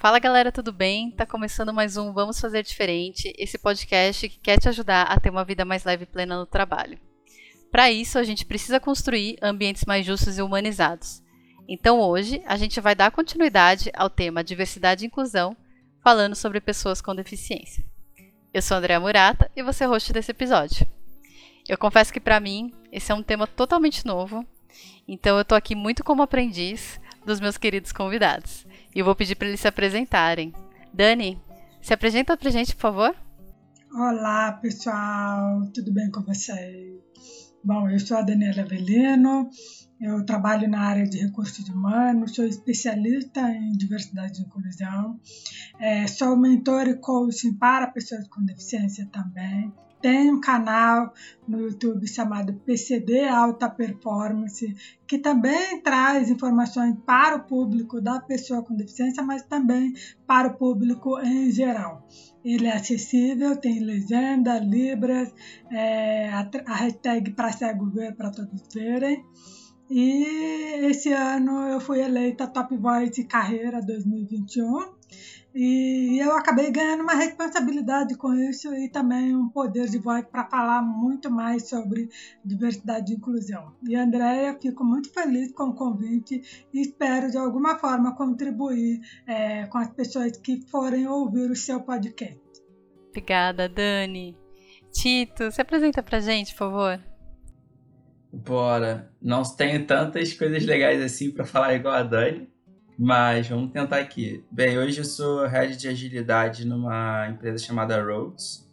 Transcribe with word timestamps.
Fala 0.00 0.18
galera, 0.18 0.50
tudo 0.50 0.72
bem? 0.72 1.10
Tá 1.10 1.26
começando 1.26 1.74
mais 1.74 1.98
um 1.98 2.10
Vamos 2.10 2.40
Fazer 2.40 2.62
Diferente, 2.62 3.34
esse 3.36 3.58
podcast 3.58 4.30
que 4.30 4.38
quer 4.38 4.58
te 4.58 4.66
ajudar 4.66 5.02
a 5.02 5.20
ter 5.20 5.28
uma 5.28 5.44
vida 5.44 5.62
mais 5.62 5.84
leve 5.84 6.04
e 6.04 6.06
plena 6.06 6.38
no 6.38 6.46
trabalho. 6.46 6.98
Para 7.70 7.90
isso, 7.90 8.18
a 8.18 8.22
gente 8.24 8.46
precisa 8.46 8.80
construir 8.80 9.36
ambientes 9.42 9.84
mais 9.84 10.06
justos 10.06 10.38
e 10.38 10.42
humanizados. 10.42 11.22
Então 11.68 12.00
hoje, 12.00 12.42
a 12.46 12.56
gente 12.56 12.80
vai 12.80 12.94
dar 12.94 13.10
continuidade 13.10 13.90
ao 13.92 14.08
tema 14.08 14.42
Diversidade 14.42 15.04
e 15.04 15.06
Inclusão, 15.06 15.54
falando 16.02 16.34
sobre 16.34 16.62
pessoas 16.62 17.02
com 17.02 17.14
deficiência. 17.14 17.84
Eu 18.54 18.62
sou 18.62 18.78
Andréa 18.78 18.98
Murata 18.98 19.50
e 19.54 19.62
vou 19.62 19.74
ser 19.74 19.84
host 19.84 20.14
desse 20.14 20.30
episódio. 20.30 20.86
Eu 21.68 21.76
confesso 21.76 22.10
que 22.10 22.20
para 22.20 22.40
mim, 22.40 22.72
esse 22.90 23.12
é 23.12 23.14
um 23.14 23.22
tema 23.22 23.46
totalmente 23.46 24.06
novo, 24.06 24.46
então 25.06 25.36
eu 25.36 25.44
tô 25.44 25.54
aqui 25.54 25.74
muito 25.74 26.02
como 26.02 26.22
aprendiz 26.22 26.98
dos 27.26 27.38
meus 27.38 27.58
queridos 27.58 27.92
convidados. 27.92 28.64
E 28.94 28.98
eu 28.98 29.04
vou 29.04 29.14
pedir 29.14 29.36
para 29.36 29.48
eles 29.48 29.60
se 29.60 29.68
apresentarem. 29.68 30.52
Dani, 30.92 31.40
se 31.80 31.94
apresenta 31.94 32.36
pra 32.36 32.50
gente, 32.50 32.74
por 32.74 32.82
favor. 32.82 33.16
Olá, 33.92 34.52
pessoal, 34.52 35.66
tudo 35.72 35.92
bem 35.92 36.10
com 36.10 36.22
vocês? 36.22 37.00
Bom, 37.62 37.88
eu 37.88 38.00
sou 38.00 38.16
a 38.16 38.22
Daniela 38.22 38.62
Avelino, 38.62 39.50
eu 40.00 40.24
trabalho 40.24 40.68
na 40.68 40.80
área 40.80 41.04
de 41.04 41.18
recursos 41.18 41.68
humanos, 41.68 42.34
sou 42.34 42.46
especialista 42.46 43.40
em 43.50 43.72
diversidade 43.72 44.40
e 44.40 44.44
inclusão, 44.44 45.20
é, 45.78 46.06
sou 46.06 46.36
mentor 46.36 46.88
e 46.88 46.94
coaching 46.94 47.54
para 47.54 47.88
pessoas 47.88 48.26
com 48.28 48.44
deficiência 48.44 49.06
também 49.12 49.72
tem 50.00 50.32
um 50.32 50.40
canal 50.40 51.12
no 51.46 51.60
YouTube 51.60 52.06
chamado 52.06 52.54
PCD 52.64 53.24
Alta 53.28 53.68
Performance, 53.68 54.74
que 55.06 55.18
também 55.18 55.80
traz 55.82 56.30
informações 56.30 56.96
para 57.04 57.36
o 57.36 57.44
público 57.44 58.00
da 58.00 58.20
pessoa 58.20 58.62
com 58.62 58.74
deficiência, 58.74 59.22
mas 59.22 59.42
também 59.42 59.92
para 60.26 60.48
o 60.48 60.54
público 60.54 61.18
em 61.20 61.50
geral. 61.50 62.06
Ele 62.44 62.66
é 62.66 62.76
acessível, 62.76 63.56
tem 63.56 63.80
legenda, 63.80 64.58
libras, 64.58 65.32
é, 65.70 66.30
a, 66.30 66.74
hashtag 66.74 67.32
para 67.32 67.52
cego 67.52 67.90
ver 67.90 68.14
para 68.14 68.30
todos 68.30 68.62
verem. 68.72 69.24
E 69.90 70.24
esse 70.86 71.12
ano 71.12 71.66
eu 71.68 71.80
fui 71.80 72.00
eleita 72.00 72.46
Top 72.46 72.74
Voice 72.76 73.24
Carreira 73.24 73.82
2021 73.82 74.99
e 75.54 76.18
eu 76.22 76.36
acabei 76.36 76.70
ganhando 76.70 77.02
uma 77.02 77.14
responsabilidade 77.14 78.14
com 78.16 78.32
isso 78.34 78.72
e 78.74 78.88
também 78.88 79.34
um 79.34 79.48
poder 79.48 79.88
de 79.88 79.98
voz 79.98 80.24
para 80.24 80.48
falar 80.48 80.80
muito 80.82 81.30
mais 81.30 81.68
sobre 81.68 82.08
diversidade 82.44 83.12
e 83.12 83.16
inclusão. 83.16 83.74
E 83.86 83.96
Andréia, 83.96 84.56
fico 84.60 84.84
muito 84.84 85.12
feliz 85.12 85.52
com 85.52 85.64
o 85.64 85.74
convite 85.74 86.66
e 86.72 86.80
espero 86.80 87.30
de 87.30 87.36
alguma 87.36 87.78
forma 87.78 88.14
contribuir 88.14 89.00
é, 89.26 89.66
com 89.66 89.78
as 89.78 89.88
pessoas 89.88 90.36
que 90.36 90.60
forem 90.68 91.06
ouvir 91.08 91.50
o 91.50 91.56
seu 91.56 91.80
podcast. 91.80 92.38
Obrigada, 93.08 93.68
Dani. 93.68 94.36
Tito, 94.92 95.50
se 95.50 95.60
apresenta 95.60 96.02
pra 96.02 96.20
gente, 96.20 96.52
por 96.52 96.58
favor. 96.58 97.00
Bora. 98.32 99.10
Não 99.20 99.42
tenho 99.42 99.84
tantas 99.84 100.32
coisas 100.32 100.64
legais 100.64 101.02
assim 101.02 101.32
para 101.32 101.44
falar 101.44 101.74
igual 101.74 101.94
a 101.94 102.02
Dani, 102.02 102.48
mas 102.98 103.48
vamos 103.48 103.72
tentar 103.72 103.98
aqui. 103.98 104.44
Bem, 104.50 104.78
hoje 104.78 104.98
eu 104.98 105.04
sou 105.04 105.46
head 105.46 105.76
de 105.76 105.88
agilidade 105.88 106.66
numa 106.66 107.28
empresa 107.28 107.64
chamada 107.64 108.02
Roads. 108.02 108.68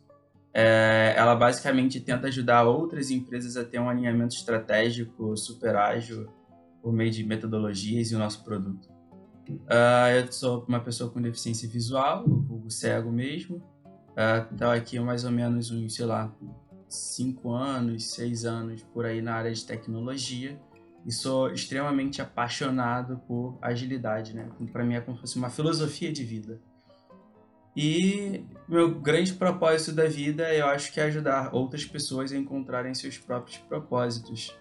É, 0.54 1.14
ela 1.16 1.36
basicamente 1.36 2.00
tenta 2.00 2.28
ajudar 2.28 2.64
outras 2.64 3.12
empresas 3.12 3.56
a 3.56 3.64
ter 3.64 3.80
um 3.80 3.90
alinhamento 3.90 4.36
estratégico 4.36 5.36
super 5.38 5.76
ágil 5.76 6.28
por 6.82 6.92
meio 6.92 7.12
de 7.12 7.23
metodologias 7.23 8.12
e 8.12 8.16
o 8.16 8.20
nosso 8.20 8.44
produto. 8.44 8.90
Uh, 9.50 10.12
eu 10.20 10.32
sou 10.32 10.66
uma 10.68 10.80
pessoa 10.80 11.10
com 11.10 11.22
deficiência 11.22 11.70
visual, 11.70 12.26
vulgo 12.26 12.70
cego 12.70 13.11
mesmo. 13.11 13.58
Uh, 13.58 14.66
aqui 14.76 14.99
mais 14.99 15.23
ou 15.23 15.32
menos 15.32 15.72
uns, 15.72 15.95
sei 15.95 16.05
lá, 16.05 16.34
cinco 16.89 17.52
anos, 17.52 18.11
seis 18.11 18.45
anos 18.45 18.84
por 18.84 19.05
aí 19.05 19.22
na 19.22 19.36
área 19.36 19.54
de 19.54 19.66
tecnologia 19.66 20.60
e 21.08 21.12
sou 21.14 21.50
extremamente 21.50 22.22
apaixonado 22.22 23.22
por 23.26 23.58
agilidade, 23.62 24.36
né? 24.36 24.50
Para 24.73 24.84
mim 24.84 24.95
é 24.95 25.00
como 25.00 25.16
se 25.16 25.22
fosse 25.22 25.38
uma 25.38 25.50
filosofia 25.50 26.12
de 26.12 26.22
vida. 26.26 26.60
E 27.73 28.44
meu 28.68 29.00
grande 29.00 29.34
propósito 29.34 29.94
da 29.94 30.06
vida, 30.06 30.54
eu 30.54 30.66
acho 30.66 30.92
que 30.92 31.00
é 31.00 31.04
ajudar 31.04 31.56
outras 31.56 31.86
pessoas 31.86 32.34
a 32.34 32.38
encontrarem 32.38 32.94
seus 32.94 33.17
próprios 33.17 33.58
propósitos, 33.58 34.54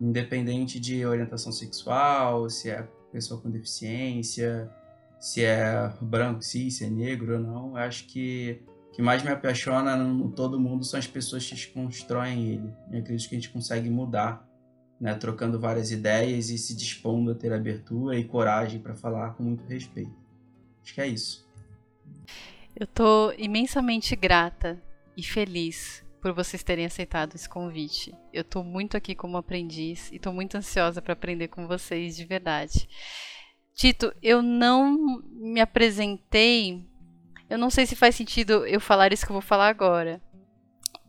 independente 0.00 0.80
de 0.80 1.04
orientação 1.04 1.52
sexual, 1.52 2.48
se 2.48 2.70
é 2.70 2.88
pessoa 3.12 3.38
com 3.38 3.50
deficiência, 3.50 4.70
se 5.18 5.44
é 5.44 5.92
branco, 6.00 6.40
se 6.42 6.82
é 6.82 6.88
negro 6.88 7.34
ou 7.34 7.40
não. 7.40 7.68
Eu 7.76 7.84
acho 7.84 8.06
que 8.06 8.62
o 8.88 8.92
que 8.92 9.02
mais 9.02 9.22
me 9.22 9.28
apaixona 9.28 9.96
no 9.96 10.30
todo 10.30 10.58
mundo 10.58 10.82
são 10.82 10.98
as 10.98 11.06
pessoas 11.06 11.46
que 11.46 11.66
constroem 11.72 12.52
ele. 12.52 12.72
Eu 12.90 13.00
acredito 13.00 13.28
que 13.28 13.34
a 13.34 13.38
gente 13.38 13.50
consegue 13.50 13.90
mudar 13.90 14.48
né, 15.00 15.14
trocando 15.14 15.58
várias 15.58 15.90
ideias 15.90 16.50
e 16.50 16.58
se 16.58 16.74
dispondo 16.74 17.30
a 17.30 17.34
ter 17.34 17.52
abertura 17.52 18.18
e 18.18 18.24
coragem 18.24 18.80
para 18.80 18.94
falar 18.94 19.30
com 19.30 19.42
muito 19.42 19.64
respeito. 19.64 20.12
Acho 20.82 20.94
que 20.94 21.00
é 21.00 21.06
isso. 21.06 21.48
Eu 22.76 22.84
estou 22.84 23.32
imensamente 23.38 24.14
grata 24.14 24.80
e 25.16 25.22
feliz 25.22 26.04
por 26.20 26.32
vocês 26.32 26.62
terem 26.62 26.84
aceitado 26.84 27.34
esse 27.34 27.48
convite. 27.48 28.14
Eu 28.32 28.42
estou 28.42 28.62
muito 28.62 28.96
aqui 28.96 29.14
como 29.14 29.38
aprendiz 29.38 30.12
e 30.12 30.16
estou 30.16 30.32
muito 30.32 30.56
ansiosa 30.56 31.00
para 31.00 31.14
aprender 31.14 31.48
com 31.48 31.66
vocês 31.66 32.16
de 32.16 32.24
verdade. 32.24 32.88
Tito, 33.74 34.12
eu 34.22 34.42
não 34.42 35.22
me 35.32 35.60
apresentei. 35.60 36.84
Eu 37.48 37.56
não 37.56 37.70
sei 37.70 37.86
se 37.86 37.96
faz 37.96 38.14
sentido 38.14 38.66
eu 38.66 38.80
falar 38.80 39.12
isso 39.12 39.24
que 39.24 39.32
eu 39.32 39.34
vou 39.34 39.42
falar 39.42 39.68
agora. 39.68 40.20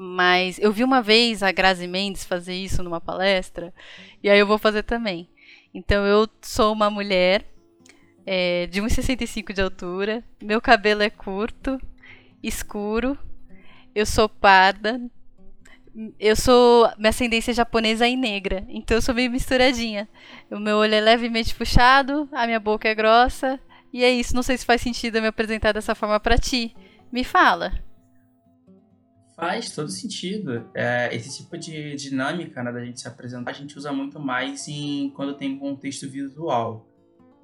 Mas 0.04 0.58
eu 0.58 0.72
vi 0.72 0.84
uma 0.84 1.00
vez 1.00 1.44
a 1.44 1.52
Grazi 1.52 1.88
Mendes 1.88 2.26
fazer 2.26 2.56
isso 2.56 2.82
numa 2.82 3.00
palestra, 3.00 3.72
e 4.24 4.32
aí 4.32 4.40
eu 4.40 4.48
vou 4.48 4.58
fazer 4.58 4.82
também. 4.82 5.30
Então 5.72 6.08
eu 6.08 6.28
sou 6.42 6.74
uma 6.74 6.90
mulher 6.90 7.46
é, 8.26 8.66
de 8.66 8.82
1,65 8.82 9.54
de 9.54 9.62
altura, 9.62 10.24
meu 10.42 10.60
cabelo 10.60 11.04
é 11.04 11.10
curto, 11.12 11.80
escuro, 12.42 13.16
eu 13.94 14.04
sou 14.04 14.28
parda, 14.28 15.00
eu 16.20 16.36
sou. 16.36 16.90
Minha 16.98 17.10
ascendência 17.12 17.52
é 17.52 17.54
japonesa 17.54 18.08
e 18.08 18.18
negra, 18.18 18.66
então 18.70 18.98
eu 18.98 19.04
sou 19.04 19.14
meio 19.14 19.30
misturadinha. 19.30 20.10
O 20.50 20.58
meu 20.58 20.78
olho 20.78 20.96
é 20.96 21.00
levemente 21.00 21.54
puxado, 21.54 22.28
a 22.32 22.48
minha 22.48 22.60
boca 22.60 22.90
é 22.90 22.96
grossa, 22.96 23.60
e 23.94 24.04
é 24.04 24.10
isso. 24.10 24.34
Não 24.36 24.42
sei 24.42 24.58
se 24.58 24.66
faz 24.66 24.82
sentido 24.82 25.18
eu 25.18 25.22
me 25.22 25.28
apresentar 25.28 25.74
dessa 25.74 25.94
forma 25.94 26.20
para 26.20 26.40
ti. 26.40 26.76
Me 27.12 27.24
fala. 27.24 27.91
Faz 29.42 29.72
todo 29.72 29.90
sentido. 29.90 30.70
É, 30.72 31.10
esse 31.16 31.38
tipo 31.38 31.58
de 31.58 31.96
dinâmica 31.96 32.62
né, 32.62 32.72
da 32.72 32.86
gente 32.86 33.02
se 33.02 33.08
apresentar, 33.08 33.50
a 33.50 33.54
gente 33.56 33.76
usa 33.76 33.92
muito 33.92 34.20
mais 34.20 34.68
em 34.68 35.10
quando 35.16 35.34
tem 35.34 35.58
contexto 35.58 36.08
visual. 36.08 36.88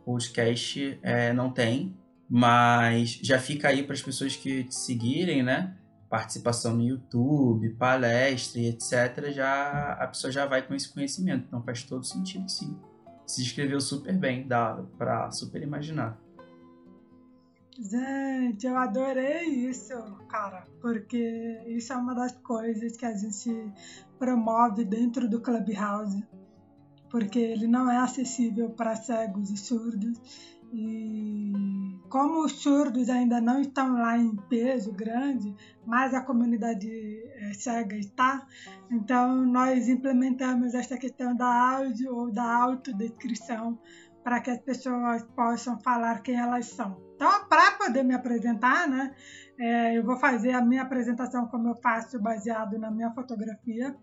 O 0.01 0.11
podcast 0.11 0.99
é, 1.01 1.33
não 1.33 1.49
tem, 1.49 1.97
mas 2.29 3.19
já 3.23 3.39
fica 3.39 3.69
aí 3.69 3.81
para 3.81 3.95
as 3.95 4.01
pessoas 4.03 4.35
que 4.35 4.65
te 4.65 4.75
seguirem, 4.75 5.41
né? 5.41 5.75
Participação 6.07 6.75
no 6.75 6.83
YouTube, 6.83 7.67
palestra 7.71 8.61
e 8.61 8.67
etc. 8.67 9.31
Já, 9.31 9.93
a 9.93 10.05
pessoa 10.05 10.31
já 10.31 10.45
vai 10.45 10.61
com 10.61 10.75
esse 10.75 10.93
conhecimento. 10.93 11.45
Então 11.47 11.63
faz 11.63 11.81
todo 11.81 12.03
sentido, 12.03 12.47
sim. 12.47 12.79
Se 13.25 13.41
descreveu 13.41 13.81
super 13.81 14.13
bem, 14.15 14.47
dá 14.47 14.83
para 14.99 15.31
super 15.31 15.63
imaginar. 15.63 16.15
Gente, 17.79 18.65
eu 18.65 18.75
adorei 18.75 19.45
isso, 19.69 19.93
cara, 20.27 20.65
porque 20.81 21.61
isso 21.67 21.93
é 21.93 21.95
uma 21.95 22.15
das 22.15 22.31
coisas 22.39 22.97
que 22.97 23.05
a 23.05 23.15
gente 23.15 23.71
promove 24.17 24.83
dentro 24.83 25.29
do 25.29 25.39
Clubhouse, 25.39 26.25
porque 27.07 27.37
ele 27.37 27.67
não 27.67 27.87
é 27.89 27.97
acessível 27.97 28.71
para 28.71 28.95
cegos 28.95 29.51
e 29.51 29.57
surdos. 29.57 30.19
E 30.73 31.53
como 32.09 32.43
os 32.43 32.53
surdos 32.53 33.09
ainda 33.09 33.39
não 33.39 33.61
estão 33.61 33.93
lá 33.93 34.17
em 34.17 34.35
peso 34.35 34.91
grande, 34.91 35.55
mas 35.85 36.15
a 36.15 36.21
comunidade 36.21 36.89
é, 36.89 37.53
cega 37.53 37.95
está, 37.95 38.47
então 38.89 39.45
nós 39.45 39.87
implementamos 39.87 40.73
essa 40.73 40.97
questão 40.97 41.35
da 41.35 41.75
áudio 41.75 42.15
ou 42.15 42.31
da 42.31 42.43
autodescrição 42.43 43.77
para 44.23 44.41
que 44.41 44.49
as 44.49 44.59
pessoas 44.59 45.23
possam 45.35 45.79
falar 45.79 46.23
quem 46.23 46.37
elas 46.37 46.65
são. 46.65 47.06
Então, 47.17 47.47
para 47.49 47.71
poder 47.71 48.03
me 48.03 48.13
apresentar, 48.13 48.87
né, 48.87 49.11
é, 49.59 49.97
eu 49.97 50.03
vou 50.03 50.17
fazer 50.17 50.51
a 50.51 50.61
minha 50.61 50.83
apresentação 50.83 51.47
como 51.47 51.69
eu 51.69 51.75
faço, 51.75 52.21
baseado 52.21 52.77
na 52.77 52.91
minha 52.91 53.11
fotografia. 53.11 53.95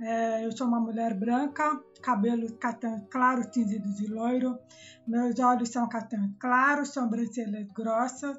É, 0.00 0.46
eu 0.46 0.52
sou 0.52 0.68
uma 0.68 0.78
mulher 0.78 1.12
branca, 1.12 1.82
cabelos 2.00 2.52
castanhos 2.52 3.02
claros, 3.10 3.48
tingidos 3.48 3.96
de 3.96 4.06
loiro, 4.06 4.56
meus 5.06 5.38
olhos 5.40 5.68
são 5.70 5.88
castanhos 5.88 6.30
claros, 6.38 6.90
sobrancelhas 6.90 7.66
grossas. 7.72 8.38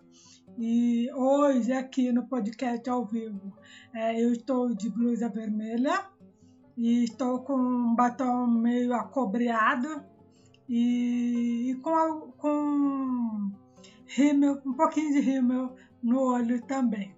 E 0.58 1.12
hoje, 1.14 1.74
aqui 1.74 2.14
no 2.14 2.26
podcast 2.26 2.90
ao 2.90 3.06
vivo, 3.06 3.54
é, 3.94 4.24
eu 4.24 4.32
estou 4.32 4.74
de 4.74 4.90
blusa 4.90 5.28
vermelha 5.28 6.06
e 6.78 7.04
estou 7.04 7.42
com 7.42 7.54
um 7.54 7.96
batom 7.96 8.48
meio 8.48 8.94
acobreado 8.94 10.06
e, 10.70 11.72
e 11.72 11.76
com, 11.76 12.32
com 12.38 13.61
rímel, 14.16 14.62
um 14.66 14.74
pouquinho 14.74 15.14
de 15.14 15.20
rímel 15.20 15.76
no 16.02 16.22
olho 16.34 16.62
também. 16.66 17.16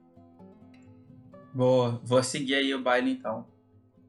Boa, 1.53 2.01
vou 2.03 2.23
seguir 2.23 2.55
aí 2.55 2.73
o 2.73 2.81
baile 2.81 3.11
então. 3.11 3.45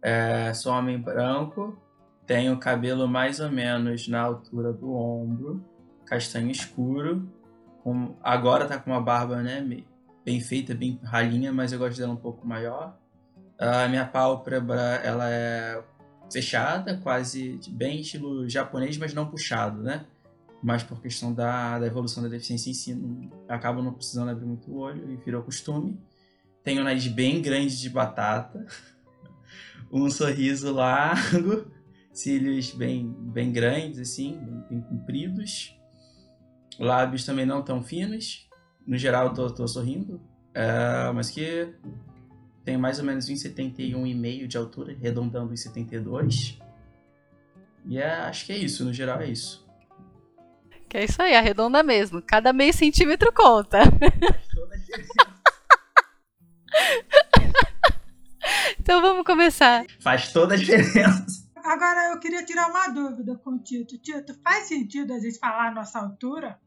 É, 0.02 0.52
sou 0.52 0.72
homem 0.72 0.98
branco, 0.98 1.78
tenho 2.26 2.58
cabelo 2.58 3.08
mais 3.08 3.40
ou 3.40 3.50
menos 3.50 4.08
na 4.08 4.20
altura 4.20 4.72
do 4.72 4.92
ombro, 4.94 5.64
castanho 6.04 6.50
escuro, 6.50 7.26
com, 7.82 8.14
agora 8.22 8.66
tá 8.66 8.78
com 8.78 8.90
uma 8.90 9.00
barba 9.00 9.42
né, 9.42 9.62
bem 10.24 10.40
feita, 10.40 10.74
bem 10.74 10.98
ralinha, 11.02 11.52
mas 11.52 11.72
eu 11.72 11.78
gosto 11.78 11.98
dela 11.98 12.12
um 12.12 12.16
pouco 12.16 12.46
maior. 12.46 12.98
A 13.58 13.88
minha 13.88 14.04
pálpebra 14.04 15.00
ela 15.02 15.30
é 15.30 15.82
fechada, 16.30 16.98
quase 16.98 17.60
bem 17.68 18.00
estilo 18.00 18.48
japonês, 18.48 18.96
mas 18.98 19.14
não 19.14 19.26
puxado, 19.26 19.82
né? 19.82 20.04
Mas 20.64 20.82
por 20.82 20.98
questão 21.02 21.30
da, 21.30 21.78
da 21.78 21.86
evolução 21.86 22.22
da 22.22 22.28
deficiência 22.30 22.70
em 22.70 22.72
si, 22.72 22.94
não, 22.94 23.30
acabo 23.46 23.82
não 23.82 23.92
precisando 23.92 24.30
abrir 24.30 24.46
muito 24.46 24.70
o 24.72 24.78
olho 24.78 25.12
e 25.12 25.16
virou 25.16 25.42
costume. 25.42 26.00
Tenho 26.62 26.80
um 26.80 26.84
nariz 26.84 27.06
bem 27.06 27.42
grande 27.42 27.78
de 27.78 27.90
batata, 27.90 28.64
um 29.92 30.08
sorriso 30.10 30.72
largo, 30.72 31.70
cílios 32.10 32.70
bem, 32.70 33.14
bem 33.14 33.52
grandes, 33.52 33.98
assim, 33.98 34.38
bem, 34.38 34.64
bem 34.70 34.80
compridos, 34.80 35.78
lábios 36.78 37.26
também 37.26 37.44
não 37.44 37.62
tão 37.62 37.82
finos. 37.82 38.48
No 38.86 38.96
geral, 38.96 39.34
tô, 39.34 39.50
tô 39.50 39.68
sorrindo, 39.68 40.18
é, 40.54 41.12
mas 41.12 41.30
que 41.30 41.74
tem 42.64 42.78
mais 42.78 42.98
ou 42.98 43.04
menos 43.04 43.28
1,71,5 43.28 44.46
de 44.46 44.56
altura, 44.56 44.92
arredondando 44.94 45.52
em 45.52 45.58
72. 45.58 46.58
E 47.84 47.98
é, 47.98 48.12
acho 48.20 48.46
que 48.46 48.52
é 48.54 48.56
isso, 48.56 48.82
no 48.82 48.94
geral 48.94 49.20
é 49.20 49.28
isso. 49.28 49.63
Que 50.88 50.98
é 50.98 51.04
isso 51.04 51.20
aí, 51.20 51.34
arredonda 51.34 51.82
mesmo. 51.82 52.22
Cada 52.22 52.52
meio 52.52 52.72
centímetro 52.72 53.32
conta. 53.32 53.80
então 58.78 59.00
vamos 59.00 59.24
começar. 59.24 59.84
Faz 60.00 60.32
toda 60.32 60.54
a 60.54 60.58
diferença. 60.58 61.44
Agora 61.64 62.12
eu 62.12 62.20
queria 62.20 62.44
tirar 62.44 62.68
uma 62.68 62.88
dúvida 62.88 63.36
com 63.36 63.52
o 63.52 63.58
Tito. 63.58 63.96
Tito, 63.98 64.34
faz 64.42 64.68
sentido 64.68 65.14
a 65.14 65.18
gente 65.18 65.38
falar 65.38 65.68
a 65.68 65.74
nossa 65.74 65.98
altura? 65.98 66.58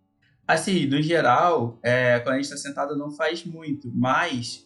Assim, 0.48 0.88
no 0.88 1.02
geral, 1.02 1.78
é, 1.84 2.20
quando 2.20 2.36
a 2.36 2.38
gente 2.38 2.46
está 2.46 2.58
sentado 2.58 2.98
não 2.98 3.12
faz 3.12 3.44
muito, 3.44 3.92
mas 3.94 4.66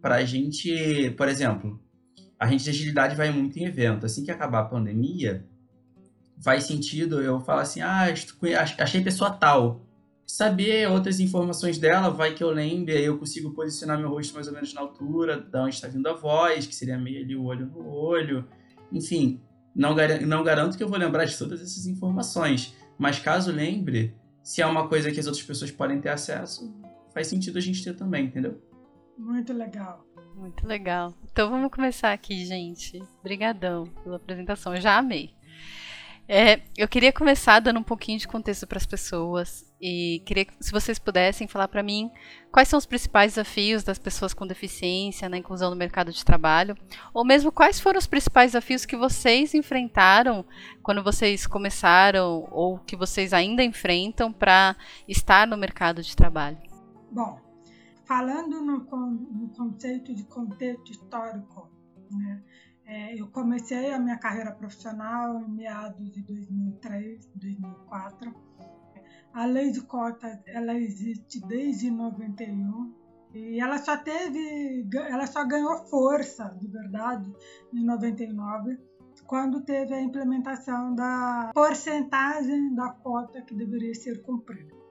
para 0.00 0.16
a 0.16 0.24
gente, 0.24 1.10
por 1.16 1.26
exemplo, 1.26 1.80
a 2.38 2.46
gente 2.46 2.64
de 2.64 2.70
agilidade 2.70 3.16
vai 3.16 3.30
muito 3.30 3.58
em 3.58 3.64
evento. 3.64 4.04
Assim 4.04 4.24
que 4.24 4.30
acabar 4.30 4.60
a 4.60 4.64
pandemia, 4.64 5.48
faz 6.42 6.64
sentido 6.64 7.22
eu 7.22 7.40
falar 7.40 7.62
assim, 7.62 7.80
ah, 7.80 8.06
achei 8.78 9.00
pessoa 9.00 9.30
tal. 9.30 9.86
Saber 10.26 10.88
outras 10.88 11.20
informações 11.20 11.78
dela, 11.78 12.10
vai 12.10 12.34
que 12.34 12.42
eu 12.42 12.50
lembre, 12.50 12.96
aí 12.96 13.04
eu 13.04 13.18
consigo 13.18 13.52
posicionar 13.52 13.98
meu 13.98 14.08
rosto 14.08 14.34
mais 14.34 14.46
ou 14.46 14.52
menos 14.54 14.72
na 14.72 14.80
altura, 14.80 15.38
da 15.40 15.64
onde 15.64 15.74
está 15.74 15.88
vindo 15.88 16.08
a 16.08 16.14
voz, 16.14 16.66
que 16.66 16.74
seria 16.74 16.98
meio 16.98 17.22
ali 17.22 17.36
o 17.36 17.44
olho 17.44 17.66
no 17.66 17.86
olho. 17.86 18.48
Enfim, 18.90 19.40
não, 19.74 19.94
gar 19.94 20.20
não 20.20 20.42
garanto 20.42 20.76
que 20.76 20.82
eu 20.82 20.88
vou 20.88 20.98
lembrar 20.98 21.24
de 21.24 21.36
todas 21.36 21.60
essas 21.60 21.86
informações, 21.86 22.74
mas 22.98 23.18
caso 23.18 23.52
lembre, 23.52 24.16
se 24.42 24.62
é 24.62 24.66
uma 24.66 24.88
coisa 24.88 25.10
que 25.10 25.20
as 25.20 25.26
outras 25.26 25.44
pessoas 25.44 25.70
podem 25.70 26.00
ter 26.00 26.08
acesso, 26.08 26.74
faz 27.12 27.26
sentido 27.26 27.58
a 27.58 27.60
gente 27.60 27.84
ter 27.84 27.94
também, 27.94 28.26
entendeu? 28.26 28.60
Muito 29.18 29.52
legal. 29.52 30.06
Muito 30.34 30.66
legal. 30.66 31.14
Então 31.30 31.50
vamos 31.50 31.70
começar 31.70 32.12
aqui, 32.12 32.44
gente. 32.46 33.02
Obrigadão 33.20 33.86
pela 34.02 34.16
apresentação. 34.16 34.74
Eu 34.74 34.80
já 34.80 34.96
amei. 34.96 35.34
É, 36.28 36.62
eu 36.76 36.86
queria 36.86 37.12
começar 37.12 37.58
dando 37.60 37.80
um 37.80 37.82
pouquinho 37.82 38.18
de 38.18 38.28
contexto 38.28 38.66
para 38.66 38.78
as 38.78 38.86
pessoas 38.86 39.70
e 39.80 40.22
queria 40.24 40.46
se 40.60 40.70
vocês 40.70 40.96
pudessem 40.98 41.48
falar 41.48 41.66
para 41.66 41.82
mim 41.82 42.10
quais 42.52 42.68
são 42.68 42.78
os 42.78 42.86
principais 42.86 43.32
desafios 43.32 43.82
das 43.82 43.98
pessoas 43.98 44.32
com 44.32 44.46
deficiência 44.46 45.28
na 45.28 45.36
inclusão 45.36 45.70
no 45.70 45.76
mercado 45.76 46.12
de 46.12 46.24
trabalho, 46.24 46.76
ou 47.12 47.24
mesmo 47.24 47.50
quais 47.50 47.80
foram 47.80 47.98
os 47.98 48.06
principais 48.06 48.52
desafios 48.52 48.86
que 48.86 48.96
vocês 48.96 49.52
enfrentaram 49.52 50.44
quando 50.82 51.02
vocês 51.02 51.46
começaram 51.46 52.46
ou 52.52 52.78
que 52.78 52.96
vocês 52.96 53.32
ainda 53.32 53.64
enfrentam 53.64 54.32
para 54.32 54.76
estar 55.08 55.46
no 55.46 55.56
mercado 55.56 56.02
de 56.02 56.14
trabalho. 56.14 56.58
Bom, 57.10 57.40
falando 58.04 58.62
no, 58.62 58.78
no 58.78 59.48
conceito 59.48 60.14
de 60.14 60.22
contexto 60.24 60.92
histórico, 60.92 61.68
né, 62.10 62.40
é, 62.92 63.18
eu 63.18 63.26
comecei 63.28 63.90
a 63.90 63.98
minha 63.98 64.18
carreira 64.18 64.52
profissional 64.52 65.40
em 65.40 65.48
meados 65.48 66.12
de 66.12 66.22
2003, 66.22 67.26
2004. 67.36 68.34
A 69.32 69.46
lei 69.46 69.70
de 69.72 69.80
cotas 69.80 70.38
ela 70.46 70.74
existe 70.74 71.40
desde 71.46 71.90
91 71.90 72.92
e 73.32 73.58
ela 73.58 73.78
só 73.78 73.96
teve, 73.96 74.86
ela 74.94 75.26
só 75.26 75.42
ganhou 75.46 75.74
força 75.86 76.54
de 76.60 76.68
verdade 76.68 77.32
em 77.72 77.82
99 77.82 78.78
quando 79.26 79.64
teve 79.64 79.94
a 79.94 80.02
implementação 80.02 80.94
da 80.94 81.50
porcentagem 81.54 82.74
da 82.74 82.90
cota 82.90 83.40
que 83.40 83.54
deveria 83.54 83.94
ser 83.94 84.20
cumprida. 84.20 84.81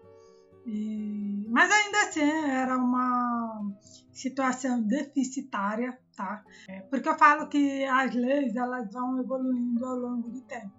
E, 0.66 1.46
mas 1.50 1.72
ainda 1.72 2.04
assim 2.04 2.22
era 2.22 2.78
uma 2.78 3.72
situação 4.12 4.82
deficitária, 4.82 5.98
tá? 6.16 6.44
É, 6.70 6.82
porque 6.82 7.10
eu 7.10 7.18
falo 7.18 7.48
que 7.48 7.84
as 7.86 8.14
leis 8.14 8.56
elas 8.56 8.92
vão 8.92 9.20
evoluindo 9.20 9.86
ao 9.86 9.96
longo 9.96 10.30
do 10.30 10.42
tempo. 10.42 10.72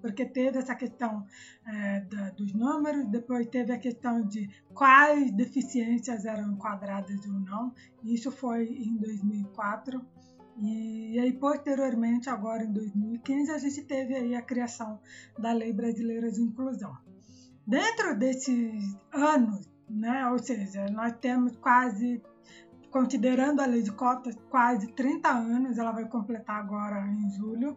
Porque 0.00 0.24
teve 0.24 0.58
essa 0.58 0.74
questão 0.74 1.24
é, 1.66 2.00
da, 2.00 2.30
dos 2.30 2.52
números, 2.52 3.06
depois 3.08 3.46
teve 3.46 3.72
a 3.72 3.78
questão 3.78 4.24
de 4.26 4.48
quais 4.72 5.32
deficiências 5.32 6.24
eram 6.24 6.52
enquadradas 6.52 7.26
ou 7.26 7.40
não. 7.40 7.74
Isso 8.04 8.30
foi 8.30 8.66
em 8.66 8.96
2004. 8.96 10.00
E 10.58 11.18
aí, 11.18 11.32
posteriormente, 11.34 12.30
agora 12.30 12.64
em 12.64 12.72
2015, 12.72 13.50
a 13.50 13.58
gente 13.58 13.82
teve 13.82 14.14
aí 14.14 14.34
a 14.34 14.42
criação 14.42 15.00
da 15.38 15.52
Lei 15.52 15.72
Brasileira 15.72 16.30
de 16.30 16.40
Inclusão. 16.40 16.96
Dentro 17.66 18.16
desses 18.16 18.96
anos, 19.12 19.68
né, 19.90 20.28
ou 20.30 20.38
seja, 20.38 20.86
nós 20.90 21.12
temos 21.20 21.56
quase, 21.56 22.22
considerando 22.92 23.60
a 23.60 23.66
lei 23.66 23.82
de 23.82 23.90
cotas, 23.90 24.36
quase 24.48 24.92
30 24.92 25.28
anos, 25.28 25.76
ela 25.76 25.90
vai 25.90 26.08
completar 26.08 26.60
agora 26.60 27.04
em 27.08 27.28
julho. 27.30 27.76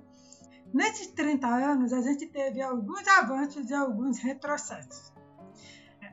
Nesses 0.72 1.08
30 1.08 1.48
anos, 1.48 1.92
a 1.92 2.02
gente 2.02 2.28
teve 2.28 2.62
alguns 2.62 3.08
avanços 3.08 3.68
e 3.72 3.74
alguns 3.74 4.20
retrocessos. 4.20 5.12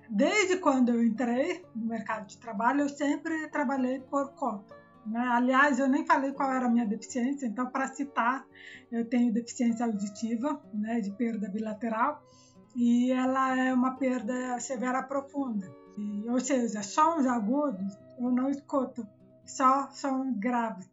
Desde 0.08 0.56
quando 0.56 0.90
eu 0.90 1.04
entrei 1.04 1.62
no 1.74 1.86
mercado 1.86 2.26
de 2.26 2.38
trabalho, 2.38 2.82
eu 2.82 2.88
sempre 2.88 3.48
trabalhei 3.48 4.00
por 4.00 4.32
conta. 4.32 4.74
Né? 5.04 5.20
Aliás, 5.20 5.78
eu 5.78 5.88
nem 5.88 6.06
falei 6.06 6.32
qual 6.32 6.50
era 6.50 6.64
a 6.64 6.70
minha 6.70 6.86
deficiência, 6.86 7.46
então, 7.46 7.66
para 7.66 7.88
citar, 7.88 8.46
eu 8.90 9.04
tenho 9.04 9.32
deficiência 9.32 9.84
auditiva, 9.84 10.62
né, 10.72 11.00
de 11.00 11.10
perda 11.10 11.48
bilateral, 11.48 12.22
e 12.76 13.10
ela 13.10 13.56
é 13.56 13.72
uma 13.72 13.96
perda 13.96 14.60
severa 14.60 15.02
profunda. 15.02 15.66
E, 15.96 16.28
ou 16.28 16.38
seja, 16.38 16.82
sons 16.82 17.26
agudos 17.26 17.98
eu 18.18 18.30
não 18.30 18.50
escuto, 18.50 19.06
só 19.46 19.90
sons 19.90 20.36
graves. 20.38 20.88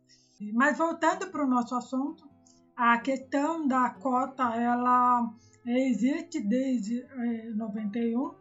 Mas 0.53 0.77
voltando 0.77 1.27
para 1.27 1.45
o 1.45 1.49
nosso 1.49 1.75
assunto, 1.75 2.27
a 2.75 2.97
questão 2.99 3.67
da 3.67 3.89
cota 3.89 4.43
ela 4.55 5.29
existe 5.65 6.39
desde 6.39 7.01
é, 7.01 7.49
91, 7.49 8.33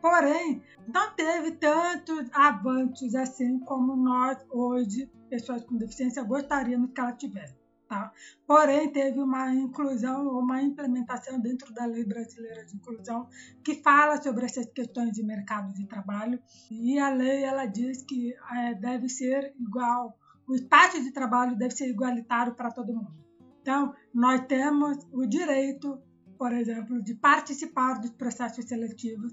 porém 0.00 0.62
não 0.88 1.14
teve 1.14 1.52
tantos 1.52 2.30
avanços 2.32 3.14
assim 3.14 3.58
como 3.60 3.94
nós 3.94 4.38
hoje, 4.50 5.10
pessoas 5.28 5.64
com 5.64 5.76
deficiência, 5.76 6.22
gostaríamos 6.22 6.90
que 6.92 7.00
ela 7.00 7.12
tivesse. 7.12 7.65
Tá? 7.88 8.12
Porém, 8.44 8.90
teve 8.90 9.20
uma 9.20 9.54
inclusão, 9.54 10.28
uma 10.36 10.60
implementação 10.60 11.40
dentro 11.40 11.72
da 11.72 11.86
Lei 11.86 12.04
Brasileira 12.04 12.64
de 12.64 12.74
Inclusão 12.74 13.28
que 13.62 13.76
fala 13.76 14.20
sobre 14.20 14.44
essas 14.44 14.66
questões 14.66 15.12
de 15.12 15.22
mercado 15.22 15.72
de 15.72 15.86
trabalho 15.86 16.40
e 16.68 16.98
a 16.98 17.10
lei 17.10 17.44
ela 17.44 17.64
diz 17.64 18.02
que 18.02 18.34
é, 18.56 18.74
deve 18.74 19.08
ser 19.08 19.54
igual, 19.60 20.18
o 20.48 20.56
espaço 20.56 21.00
de 21.00 21.12
trabalho 21.12 21.56
deve 21.56 21.76
ser 21.76 21.88
igualitário 21.88 22.56
para 22.56 22.72
todo 22.72 22.92
mundo. 22.92 23.14
Então, 23.62 23.94
nós 24.12 24.44
temos 24.46 25.06
o 25.12 25.24
direito, 25.24 26.00
por 26.36 26.52
exemplo, 26.52 27.00
de 27.00 27.14
participar 27.14 28.00
dos 28.00 28.10
processos 28.10 28.64
seletivos 28.64 29.32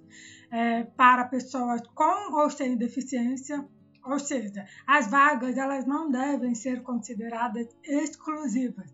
é, 0.51 0.83
para 0.83 1.25
pessoas 1.25 1.81
com 1.88 2.39
ou 2.39 2.50
sem 2.51 2.77
deficiência 2.77 3.67
ou 4.05 4.19
seja, 4.19 4.65
as 4.86 5.07
vagas 5.07 5.57
elas 5.57 5.86
não 5.86 6.10
devem 6.12 6.53
ser 6.55 6.81
consideradas 6.83 7.67
exclusivas. 7.83 8.93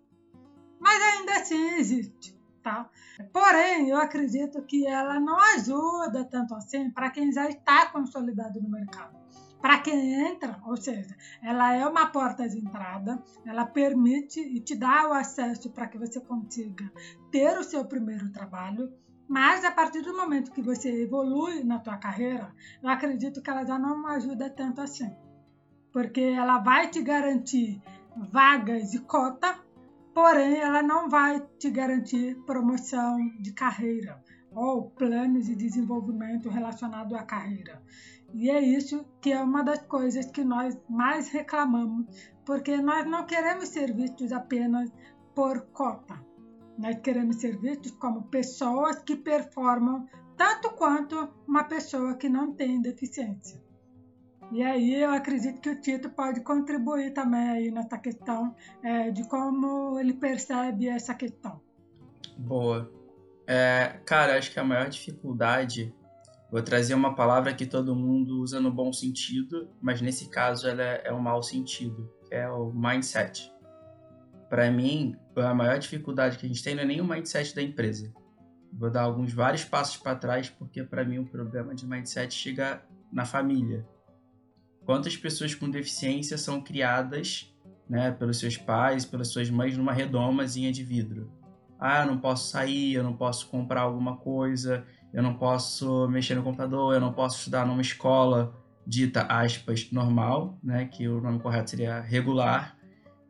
Mas 0.80 1.02
ainda 1.02 1.34
assim 1.34 1.76
existe. 1.76 2.40
Tá? 2.64 2.90
Porém, 3.32 3.90
eu 3.90 3.98
acredito 3.98 4.62
que 4.64 4.86
ela 4.86 5.20
não 5.20 5.40
ajuda 5.56 6.26
tanto 6.26 6.54
assim 6.54 6.92
para 6.92 7.10
quem 7.10 7.32
já 7.32 7.48
está 7.48 7.88
consolidado 7.88 8.62
no 8.62 8.70
mercado. 8.70 9.18
Para 9.62 9.80
quem 9.80 10.28
entra, 10.28 10.60
ou 10.66 10.78
seja, 10.78 11.16
ela 11.42 11.74
é 11.74 11.86
uma 11.86 12.08
porta 12.08 12.48
de 12.48 12.58
entrada, 12.58 13.22
ela 13.46 13.66
permite 13.66 14.40
e 14.40 14.60
te 14.62 14.74
dá 14.74 15.10
o 15.10 15.14
acesso 15.14 15.70
para 15.70 15.88
que 15.88 15.98
você 15.98 16.20
consiga 16.22 16.90
ter 17.30 17.58
o 17.58 17.64
seu 17.64 17.84
primeiro 17.84 18.32
trabalho, 18.32 18.92
Mas 19.30 19.64
a 19.64 19.70
partir 19.70 20.02
do 20.02 20.18
momento 20.18 20.52
que 20.52 20.60
você 20.60 21.04
evolui 21.04 21.64
na 21.64 21.78
tua 21.78 21.98
carreira, 21.98 22.52
eu 22.82 22.90
acredito 22.90 23.44
que 23.44 23.50
ela 23.52 23.64
já 23.64 23.78
não 23.78 24.08
ajuda 24.08 24.50
tanto 24.50 24.82
assim. 24.82 25.16
Porque 25.94 26.20
ela 26.20 26.58
vai 26.58 26.90
te 26.90 27.00
garantir 27.04 27.80
vagas 28.32 28.90
de 28.90 28.98
cota, 29.02 29.56
porém 30.16 30.56
ela 30.56 30.82
não 30.82 31.08
vai 31.08 31.40
te 31.60 31.70
garantir 31.70 32.38
promoção 32.44 33.20
de 33.40 33.54
carreira 33.54 34.20
ou 34.52 34.90
planos 34.90 35.46
de 35.46 35.56
desenvolvimento 35.56 36.50
relacionado 36.50 37.16
à 37.16 37.22
carreira. 37.22 37.84
E 38.34 38.50
é 38.50 38.60
isso 38.60 39.06
que 39.22 39.32
é 39.32 39.40
uma 39.40 39.64
das 39.64 39.84
coisas 39.84 40.26
que 40.26 40.44
nós 40.44 40.76
mais 40.90 41.30
reclamamos, 41.30 42.08
porque 42.44 42.78
nós 42.78 43.06
não 43.06 43.28
queremos 43.28 43.70
ser 43.70 43.94
vistos 43.94 44.32
apenas 44.32 44.92
por 45.36 45.68
cota. 45.68 46.29
Nós 46.80 46.98
queremos 47.02 47.36
ser 47.36 47.58
vistos 47.60 47.92
como 47.92 48.24
pessoas 48.30 49.00
que 49.00 49.18
performam 49.18 50.08
tanto 50.38 50.70
quanto 50.72 51.30
uma 51.46 51.66
pessoa 51.66 52.16
que 52.16 52.30
não 52.30 52.54
tem 52.54 52.82
deficiência. 52.82 53.62
E 54.50 54.64
aí 54.64 54.96
eu 54.96 55.12
acredito 55.12 55.60
que 55.60 55.70
o 55.70 55.82
Tito 55.82 56.10
pode 56.10 56.40
contribuir 56.40 57.14
também 57.14 57.50
aí 57.50 57.70
nessa 57.70 57.98
questão 57.98 58.56
é, 58.82 59.12
de 59.12 59.28
como 59.28 60.00
ele 60.00 60.14
percebe 60.14 60.88
essa 60.88 61.14
questão. 61.14 61.62
Boa. 62.38 62.90
É, 63.46 64.00
cara, 64.06 64.38
acho 64.38 64.54
que 64.54 64.60
a 64.60 64.64
maior 64.64 64.90
dificuldade, 64.90 65.94
vou 66.50 66.62
trazer 66.64 66.94
uma 66.94 67.14
palavra 67.14 67.54
que 67.54 67.66
todo 67.66 67.94
mundo 67.94 68.40
usa 68.40 68.62
no 68.62 68.72
bom 68.72 68.94
sentido, 68.94 69.70
mas 69.82 70.00
nesse 70.02 70.30
caso 70.30 70.66
ela 70.66 70.82
é, 70.82 71.02
é 71.08 71.12
o 71.12 71.22
mau 71.22 71.44
sentido, 71.44 72.10
que 72.26 72.34
é 72.34 72.50
o 72.50 72.72
mindset. 72.72 73.52
Para 74.50 74.70
mim, 74.72 75.16
a 75.36 75.54
maior 75.54 75.78
dificuldade 75.78 76.38
que 76.38 76.46
a 76.46 76.50
gente 76.50 76.64
tem 76.64 76.76
não 76.76 76.84
é 76.84 76.86
nem 76.86 77.02
o 77.02 77.06
mindset 77.06 77.56
da 77.56 77.62
empresa. 77.62 78.12
Vou 78.74 78.90
dar 78.90 79.04
alguns 79.04 79.32
vários 79.32 79.64
passos 79.64 79.98
para 79.98 80.16
trás, 80.16 80.50
porque 80.50 80.84
para 80.84 81.04
mim 81.04 81.20
o 81.20 81.26
problema 81.26 81.76
de 81.76 81.88
mindset 81.88 82.34
chega 82.34 82.82
na 83.12 83.26
família 83.26 83.86
quantas 84.90 85.16
pessoas 85.16 85.54
com 85.54 85.70
deficiência 85.70 86.36
são 86.36 86.60
criadas 86.60 87.54
né, 87.88 88.10
pelos 88.10 88.40
seus 88.40 88.58
pais, 88.58 89.06
pelas 89.06 89.28
suas 89.28 89.48
mães 89.48 89.78
numa 89.78 89.94
redomazinha 89.94 90.72
de 90.72 90.84
vidro. 90.84 91.32
Ah, 91.80 92.02
eu 92.02 92.08
não 92.08 92.18
posso 92.18 92.50
sair, 92.50 92.94
eu 92.94 93.04
não 93.04 93.14
posso 93.14 93.50
comprar 93.50 93.82
alguma 93.82 94.18
coisa, 94.18 94.84
eu 95.14 95.22
não 95.22 95.36
posso 95.36 96.08
mexer 96.08 96.34
no 96.34 96.42
computador, 96.42 96.96
eu 96.96 97.00
não 97.00 97.14
posso 97.14 97.38
estudar 97.38 97.68
numa 97.68 97.84
escola 97.84 98.52
dita 98.84 99.28
aspas 99.30 99.92
normal, 99.92 100.58
né, 100.64 100.86
que 100.86 101.08
o 101.08 101.22
nome 101.22 101.40
correto 101.40 101.70
seria 101.70 102.00
regular. 102.00 102.76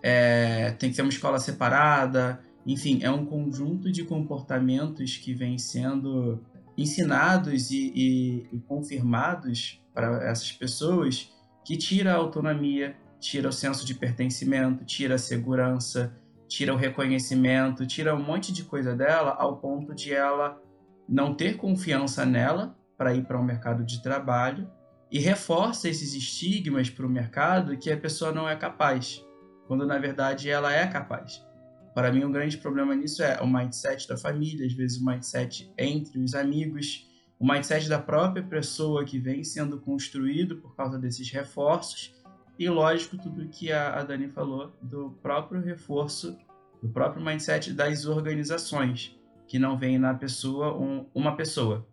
É, 0.02 0.72
tem 0.72 0.90
que 0.90 0.96
ser 0.96 1.02
uma 1.02 1.10
escola 1.10 1.40
separada. 1.40 2.40
Enfim, 2.66 3.00
é 3.02 3.10
um 3.10 3.26
conjunto 3.26 3.92
de 3.92 4.04
comportamentos 4.04 5.18
que 5.18 5.34
vem 5.34 5.58
sendo 5.58 6.44
ensinados 6.78 7.72
e, 7.72 7.92
e, 7.96 8.48
e 8.54 8.60
confirmados 8.62 9.82
para 9.94 10.30
essas 10.30 10.52
pessoas 10.52 11.32
que 11.66 11.78
tira 11.78 12.14
a 12.14 12.16
autonomia, 12.16 12.96
tira 13.20 13.50
o 13.50 13.52
senso 13.52 13.86
de 13.86 13.94
pertencimento, 13.94 14.86
tira 14.86 15.16
a 15.16 15.20
segurança, 15.20 16.16
tira 16.48 16.74
o 16.74 16.78
reconhecimento, 16.78 17.86
tira 17.86 18.16
um 18.16 18.24
monte 18.24 18.54
de 18.54 18.64
coisa 18.64 18.96
dela 18.96 19.36
ao 19.38 19.58
ponto 19.58 19.94
de 19.94 20.14
ela 20.14 20.60
não 21.08 21.34
ter 21.34 21.58
confiança 21.58 22.26
nela 22.26 22.76
para 22.98 23.14
ir 23.14 23.26
para 23.26 23.38
o 23.38 23.42
um 23.42 23.46
mercado 23.46 23.84
de 23.84 24.02
trabalho 24.02 24.70
e 25.12 25.20
reforça 25.20 25.90
esses 25.90 26.14
estigmas 26.14 26.90
para 26.90 27.06
o 27.06 27.10
mercado 27.10 27.78
que 27.78 27.92
a 27.92 27.98
pessoa 27.98 28.32
não 28.32 28.48
é 28.48 28.56
capaz, 28.56 29.24
quando 29.70 29.86
na 29.86 30.00
verdade 30.00 30.50
ela 30.50 30.74
é 30.74 30.88
capaz. 30.88 31.46
Para 31.94 32.12
mim, 32.12 32.24
um 32.24 32.32
grande 32.32 32.58
problema 32.58 32.96
nisso 32.96 33.22
é 33.22 33.40
o 33.40 33.46
mindset 33.46 34.08
da 34.08 34.18
família, 34.18 34.66
às 34.66 34.74
vezes 34.74 35.00
o 35.00 35.06
mindset 35.06 35.72
entre 35.78 36.18
os 36.18 36.34
amigos, 36.34 37.08
o 37.38 37.48
mindset 37.48 37.88
da 37.88 38.00
própria 38.00 38.42
pessoa 38.42 39.06
que 39.06 39.20
vem 39.20 39.44
sendo 39.44 39.80
construído 39.80 40.58
por 40.58 40.76
causa 40.76 40.98
desses 40.98 41.30
reforços 41.30 42.16
e, 42.58 42.68
lógico, 42.68 43.16
tudo 43.16 43.48
que 43.48 43.72
a, 43.72 44.02
Dani 44.04 44.28
falou 44.28 44.76
do 44.82 45.12
próprio 45.22 45.62
reforço, 45.62 46.36
do 46.82 46.90
próprio 46.90 47.24
mindset 47.24 47.72
das 47.72 48.08
organizações, 48.08 49.16
que 49.48 49.60
não 49.60 49.78
vem 49.78 50.00
na 50.00 50.16
pessoa 50.16 50.76
um, 50.76 51.06
uma 51.14 51.36
pessoa. 51.36 51.88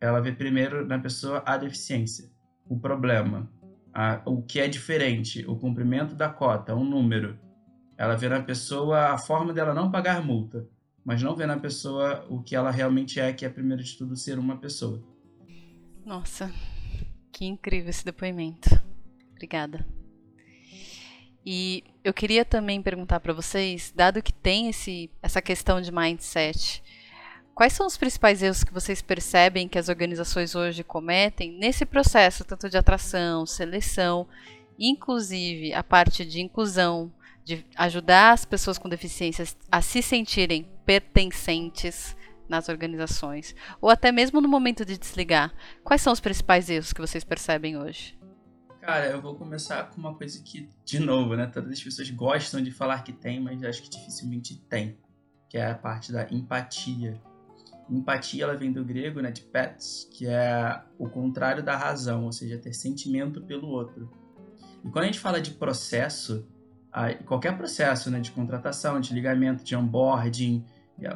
Ela 0.00 0.20
vê 0.20 0.32
primeiro 0.32 0.84
na 0.84 0.98
pessoa 0.98 1.44
a 1.46 1.56
deficiência, 1.56 2.28
o 2.68 2.76
problema, 2.76 3.48
a, 3.98 4.22
o 4.24 4.42
que 4.42 4.60
é 4.60 4.68
diferente, 4.68 5.44
o 5.48 5.56
cumprimento 5.56 6.14
da 6.14 6.28
cota, 6.28 6.74
um 6.74 6.84
número. 6.84 7.38
Ela 7.96 8.16
vê 8.16 8.28
na 8.28 8.42
pessoa 8.42 9.08
a 9.08 9.18
forma 9.18 9.52
dela 9.52 9.74
não 9.74 9.90
pagar 9.90 10.24
multa 10.24 10.68
mas 11.08 11.22
não 11.22 11.34
vê 11.34 11.46
na 11.46 11.58
pessoa 11.58 12.26
o 12.28 12.42
que 12.42 12.54
ela 12.54 12.70
realmente 12.70 13.18
é, 13.18 13.32
que 13.32 13.46
é, 13.46 13.48
primeiro 13.48 13.82
de 13.82 13.96
tudo, 13.96 14.14
ser 14.14 14.38
uma 14.38 14.58
pessoa. 14.58 15.02
Nossa, 16.04 16.52
que 17.32 17.46
incrível 17.46 17.88
esse 17.88 18.04
depoimento. 18.04 18.68
Obrigada. 19.30 19.86
E 21.46 21.82
eu 22.04 22.12
queria 22.12 22.44
também 22.44 22.82
perguntar 22.82 23.20
para 23.20 23.32
vocês, 23.32 23.90
dado 23.96 24.22
que 24.22 24.34
tem 24.34 24.68
esse, 24.68 25.10
essa 25.22 25.40
questão 25.40 25.80
de 25.80 25.90
mindset, 25.90 26.82
quais 27.58 27.72
são 27.72 27.88
os 27.88 27.96
principais 27.96 28.40
erros 28.40 28.62
que 28.62 28.72
vocês 28.72 29.02
percebem 29.02 29.66
que 29.66 29.80
as 29.80 29.88
organizações 29.88 30.54
hoje 30.54 30.84
cometem 30.84 31.58
nesse 31.58 31.84
processo, 31.84 32.44
tanto 32.44 32.70
de 32.70 32.78
atração, 32.78 33.44
seleção, 33.44 34.28
inclusive 34.78 35.74
a 35.74 35.82
parte 35.82 36.24
de 36.24 36.40
inclusão, 36.40 37.12
de 37.44 37.66
ajudar 37.74 38.30
as 38.30 38.44
pessoas 38.44 38.78
com 38.78 38.88
deficiências 38.88 39.56
a 39.72 39.82
se 39.82 40.02
sentirem 40.02 40.68
pertencentes 40.86 42.16
nas 42.48 42.68
organizações, 42.68 43.56
ou 43.80 43.90
até 43.90 44.12
mesmo 44.12 44.40
no 44.40 44.48
momento 44.48 44.84
de 44.84 44.96
desligar. 44.96 45.52
Quais 45.82 46.00
são 46.00 46.12
os 46.12 46.20
principais 46.20 46.70
erros 46.70 46.92
que 46.92 47.00
vocês 47.00 47.24
percebem 47.24 47.76
hoje? 47.76 48.16
Cara, 48.80 49.06
eu 49.06 49.20
vou 49.20 49.34
começar 49.34 49.90
com 49.90 49.98
uma 49.98 50.14
coisa 50.14 50.40
que, 50.44 50.70
de 50.84 51.00
novo, 51.00 51.34
né, 51.34 51.48
todas 51.48 51.72
as 51.72 51.82
pessoas 51.82 52.08
gostam 52.10 52.62
de 52.62 52.70
falar 52.70 53.02
que 53.02 53.12
tem, 53.12 53.40
mas 53.40 53.64
acho 53.64 53.82
que 53.82 53.90
dificilmente 53.90 54.54
tem, 54.68 54.96
que 55.48 55.58
é 55.58 55.68
a 55.68 55.74
parte 55.74 56.12
da 56.12 56.22
empatia. 56.30 57.20
Empatia 57.90 58.44
ela 58.44 58.56
vem 58.56 58.72
do 58.72 58.84
grego, 58.84 59.20
né, 59.20 59.30
de 59.30 59.42
pets, 59.42 60.08
que 60.12 60.26
é 60.26 60.82
o 60.98 61.08
contrário 61.08 61.62
da 61.62 61.76
razão, 61.76 62.24
ou 62.24 62.32
seja, 62.32 62.58
ter 62.58 62.72
sentimento 62.74 63.40
pelo 63.42 63.68
outro. 63.68 64.10
E 64.84 64.90
quando 64.90 65.04
a 65.04 65.06
gente 65.06 65.18
fala 65.18 65.40
de 65.40 65.52
processo, 65.52 66.46
qualquer 67.24 67.56
processo, 67.56 68.10
né, 68.10 68.20
de 68.20 68.30
contratação, 68.30 69.00
de 69.00 69.14
ligamento, 69.14 69.64
de 69.64 69.74
onboarding, 69.74 70.64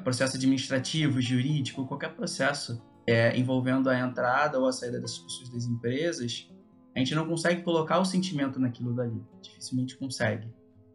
processo 0.02 0.36
administrativo, 0.36 1.20
jurídico, 1.20 1.86
qualquer 1.86 2.14
processo 2.14 2.82
é, 3.06 3.36
envolvendo 3.36 3.90
a 3.90 3.98
entrada 3.98 4.58
ou 4.58 4.66
a 4.66 4.72
saída 4.72 5.00
das 5.00 5.18
pessoas 5.18 5.48
das 5.50 5.64
empresas, 5.64 6.48
a 6.94 6.98
gente 6.98 7.14
não 7.14 7.26
consegue 7.26 7.62
colocar 7.62 7.98
o 7.98 8.04
sentimento 8.04 8.60
naquilo 8.60 8.94
dali. 8.94 9.20
Dificilmente 9.40 9.96
consegue. 9.96 10.48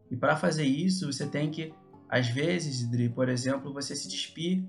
E 0.09 0.15
para 0.15 0.35
fazer 0.37 0.63
isso, 0.63 1.11
você 1.11 1.25
tem 1.25 1.51
que, 1.51 1.73
às 2.09 2.27
vezes, 2.29 2.89
Dri, 2.89 3.09
por 3.09 3.27
exemplo, 3.29 3.73
você 3.73 3.95
se 3.95 4.07
despir 4.07 4.63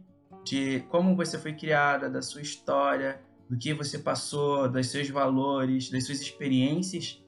de 0.49 0.81
como 0.89 1.17
você 1.17 1.39
foi 1.39 1.53
criada, 1.55 2.09
da 2.09 2.23
sua 2.23 2.43
história, 2.43 3.21
do 3.49 3.57
que 3.57 3.73
você 3.75 3.99
passou, 3.99 4.69
dos 4.69 4.89
seus 4.89 5.09
valores, 5.09 5.91
das 5.91 6.05
suas 6.05 6.21
experiências 6.21 7.23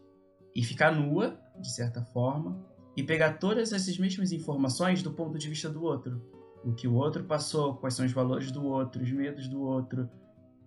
e 0.54 0.62
ficar 0.62 0.92
nua, 0.92 1.40
de 1.58 1.72
certa 1.72 2.02
forma, 2.02 2.64
e 2.96 3.02
pegar 3.02 3.34
todas 3.34 3.72
essas 3.72 3.96
mesmas 3.98 4.32
informações 4.32 5.02
do 5.02 5.12
ponto 5.12 5.38
de 5.38 5.48
vista 5.48 5.68
do 5.68 5.82
outro 5.82 6.20
o 6.64 6.72
que 6.72 6.86
o 6.86 6.94
outro 6.94 7.24
passou, 7.24 7.76
quais 7.76 7.94
são 7.94 8.04
os 8.04 8.12
valores 8.12 8.50
do 8.50 8.64
outro, 8.64 9.02
os 9.02 9.10
medos 9.10 9.48
do 9.48 9.62
outro, 9.62 10.08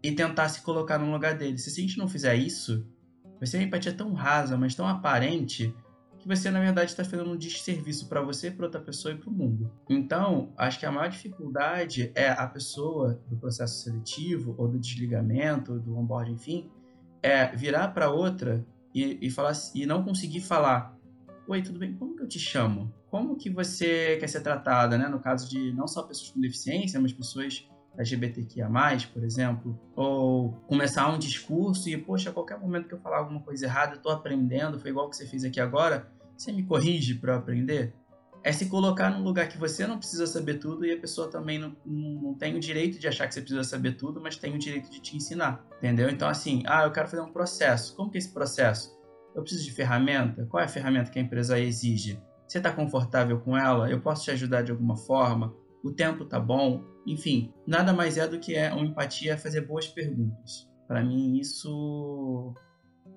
e 0.01 0.11
tentar 0.11 0.49
se 0.49 0.61
colocar 0.61 0.97
no 0.97 1.11
lugar 1.11 1.37
dele. 1.37 1.57
Se 1.57 1.69
a 1.69 1.83
gente 1.83 1.97
não 1.97 2.07
fizer 2.07 2.35
isso, 2.35 2.85
vai 3.39 3.47
ser 3.47 3.57
uma 3.57 3.63
empatia 3.63 3.93
tão 3.93 4.13
rasa, 4.13 4.57
mas 4.57 4.75
tão 4.75 4.87
aparente, 4.87 5.73
que 6.23 6.27
você 6.27 6.49
na 6.49 6.59
verdade 6.59 6.89
está 6.89 7.03
fazendo 7.03 7.31
um 7.31 7.37
desserviço 7.37 8.07
para 8.07 8.21
você, 8.21 8.49
para 8.49 8.65
outra 8.65 8.81
pessoa 8.81 9.13
e 9.13 9.17
para 9.17 9.29
o 9.29 9.33
mundo. 9.33 9.71
Então, 9.89 10.53
acho 10.57 10.79
que 10.79 10.85
a 10.85 10.91
maior 10.91 11.09
dificuldade 11.09 12.11
é 12.15 12.29
a 12.29 12.47
pessoa 12.47 13.21
do 13.27 13.37
processo 13.37 13.83
seletivo 13.83 14.55
ou 14.57 14.67
do 14.67 14.79
desligamento, 14.79 15.79
do 15.79 15.97
onboard, 15.97 16.31
enfim, 16.31 16.71
é 17.21 17.55
virar 17.55 17.89
para 17.89 18.09
outra 18.09 18.65
e, 18.95 19.19
e 19.21 19.29
falar 19.29 19.53
e 19.75 19.85
não 19.85 20.03
conseguir 20.03 20.41
falar: 20.41 20.97
"Oi, 21.47 21.61
tudo 21.61 21.77
bem? 21.77 21.93
Como 21.93 22.15
que 22.15 22.23
eu 22.23 22.27
te 22.27 22.39
chamo?" 22.39 22.91
como 23.13 23.35
que 23.35 23.47
você 23.47 24.17
quer 24.17 24.27
ser 24.27 24.41
tratada, 24.41 24.97
né? 24.97 25.07
No 25.07 25.19
caso 25.19 25.47
de 25.47 25.71
não 25.71 25.87
só 25.87 26.01
pessoas 26.01 26.31
com 26.31 26.41
deficiência, 26.41 26.99
mas 26.99 27.13
pessoas 27.13 27.69
LGBTQIA+, 27.95 28.67
por 29.13 29.23
exemplo, 29.23 29.79
ou 29.95 30.53
começar 30.67 31.07
um 31.13 31.19
discurso 31.19 31.87
e, 31.89 31.95
poxa, 31.95 32.31
a 32.31 32.33
qualquer 32.33 32.59
momento 32.59 32.87
que 32.87 32.93
eu 32.95 32.99
falar 32.99 33.19
alguma 33.19 33.39
coisa 33.39 33.65
errada, 33.65 33.95
eu 33.95 34.01
tô 34.01 34.09
aprendendo, 34.09 34.79
foi 34.79 34.89
igual 34.89 35.09
que 35.09 35.15
você 35.15 35.27
fez 35.27 35.43
aqui 35.43 35.59
agora, 35.59 36.11
você 36.37 36.51
me 36.51 36.63
corrige 36.63 37.15
para 37.15 37.33
eu 37.33 37.37
aprender? 37.37 37.93
É 38.43 38.51
se 38.51 38.65
colocar 38.65 39.09
num 39.09 39.23
lugar 39.23 39.47
que 39.47 39.57
você 39.57 39.87
não 39.87 39.97
precisa 39.97 40.27
saber 40.27 40.55
tudo 40.55 40.85
e 40.85 40.91
a 40.91 40.99
pessoa 40.99 41.29
também 41.29 41.57
não, 41.57 41.75
não, 41.85 42.33
tem 42.33 42.55
o 42.55 42.59
direito 42.59 42.99
de 42.99 43.07
achar 43.07 43.25
que 43.27 43.33
você 43.33 43.39
precisa 43.39 43.63
saber 43.63 43.93
tudo, 43.93 44.19
mas 44.19 44.35
tem 44.35 44.53
o 44.53 44.59
direito 44.59 44.89
de 44.91 44.99
te 44.99 45.15
ensinar, 45.15 45.65
entendeu? 45.77 46.09
Então, 46.09 46.27
assim, 46.27 46.61
ah, 46.65 46.83
eu 46.83 46.91
quero 46.91 47.07
fazer 47.07 47.21
um 47.21 47.31
processo. 47.31 47.95
Como 47.95 48.11
que 48.11 48.17
é 48.17 48.19
esse 48.19 48.33
processo? 48.33 48.93
Eu 49.33 49.41
preciso 49.41 49.63
de 49.63 49.71
ferramenta? 49.71 50.45
Qual 50.47 50.61
é 50.61 50.65
a 50.65 50.69
ferramenta 50.69 51.09
que 51.09 51.17
a 51.17 51.21
empresa 51.21 51.57
exige? 51.57 52.21
Você 52.45 52.57
está 52.57 52.71
confortável 52.71 53.39
com 53.39 53.57
ela? 53.57 53.89
Eu 53.89 54.01
posso 54.01 54.25
te 54.25 54.31
ajudar 54.31 54.61
de 54.61 54.71
alguma 54.71 54.97
forma? 54.97 55.55
o 55.83 55.91
tempo 55.91 56.23
tá 56.23 56.39
bom, 56.39 56.81
enfim, 57.05 57.53
nada 57.67 57.91
mais 57.91 58.17
é 58.17 58.25
do 58.25 58.39
que 58.39 58.55
é 58.55 58.73
uma 58.73 58.85
empatia 58.85 59.37
fazer 59.37 59.61
boas 59.61 59.85
perguntas. 59.87 60.69
Para 60.87 61.03
mim 61.03 61.37
isso 61.37 62.53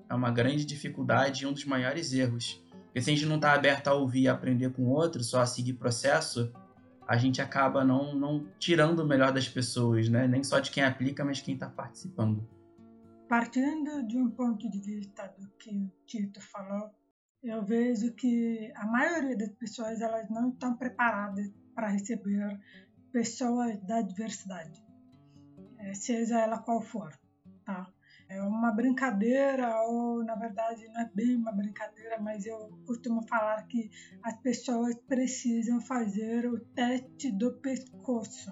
é 0.09 0.13
uma 0.13 0.29
grande 0.29 0.65
dificuldade 0.65 1.43
e 1.43 1.47
um 1.47 1.53
dos 1.53 1.63
maiores 1.63 2.11
erros. 2.11 2.61
Porque 2.97 3.03
se 3.03 3.11
a 3.11 3.13
gente 3.13 3.27
não 3.27 3.35
está 3.35 3.53
aberto 3.53 3.89
a 3.89 3.93
ouvir 3.93 4.21
e 4.21 4.27
aprender 4.27 4.73
com 4.73 4.81
o 4.81 4.89
outro, 4.89 5.23
só 5.23 5.41
a 5.41 5.45
seguir 5.45 5.73
processo, 5.73 6.51
a 7.07 7.15
gente 7.15 7.39
acaba 7.39 7.85
não, 7.85 8.15
não 8.15 8.47
tirando 8.57 9.01
o 9.01 9.05
melhor 9.05 9.31
das 9.31 9.47
pessoas, 9.47 10.09
né? 10.09 10.27
Nem 10.27 10.43
só 10.43 10.57
de 10.59 10.71
quem 10.71 10.83
aplica, 10.83 11.23
mas 11.23 11.39
quem 11.39 11.53
está 11.53 11.69
participando. 11.69 12.49
Partindo 13.29 14.01
de 14.07 14.17
um 14.17 14.31
ponto 14.31 14.67
de 14.67 14.79
vista 14.79 15.31
do 15.37 15.47
que 15.59 15.69
o 15.77 15.91
Tito 16.07 16.41
falou, 16.41 16.89
eu 17.43 17.63
vejo 17.63 18.15
que 18.15 18.73
a 18.75 18.87
maioria 18.87 19.37
das 19.37 19.51
pessoas 19.51 20.01
elas 20.01 20.27
não 20.31 20.49
estão 20.49 20.75
preparadas 20.75 21.53
para 21.75 21.89
receber 21.89 22.59
pessoas 23.11 23.77
da 23.83 24.01
diversidade, 24.01 24.83
eh, 25.77 25.93
seja 25.93 26.39
ela 26.39 26.57
qual 26.57 26.81
for, 26.81 27.13
tá? 27.63 27.93
É 28.29 28.41
uma 28.41 28.71
brincadeira, 28.71 29.81
ou 29.83 30.23
na 30.23 30.35
verdade 30.35 30.85
não 30.89 31.01
é 31.01 31.09
bem 31.13 31.35
uma 31.35 31.51
brincadeira, 31.51 32.19
mas 32.19 32.45
eu 32.45 32.57
costumo 32.85 33.25
falar 33.25 33.65
que 33.67 33.89
as 34.21 34.35
pessoas 34.41 34.95
precisam 35.07 35.79
fazer 35.79 36.45
o 36.45 36.59
teste 36.59 37.31
do 37.31 37.53
pescoço. 37.53 38.51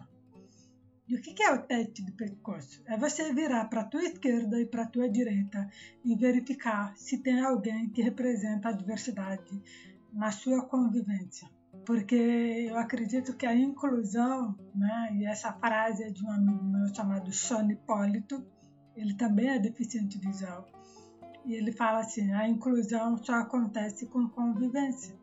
E 1.07 1.15
o 1.15 1.21
que 1.21 1.43
é 1.43 1.51
o 1.51 1.61
teste 1.61 2.03
do 2.03 2.13
pescoço? 2.13 2.81
É 2.87 2.97
você 2.97 3.31
virar 3.31 3.65
para 3.65 3.81
a 3.81 3.85
tua 3.85 4.03
esquerda 4.03 4.59
e 4.59 4.65
para 4.65 4.83
a 4.83 4.87
tua 4.87 5.07
direita 5.07 5.69
e 6.03 6.15
verificar 6.15 6.95
se 6.97 7.21
tem 7.21 7.41
alguém 7.41 7.89
que 7.89 8.01
representa 8.01 8.69
a 8.69 8.71
diversidade 8.71 9.61
na 10.11 10.31
sua 10.31 10.65
convivência. 10.65 11.47
Porque 11.85 12.15
eu 12.15 12.77
acredito 12.77 13.35
que 13.35 13.45
a 13.45 13.53
inclusão, 13.53 14.57
né, 14.73 15.09
e 15.13 15.25
essa 15.25 15.53
frase 15.53 16.03
é 16.03 16.09
de 16.09 16.25
um 16.25 16.31
amigo 16.31 16.63
meu 16.63 16.87
chamado 16.95 17.31
Sean 17.31 17.71
Hipólito, 17.71 18.43
ele 18.95 19.13
também 19.13 19.49
é 19.49 19.59
deficiente 19.59 20.17
visual. 20.17 20.67
E 21.45 21.53
ele 21.53 21.71
fala 21.71 21.99
assim: 21.99 22.31
a 22.33 22.47
inclusão 22.47 23.17
só 23.17 23.33
acontece 23.35 24.07
com 24.07 24.27
convivência. 24.29 25.15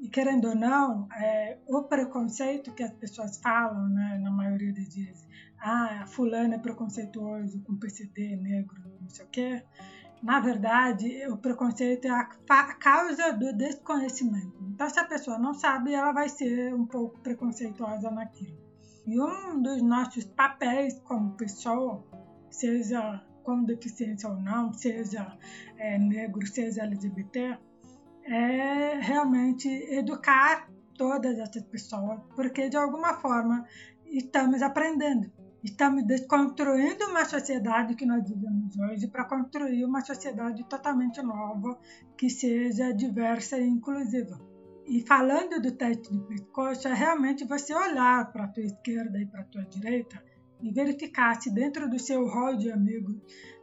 E 0.00 0.08
querendo 0.08 0.48
ou 0.48 0.54
não, 0.54 1.08
é, 1.12 1.58
o 1.66 1.82
preconceito 1.82 2.72
que 2.72 2.84
as 2.84 2.92
pessoas 2.92 3.38
falam, 3.38 3.88
né, 3.88 4.18
na 4.22 4.30
maioria 4.30 4.72
das 4.72 4.94
vezes, 4.94 5.26
ah, 5.60 6.04
fulano 6.06 6.54
é 6.54 6.58
preconceituoso 6.58 7.60
com 7.62 7.76
PCD, 7.76 8.36
negro, 8.36 8.80
não 9.00 9.08
sei 9.08 9.24
o 9.24 9.28
quê. 9.28 9.62
Na 10.22 10.40
verdade, 10.40 11.26
o 11.28 11.36
preconceito 11.36 12.06
é 12.06 12.10
a, 12.10 12.24
causa 12.74 13.32
do 13.32 13.52
desconhecimento. 13.52 14.56
Então, 14.68 14.88
se 14.88 14.98
a 14.98 15.04
pessoa 15.04 15.38
não 15.38 15.54
sabe, 15.54 15.94
ela 15.94 16.12
vai 16.12 16.28
ser 16.28 16.74
um 16.74 16.86
pouco 16.86 17.20
preconceituosa 17.20 18.10
naquilo. 18.10 18.56
E 19.06 19.20
um 19.20 19.62
dos 19.62 19.80
nossos 19.82 20.24
papéis 20.24 20.98
como 21.00 21.36
pessoa 21.36 22.04
seja 22.50 23.22
com 23.42 23.64
deficiência 23.64 24.28
ou 24.28 24.36
não, 24.36 24.72
seja 24.72 25.36
é, 25.78 25.98
negro, 25.98 26.46
seja 26.46 26.82
LGBT, 26.82 27.58
é 28.24 28.98
realmente 29.00 29.68
educar 29.68 30.68
todas 30.96 31.38
essas 31.38 31.62
pessoas, 31.62 32.20
porque 32.34 32.68
de 32.68 32.76
alguma 32.76 33.14
forma 33.14 33.64
estamos 34.04 34.60
aprendendo. 34.60 35.32
Estamos 35.62 36.04
desconstruindo 36.04 37.06
uma 37.06 37.24
sociedade 37.24 37.94
que 37.94 38.06
nós 38.06 38.28
vivemos 38.28 38.78
hoje 38.78 39.08
para 39.08 39.24
construir 39.24 39.84
uma 39.84 40.02
sociedade 40.02 40.62
totalmente 40.68 41.20
nova, 41.20 41.78
que 42.16 42.30
seja 42.30 42.92
diversa 42.92 43.58
e 43.58 43.66
inclusiva. 43.66 44.38
E 44.86 45.00
falando 45.06 45.60
do 45.60 45.72
teste 45.72 46.10
de 46.10 46.88
é 46.88 46.94
realmente 46.94 47.44
você 47.44 47.74
olhar 47.74 48.30
para 48.32 48.44
a 48.44 48.48
tua 48.48 48.62
esquerda 48.62 49.18
e 49.18 49.26
para 49.26 49.40
a 49.40 49.44
tua 49.44 49.64
direita 49.64 50.22
e 50.60 50.72
verificar 50.72 51.40
se 51.40 51.50
dentro 51.50 51.88
do 51.88 51.98
seu 51.98 52.26
rol 52.28 52.56
de 52.56 52.70
amigos, 52.70 53.16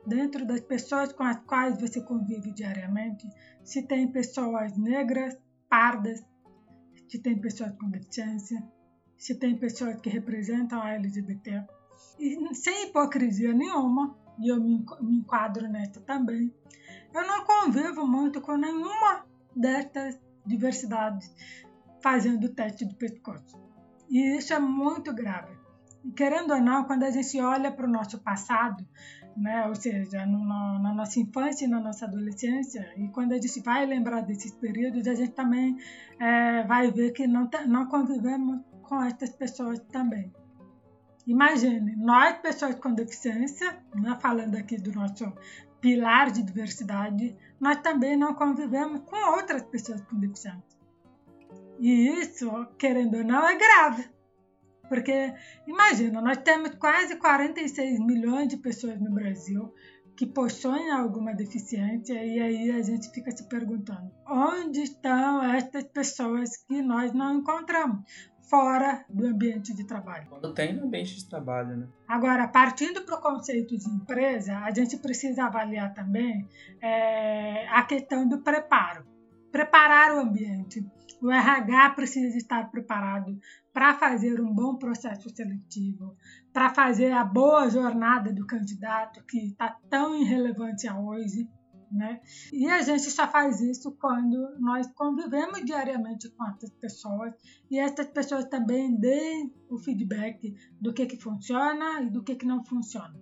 dentro 0.06 0.46
das 0.46 0.62
pessoas 0.62 1.12
com 1.12 1.24
as 1.24 1.38
quais 1.46 1.80
você 1.80 2.02
convive 2.02 2.52
diariamente, 2.52 3.28
se 3.64 3.84
tem 3.84 4.12
pessoas 4.12 4.78
negras, 4.78 5.38
pardas, 5.70 6.24
se 7.10 7.20
tem 7.20 7.40
pessoas 7.40 7.72
com 7.78 7.90
deficiência, 7.90 8.64
se 9.18 9.36
tem 9.36 9.58
pessoas 9.58 10.00
que 10.00 10.10
representam 10.10 10.82
a 10.82 10.94
LGBT. 10.94 11.64
E 12.20 12.56
sem 12.56 12.88
hipocrisia 12.88 13.54
nenhuma, 13.54 14.18
e 14.40 14.50
eu 14.50 14.62
me 14.62 14.86
enquadro 15.18 15.68
nessa 15.68 16.00
também, 16.02 16.54
eu 17.14 17.28
não 17.28 17.46
convivo 17.46 18.06
muito 18.06 18.42
com 18.42 18.58
nenhuma 18.58 19.26
dessas 19.56 20.20
diversidades 20.46 21.34
fazendo 22.02 22.46
o 22.46 22.54
teste 22.54 22.86
do 22.86 22.96
pescoço. 22.96 23.58
E 24.10 24.38
isso 24.38 24.54
é 24.54 24.60
muito 24.60 25.14
grave 25.14 25.55
querendo 26.14 26.54
ou 26.54 26.62
não, 26.62 26.84
quando 26.84 27.04
a 27.04 27.12
gente 27.12 27.40
olha 27.40 27.72
para 27.72 27.86
o 27.86 27.92
nosso 27.92 28.20
passado, 28.20 28.86
né, 29.36 29.68
ou 29.68 29.76
seja, 29.76 30.26
no, 30.26 30.40
no, 30.40 30.80
na 30.80 30.94
nossa 30.94 31.20
infância 31.20 31.66
e 31.66 31.68
na 31.68 31.80
nossa 31.80 32.06
adolescência, 32.06 32.94
e 32.98 33.08
quando 33.10 33.34
a 33.34 33.38
gente 33.38 33.60
vai 33.62 33.86
lembrar 33.86 34.22
desses 34.22 34.52
períodos, 34.52 35.08
a 35.08 35.14
gente 35.14 35.34
também 35.34 35.78
é, 36.20 36.64
vai 36.64 36.92
ver 36.92 37.12
que 37.12 37.28
não, 37.28 37.50
não 37.68 37.88
convivemos 37.88 38.62
com 38.84 39.02
essas 39.04 39.32
pessoas 39.32 39.80
também. 39.92 40.32
Imagine, 41.28 41.96
nós, 41.96 42.38
pessoas 42.38 42.76
com 42.76 42.94
deficiência, 42.94 43.80
né, 43.96 44.18
falando 44.22 44.56
aqui 44.56 44.78
do 44.78 44.92
nosso 44.92 45.34
pilar 45.82 46.32
de 46.32 46.44
diversidade, 46.44 47.36
nós 47.60 47.78
também 47.78 48.16
não 48.16 48.34
convivemos 48.34 49.02
com 49.02 49.36
outras 49.36 49.64
pessoas 49.64 50.02
com 50.02 50.18
deficiência. 50.18 50.76
E 51.80 52.22
isso, 52.22 52.50
querendo 52.78 53.18
ou 53.18 53.24
não, 53.24 53.48
é 53.48 53.58
grave. 53.58 54.15
Porque, 54.88 55.34
imagina, 55.68 56.22
nós 56.22 56.38
temos 56.38 56.76
quase 56.76 57.16
46 57.18 58.00
milhões 58.00 58.48
de 58.48 58.58
pessoas 58.58 59.00
no 59.00 59.12
Brasil 59.12 59.74
que 60.16 60.26
possuem 60.26 60.92
alguma 60.92 61.34
deficiência 61.34 62.14
e 62.24 62.40
aí 62.40 62.72
a 62.72 62.82
gente 62.82 63.10
fica 63.12 63.32
se 63.32 63.50
perguntando 63.50 64.10
onde 64.26 64.82
estão 64.82 65.44
estas 65.44 65.84
pessoas 65.84 66.56
que 66.56 66.82
nós 66.82 67.14
não 67.14 67.40
encontramos 67.40 68.06
fora 68.50 69.04
do 69.10 69.26
ambiente 69.26 69.74
de 69.74 69.84
trabalho. 69.86 70.28
Quando 70.30 70.54
tem 70.54 70.74
no 70.74 70.86
ambiente 70.86 71.16
de 71.16 71.28
trabalho, 71.28 71.78
né? 71.78 71.88
Agora, 72.08 72.48
partindo 72.48 73.02
para 73.04 73.16
o 73.16 73.22
conceito 73.22 73.78
de 73.78 73.90
empresa, 73.90 74.58
a 74.60 74.72
gente 74.72 74.98
precisa 74.98 75.46
avaliar 75.46 75.94
também 75.94 76.48
é, 76.82 77.68
a 77.70 77.84
questão 77.84 78.28
do 78.28 78.40
preparo. 78.40 79.06
Preparar 79.52 80.14
o 80.16 80.20
ambiente. 80.20 80.86
O 81.22 81.32
RH 81.32 81.92
precisa 81.92 82.38
estar 82.38 82.70
preparado 82.70 83.40
para 83.76 83.94
fazer 83.94 84.40
um 84.40 84.54
bom 84.54 84.78
processo 84.78 85.30
seletivo, 85.36 86.16
para 86.54 86.74
fazer 86.74 87.12
a 87.12 87.26
boa 87.26 87.70
jornada 87.70 88.32
do 88.32 88.48
candidato 88.48 89.22
que 89.26 89.48
está 89.48 89.78
tão 89.90 90.16
irrelevante 90.16 90.90
hoje. 90.90 91.50
Né? 91.92 92.22
E 92.54 92.70
a 92.70 92.82
gente 92.82 93.12
só 93.12 93.28
faz 93.28 93.60
isso 93.60 93.92
quando 94.00 94.58
nós 94.62 94.88
convivemos 94.94 95.66
diariamente 95.66 96.30
com 96.30 96.48
essas 96.48 96.70
pessoas 96.72 97.34
e 97.70 97.78
essas 97.78 98.08
pessoas 98.08 98.46
também 98.46 98.96
deem 98.96 99.54
o 99.70 99.78
feedback 99.78 100.56
do 100.80 100.94
que, 100.94 101.06
que 101.06 101.22
funciona 101.22 102.02
e 102.02 102.10
do 102.10 102.24
que, 102.24 102.36
que 102.36 102.46
não 102.46 102.64
funciona. 102.64 103.20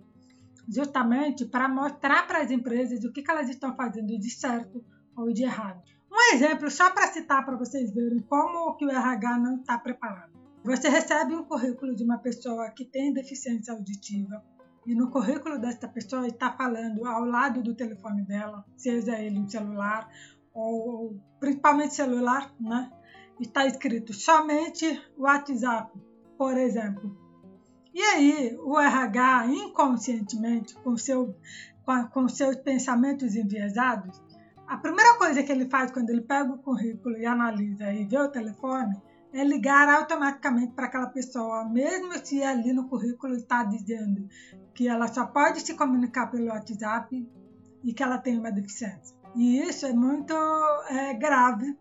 Justamente 0.68 1.46
para 1.46 1.68
mostrar 1.68 2.28
para 2.28 2.40
as 2.40 2.52
empresas 2.52 3.04
o 3.04 3.12
que, 3.12 3.22
que 3.24 3.30
elas 3.30 3.50
estão 3.50 3.74
fazendo 3.74 4.16
de 4.16 4.30
certo 4.30 4.84
ou 5.16 5.32
de 5.32 5.42
errado. 5.42 5.82
Um 6.08 6.36
exemplo 6.36 6.70
só 6.70 6.90
para 6.92 7.08
citar 7.08 7.44
para 7.44 7.56
vocês 7.56 7.92
verem 7.92 8.20
como 8.20 8.76
que 8.76 8.86
o 8.86 8.90
RH 8.90 9.38
não 9.38 9.56
está 9.56 9.76
preparado. 9.76 10.33
Você 10.64 10.88
recebe 10.88 11.34
um 11.34 11.44
currículo 11.44 11.94
de 11.94 12.02
uma 12.02 12.16
pessoa 12.16 12.70
que 12.70 12.86
tem 12.86 13.12
deficiência 13.12 13.74
auditiva 13.74 14.42
e 14.86 14.94
no 14.94 15.10
currículo 15.10 15.58
desta 15.58 15.86
pessoa 15.86 16.26
está 16.26 16.52
falando 16.52 17.04
ao 17.04 17.22
lado 17.26 17.62
do 17.62 17.74
telefone 17.74 18.22
dela, 18.22 18.64
seja 18.74 19.20
ele 19.20 19.38
um 19.38 19.46
celular 19.46 20.08
ou 20.54 21.20
principalmente 21.38 21.94
celular, 21.94 22.50
né? 22.58 22.90
Está 23.38 23.66
escrito 23.66 24.14
somente 24.14 25.02
WhatsApp, 25.18 25.92
por 26.38 26.56
exemplo. 26.56 27.14
E 27.92 28.00
aí 28.00 28.58
o 28.62 28.80
RH 28.80 29.48
inconscientemente, 29.48 30.74
com, 30.76 30.96
seu, 30.96 31.36
com, 31.84 32.06
com 32.06 32.26
seus 32.26 32.56
pensamentos 32.56 33.36
enviesados, 33.36 34.18
a 34.66 34.78
primeira 34.78 35.18
coisa 35.18 35.42
que 35.42 35.52
ele 35.52 35.68
faz 35.68 35.90
quando 35.90 36.08
ele 36.08 36.22
pega 36.22 36.50
o 36.50 36.58
currículo 36.58 37.18
e 37.18 37.26
analisa 37.26 37.92
e 37.92 38.06
vê 38.06 38.18
o 38.18 38.30
telefone 38.30 38.96
é 39.34 39.42
ligar 39.42 39.88
automaticamente 39.88 40.72
para 40.74 40.86
aquela 40.86 41.08
pessoa, 41.08 41.68
mesmo 41.68 42.12
se 42.24 42.40
ali 42.40 42.72
no 42.72 42.88
currículo 42.88 43.34
está 43.34 43.64
dizendo 43.64 44.28
que 44.72 44.86
ela 44.86 45.08
só 45.08 45.26
pode 45.26 45.60
se 45.60 45.74
comunicar 45.74 46.28
pelo 46.30 46.46
WhatsApp 46.46 47.28
e 47.82 47.92
que 47.92 48.02
ela 48.02 48.18
tem 48.18 48.38
uma 48.38 48.52
deficiência. 48.52 49.16
E 49.34 49.60
isso 49.60 49.86
é 49.86 49.92
muito 49.92 50.32
é, 50.88 51.14
grave, 51.14 51.76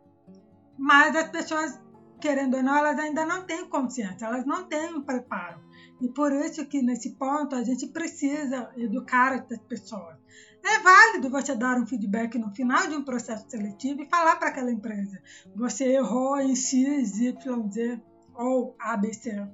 mas 0.75 1.15
as 1.15 1.29
pessoas, 1.29 1.79
querendo 2.19 2.57
ou 2.57 2.63
não, 2.63 2.75
elas 2.75 2.97
ainda 2.97 3.23
não 3.23 3.45
têm 3.45 3.69
consciência, 3.69 4.25
elas 4.25 4.47
não 4.47 4.63
têm 4.63 4.95
um 4.95 5.03
preparo. 5.03 5.61
E 6.01 6.09
por 6.09 6.33
isso 6.33 6.65
que 6.65 6.81
nesse 6.81 7.11
ponto 7.11 7.55
a 7.55 7.63
gente 7.63 7.85
precisa 7.87 8.71
educar 8.75 9.33
essas 9.35 9.59
pessoas. 9.59 10.17
É 10.65 10.79
válido 10.79 11.29
você 11.29 11.55
dar 11.55 11.77
um 11.77 11.85
feedback 11.85 12.37
no 12.39 12.49
final 12.55 12.87
de 12.87 12.95
um 12.95 13.03
processo 13.03 13.49
seletivo 13.49 14.01
e 14.01 14.09
falar 14.09 14.37
para 14.37 14.47
aquela 14.47 14.71
empresa: 14.71 15.21
você 15.53 15.85
errou 15.85 16.39
em 16.39 16.55
X, 16.55 17.17
Y, 17.17 17.69
Z. 17.69 18.01
ou 18.33 18.75
ABC. 18.79 19.45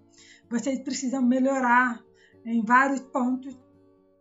Vocês 0.49 0.79
precisam 0.79 1.21
melhorar 1.21 1.99
em 2.45 2.63
vários 2.63 3.01
pontos 3.01 3.57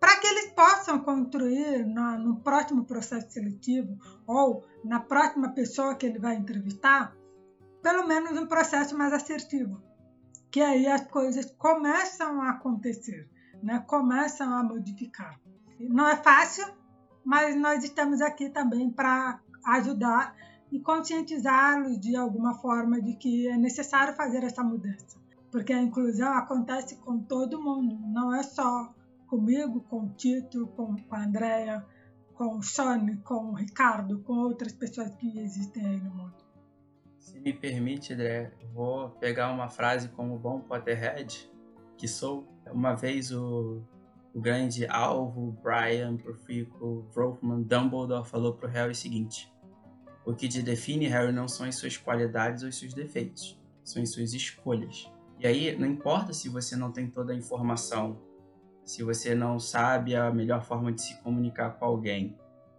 para 0.00 0.16
que 0.16 0.26
eles 0.26 0.52
possam 0.52 1.00
construir 1.00 1.84
na, 1.86 2.16
no 2.16 2.40
próximo 2.40 2.84
processo 2.84 3.30
seletivo 3.32 3.98
ou 4.26 4.64
na 4.84 5.00
próxima 5.00 5.50
pessoa 5.50 5.94
que 5.94 6.06
ele 6.06 6.18
vai 6.18 6.36
entrevistar, 6.36 7.14
pelo 7.82 8.06
menos 8.06 8.38
um 8.38 8.46
processo 8.46 8.96
mais 8.96 9.12
assertivo. 9.12 9.82
Que 10.50 10.60
aí 10.60 10.86
as 10.86 11.06
coisas 11.06 11.50
começam 11.58 12.40
a 12.40 12.50
acontecer, 12.50 13.28
né? 13.62 13.84
começam 13.86 14.50
a 14.54 14.62
modificar. 14.62 15.38
Não 15.78 16.06
é 16.08 16.16
fácil, 16.16 16.66
mas 17.24 17.54
nós 17.56 17.84
estamos 17.84 18.20
aqui 18.20 18.50
também 18.50 18.90
para 18.90 19.40
ajudar 19.64 20.34
e 20.70 20.80
conscientizá-los 20.80 21.98
de 21.98 22.16
alguma 22.16 22.54
forma 22.54 23.00
de 23.00 23.14
que 23.14 23.48
é 23.48 23.56
necessário 23.56 24.14
fazer 24.14 24.44
essa 24.44 24.62
mudança. 24.62 25.18
Porque 25.50 25.72
a 25.72 25.80
inclusão 25.80 26.32
acontece 26.34 26.96
com 26.96 27.18
todo 27.20 27.62
mundo, 27.62 27.98
não 28.08 28.34
é 28.34 28.42
só 28.42 28.92
comigo, 29.26 29.80
com 29.82 30.04
o 30.04 30.08
Tito, 30.10 30.66
com, 30.68 30.96
a 31.10 31.24
Andrea, 31.24 31.86
com 32.34 32.58
o 32.58 32.62
Sony, 32.62 33.16
com 33.18 33.50
o 33.50 33.54
Ricardo, 33.54 34.20
com 34.20 34.34
outras 34.34 34.72
pessoas 34.72 35.14
que 35.14 35.38
existem 35.38 35.86
aí 35.86 36.00
no 36.00 36.10
mundo. 36.10 36.34
Se 37.18 37.38
me 37.40 37.52
permite, 37.52 38.14
André, 38.14 38.52
vou 38.72 39.10
pegar 39.10 39.50
uma 39.50 39.68
frase 39.68 40.08
como 40.08 40.38
bom 40.38 40.60
Potterhead, 40.60 41.50
que 41.96 42.08
sou. 42.08 42.46
Uma 42.70 42.94
vez 42.94 43.32
o, 43.32 43.82
o 44.38 44.40
grande 44.40 44.86
alvo 44.86 45.58
Brian 45.64 46.16
Profico 46.16 47.04
Wolfman 47.12 47.62
Dumbledore 47.62 48.24
falou 48.24 48.52
pro 48.54 48.68
Harry 48.68 48.92
o 48.92 48.94
seguinte: 48.94 49.52
O 50.24 50.32
que 50.32 50.46
te 50.46 50.62
define, 50.62 51.08
Harry, 51.08 51.32
não 51.32 51.48
são 51.48 51.66
as 51.66 51.74
suas 51.74 51.96
qualidades 51.96 52.62
ou 52.62 52.68
os 52.68 52.78
seus 52.78 52.94
defeitos, 52.94 53.60
são 53.82 54.00
as 54.00 54.12
suas 54.12 54.32
escolhas. 54.34 55.10
E 55.40 55.46
aí, 55.46 55.76
não 55.76 55.88
importa 55.88 56.32
se 56.32 56.48
você 56.48 56.76
não 56.76 56.92
tem 56.92 57.10
toda 57.10 57.32
a 57.32 57.36
informação, 57.36 58.22
se 58.84 59.02
você 59.02 59.34
não 59.34 59.58
sabe 59.58 60.14
a 60.14 60.30
melhor 60.30 60.62
forma 60.62 60.92
de 60.92 61.02
se 61.02 61.20
comunicar 61.20 61.70
com 61.70 61.84
alguém, 61.84 62.38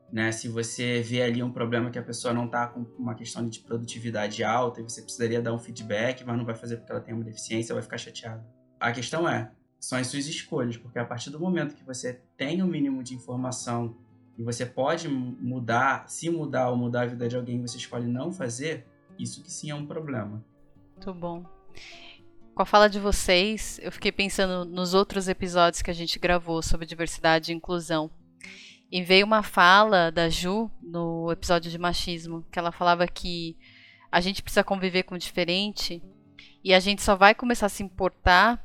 né? 0.09 0.31
Se 0.31 0.47
você 0.47 1.01
vê 1.01 1.23
ali 1.23 1.43
um 1.43 1.51
problema 1.51 1.91
que 1.91 1.99
a 1.99 2.03
pessoa 2.03 2.33
não 2.33 2.45
está 2.45 2.67
com 2.67 2.85
uma 2.97 3.15
questão 3.15 3.45
de 3.45 3.59
produtividade 3.59 4.45
alta 4.45 4.79
e 4.79 4.83
você 4.83 5.01
precisaria 5.01 5.41
dar 5.41 5.53
um 5.53 5.59
feedback, 5.59 6.23
mas 6.23 6.37
não 6.37 6.45
vai 6.45 6.55
fazer 6.55 6.77
porque 6.77 6.91
ela 6.93 7.01
tem 7.01 7.13
uma 7.13 7.25
deficiência, 7.25 7.75
vai 7.75 7.83
ficar 7.83 7.97
chateado. 7.97 8.45
A 8.79 8.93
questão 8.93 9.27
é, 9.27 9.51
são 9.79 9.97
as 9.97 10.07
suas 10.07 10.27
escolhas, 10.27 10.77
porque 10.77 10.99
a 10.99 11.05
partir 11.05 11.29
do 11.29 11.39
momento 11.39 11.75
que 11.75 11.83
você 11.83 12.21
tem 12.35 12.61
o 12.61 12.65
um 12.65 12.67
mínimo 12.67 13.03
de 13.03 13.15
informação 13.15 13.95
e 14.37 14.43
você 14.43 14.65
pode 14.65 15.07
mudar, 15.07 16.07
se 16.09 16.29
mudar 16.29 16.69
ou 16.69 16.77
mudar 16.77 17.03
a 17.03 17.07
vida 17.07 17.27
de 17.27 17.35
alguém, 17.35 17.61
você 17.61 17.77
escolhe 17.77 18.07
não 18.07 18.31
fazer, 18.31 18.85
isso 19.17 19.43
que 19.43 19.51
sim 19.51 19.69
é 19.69 19.75
um 19.75 19.85
problema. 19.85 20.43
Muito 20.95 21.13
bom 21.13 21.45
com 22.59 22.63
a 22.63 22.65
fala 22.65 22.89
de 22.89 22.99
vocês, 22.99 23.79
eu 23.81 23.89
fiquei 23.89 24.11
pensando 24.11 24.69
nos 24.69 24.93
outros 24.93 25.29
episódios 25.29 25.81
que 25.81 25.89
a 25.89 25.93
gente 25.93 26.19
gravou 26.19 26.61
sobre 26.61 26.85
diversidade 26.85 27.53
e 27.53 27.55
inclusão. 27.55 28.11
E 28.91 29.01
veio 29.01 29.25
uma 29.25 29.41
fala 29.41 30.11
da 30.11 30.27
Ju 30.27 30.69
no 30.83 31.31
episódio 31.31 31.71
de 31.71 31.77
machismo, 31.77 32.45
que 32.51 32.59
ela 32.59 32.73
falava 32.73 33.07
que 33.07 33.55
a 34.11 34.19
gente 34.19 34.43
precisa 34.43 34.61
conviver 34.61 35.03
com 35.03 35.15
o 35.15 35.17
diferente 35.17 36.03
e 36.61 36.73
a 36.73 36.81
gente 36.81 37.01
só 37.01 37.15
vai 37.15 37.33
começar 37.33 37.67
a 37.67 37.69
se 37.69 37.81
importar 37.81 38.61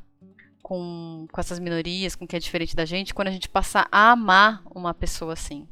com, 0.65 1.29
com 1.31 1.41
essas 1.41 1.59
minorias, 1.59 2.17
com 2.17 2.27
quem 2.27 2.39
é 2.39 2.41
diferente 2.41 2.75
da 2.75 2.87
gente, 2.87 3.13
quando 3.13 3.29
a 3.29 3.31
gente 3.31 3.51
passar 3.51 3.87
a 3.93 4.13
amar 4.13 4.63
uma 4.75 4.95
pessoa 4.95 5.35
assim. 5.35 5.69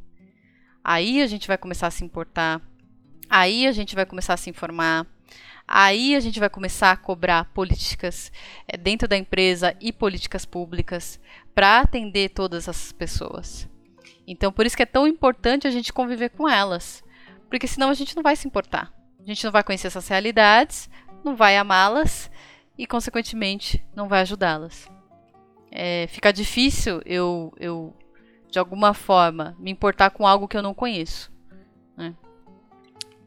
Aí 0.85 1.23
a 1.23 1.27
gente 1.27 1.49
vai 1.49 1.57
começar 1.57 1.87
a 1.87 1.91
se 1.91 2.05
importar, 2.05 2.61
aí 3.31 3.67
a 3.67 3.73
gente 3.73 3.95
vai 3.95 4.05
começar 4.05 4.35
a 4.35 4.37
se 4.37 4.51
informar, 4.51 5.07
Aí 5.67 6.15
a 6.15 6.21
gente 6.21 6.39
vai 6.41 6.51
começar 6.51 6.91
a 6.91 6.97
cobrar 6.97 7.47
políticas 7.47 8.33
é, 8.69 8.77
dentro 8.77 9.09
da 9.09 9.17
empresa 9.17 9.75
e 9.81 9.93
políticas 9.93 10.45
públicas 10.45 11.21
para 11.55 11.81
atender 11.81 12.31
todas 12.31 12.69
essas 12.69 12.93
pessoas. 12.93 13.67
Então, 14.27 14.53
por 14.53 14.67
isso 14.67 14.77
que 14.77 14.83
é 14.83 14.87
tão 14.87 15.07
importante 15.07 15.67
a 15.67 15.71
gente 15.71 15.93
conviver 15.93 16.31
com 16.31 16.49
elas, 16.49 17.03
porque 17.49 17.67
senão 17.67 17.89
a 17.89 17.95
gente 17.95 18.15
não 18.15 18.23
vai 18.23 18.37
se 18.37 18.47
importar. 18.47 18.93
A 19.19 19.25
gente 19.25 19.43
não 19.45 19.53
vai 19.53 19.63
conhecer 19.63 19.87
essas 19.87 20.09
realidades, 20.09 20.91
não 21.25 21.37
vai 21.37 21.57
amá-las 21.57 22.31
e, 22.83 22.87
consequentemente, 22.87 23.81
não 23.95 24.09
vai 24.09 24.23
ajudá-las. 24.23 24.91
É, 25.71 26.09
fica 26.09 26.33
difícil 26.33 27.01
eu, 27.07 27.55
eu, 27.57 27.97
de 28.51 28.59
alguma 28.59 28.93
forma, 28.93 29.57
me 29.57 29.71
importar 29.71 30.11
com 30.11 30.27
algo 30.27 30.49
que 30.49 30.57
eu 30.57 30.63
não 30.63 30.75
conheço. 30.75 31.33
Né? 31.97 32.13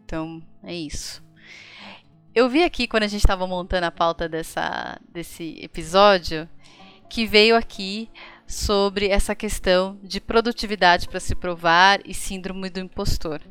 Então, 0.03 0.43
é 0.61 0.75
isso. 0.75 1.23
Eu 2.35 2.49
vi 2.49 2.63
aqui 2.63 2.85
quando 2.85 3.03
a 3.03 3.07
gente 3.07 3.21
estava 3.21 3.47
montando 3.47 3.85
a 3.85 3.91
pauta 3.91 4.27
dessa, 4.27 4.99
desse 5.07 5.57
episódio 5.61 6.49
que 7.09 7.25
veio 7.25 7.55
aqui 7.55 8.09
sobre 8.45 9.07
essa 9.07 9.33
questão 9.33 9.97
de 10.03 10.19
produtividade 10.19 11.07
para 11.07 11.21
se 11.21 11.33
provar 11.33 12.01
e 12.05 12.13
síndrome 12.13 12.69
do 12.69 12.81
impostor. 12.81 13.41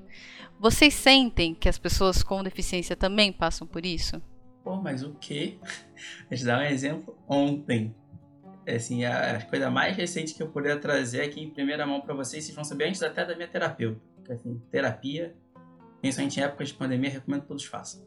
Vocês 0.60 0.92
sentem 0.92 1.54
que 1.54 1.68
as 1.68 1.78
pessoas 1.78 2.22
com 2.22 2.42
deficiência 2.42 2.94
também 2.94 3.32
passam 3.32 3.66
por 3.66 3.86
isso? 3.86 4.20
Pô, 4.64 4.76
mas 4.76 5.02
o 5.02 5.14
quê? 5.14 5.58
Vou 6.28 6.36
te 6.36 6.44
dar 6.44 6.58
um 6.58 6.64
exemplo. 6.64 7.16
Ontem, 7.28 7.94
assim, 8.66 9.04
a 9.04 9.40
coisa 9.46 9.70
mais 9.70 9.96
recente 9.96 10.34
que 10.34 10.42
eu 10.42 10.48
poderia 10.48 10.80
trazer 10.80 11.20
aqui 11.20 11.40
em 11.40 11.50
primeira 11.50 11.86
mão 11.86 12.00
para 12.00 12.14
vocês, 12.14 12.42
vocês 12.44 12.54
vão 12.54 12.64
saber 12.64 12.88
antes 12.88 13.02
até 13.02 13.24
da 13.24 13.36
minha 13.36 13.46
terapeuta. 13.46 14.00
Assim, 14.28 14.60
terapia, 14.70 15.36
principalmente 16.00 16.40
em 16.40 16.42
épocas 16.42 16.68
de 16.68 16.74
pandemia, 16.74 17.10
recomendo 17.10 17.42
que 17.42 17.48
todos 17.48 17.64
façam 17.66 18.02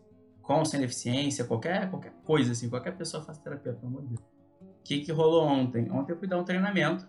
com 0.47 0.63
sem 0.63 0.79
deficiência, 0.79 1.43
qualquer, 1.43 1.89
qualquer 1.89 2.13
coisa, 2.23 2.53
assim, 2.53 2.69
qualquer 2.69 2.95
pessoa 2.95 3.21
faz 3.21 3.37
terapia, 3.37 3.73
pelo 3.73 3.87
amor 3.87 4.01
de 4.03 4.15
Deus. 4.15 4.21
O 4.21 4.83
que, 4.83 5.01
que 5.01 5.11
rolou 5.11 5.45
ontem? 5.45 5.91
Ontem 5.91 6.13
eu 6.13 6.17
fui 6.17 6.27
dar 6.27 6.39
um 6.39 6.45
treinamento 6.45 7.05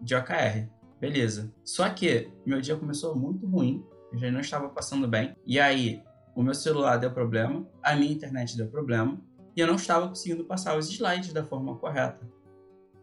de 0.00 0.16
OKR. 0.16 0.68
Beleza. 0.98 1.54
Só 1.64 1.88
que 1.88 2.28
meu 2.44 2.60
dia 2.60 2.76
começou 2.76 3.14
muito 3.14 3.46
ruim, 3.46 3.86
eu 4.12 4.18
já 4.18 4.30
não 4.32 4.40
estava 4.40 4.68
passando 4.68 5.06
bem. 5.06 5.36
E 5.46 5.60
aí, 5.60 6.02
o 6.40 6.42
meu 6.42 6.54
celular 6.54 6.96
deu 6.96 7.10
problema, 7.10 7.66
a 7.82 7.94
minha 7.94 8.10
internet 8.10 8.56
deu 8.56 8.66
problema, 8.66 9.20
e 9.54 9.60
eu 9.60 9.66
não 9.66 9.74
estava 9.74 10.08
conseguindo 10.08 10.42
passar 10.44 10.76
os 10.78 10.88
slides 10.88 11.34
da 11.34 11.44
forma 11.44 11.76
correta. 11.76 12.26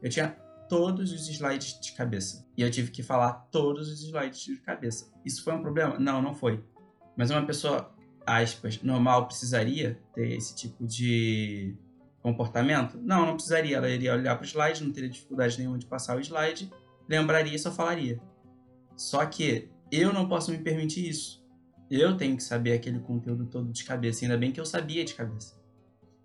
Eu 0.02 0.10
tinha 0.10 0.30
todos 0.67 1.12
os 1.12 1.30
slides 1.30 1.80
de 1.80 1.91
cabeça. 1.91 2.47
E 2.58 2.63
eu 2.63 2.71
tive 2.71 2.89
que 2.89 3.04
falar 3.04 3.34
todos 3.52 3.89
os 3.89 4.02
slides 4.02 4.39
de 4.39 4.58
cabeça. 4.58 5.13
Isso 5.23 5.43
foi 5.43 5.54
um 5.54 5.62
problema? 5.62 6.00
Não, 6.00 6.19
não 6.19 6.34
foi. 6.34 6.63
Mas 7.15 7.30
uma 7.30 7.45
pessoa 7.45 7.93
aspas, 8.26 8.82
normal 8.82 9.28
precisaria 9.28 10.02
ter 10.15 10.32
esse 10.32 10.56
tipo 10.56 10.86
de 10.86 11.76
comportamento? 12.23 12.97
Não, 12.97 13.23
não 13.23 13.36
precisaria. 13.36 13.78
Ela 13.78 13.89
iria 13.89 14.13
olhar 14.13 14.36
para 14.36 14.43
o 14.43 14.47
slide, 14.47 14.84
não 14.84 14.91
teria 14.91 15.10
dificuldade 15.10 15.60
nenhuma 15.60 15.78
de 15.78 15.86
passar 15.86 16.17
o 16.17 16.19
slide, 16.19 16.71
lembraria 17.08 17.56
e 17.56 17.60
só 17.60 17.71
falaria. 17.71 18.19
Só 18.95 19.23
que 19.28 19.69
eu 19.91 20.12
não 20.12 20.28
posso 20.28 20.52
me 20.52 20.58
permitir 20.58 21.08
isso. 21.08 21.37
Eu 21.89 22.17
tenho 22.17 22.36
que 22.36 22.43
saber 22.43 22.73
aquele 22.73 23.00
conteúdo 23.00 23.45
todo 23.45 23.71
de 23.71 23.84
cabeça, 23.84 24.26
ainda 24.26 24.38
bem 24.38 24.52
que 24.52 24.60
eu 24.60 24.65
sabia 24.65 25.06
de 25.06 25.13
cabeça. 25.13 25.56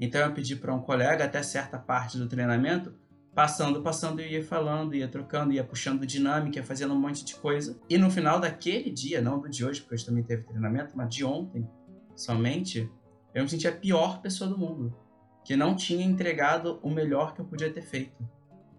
Então 0.01 0.20
eu 0.20 0.33
pedi 0.33 0.57
para 0.57 0.75
um 0.75 0.81
colega 0.81 1.25
até 1.25 1.42
certa 1.42 1.79
parte 1.79 2.18
do 2.18 2.27
treinamento, 2.27 2.92
passando, 3.35 3.83
passando, 3.83 4.20
eu 4.20 4.27
ia 4.27 4.44
falando, 4.44 4.94
ia 4.94 5.07
trocando, 5.07 5.53
ia 5.53 5.62
puxando 5.62 6.05
dinâmica, 6.05 6.59
ia 6.59 6.64
fazendo 6.64 6.92
um 6.92 7.01
monte 7.01 7.25
de 7.25 7.37
coisa. 7.37 7.79
E 7.88 7.96
no 7.96 8.11
final 8.11 8.40
daquele 8.40 8.90
dia, 8.90 9.20
não 9.20 9.40
do 9.40 9.48
de 9.48 9.64
hoje, 9.64 9.81
porque 9.81 9.94
hoje 9.94 10.05
também 10.05 10.25
teve 10.25 10.42
treinamento, 10.42 10.96
mas 10.96 11.14
de 11.14 11.25
ontem, 11.25 11.68
somente, 12.16 12.90
eu 13.35 13.42
me 13.42 13.48
sentia 13.48 13.70
a 13.70 13.77
pior 13.77 14.20
pessoa 14.20 14.51
do 14.51 14.59
mundo. 14.59 14.94
Que 15.44 15.57
não 15.57 15.75
tinha 15.75 16.05
entregado 16.05 16.79
o 16.83 16.90
melhor 16.90 17.35
que 17.35 17.40
eu 17.40 17.44
podia 17.44 17.72
ter 17.72 17.83
feito. 17.83 18.29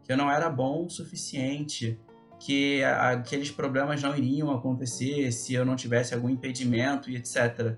Que 0.03 0.11
eu 0.11 0.17
não 0.17 0.31
era 0.31 0.49
bom 0.49 0.85
o 0.85 0.89
suficiente. 0.89 1.99
Que 2.45 2.83
aqueles 2.83 3.51
problemas 3.51 4.01
não 4.01 4.15
iriam 4.15 4.51
acontecer 4.51 5.31
se 5.31 5.53
eu 5.53 5.63
não 5.63 5.75
tivesse 5.75 6.13
algum 6.13 6.29
impedimento 6.29 7.09
e 7.09 7.15
etc. 7.15 7.77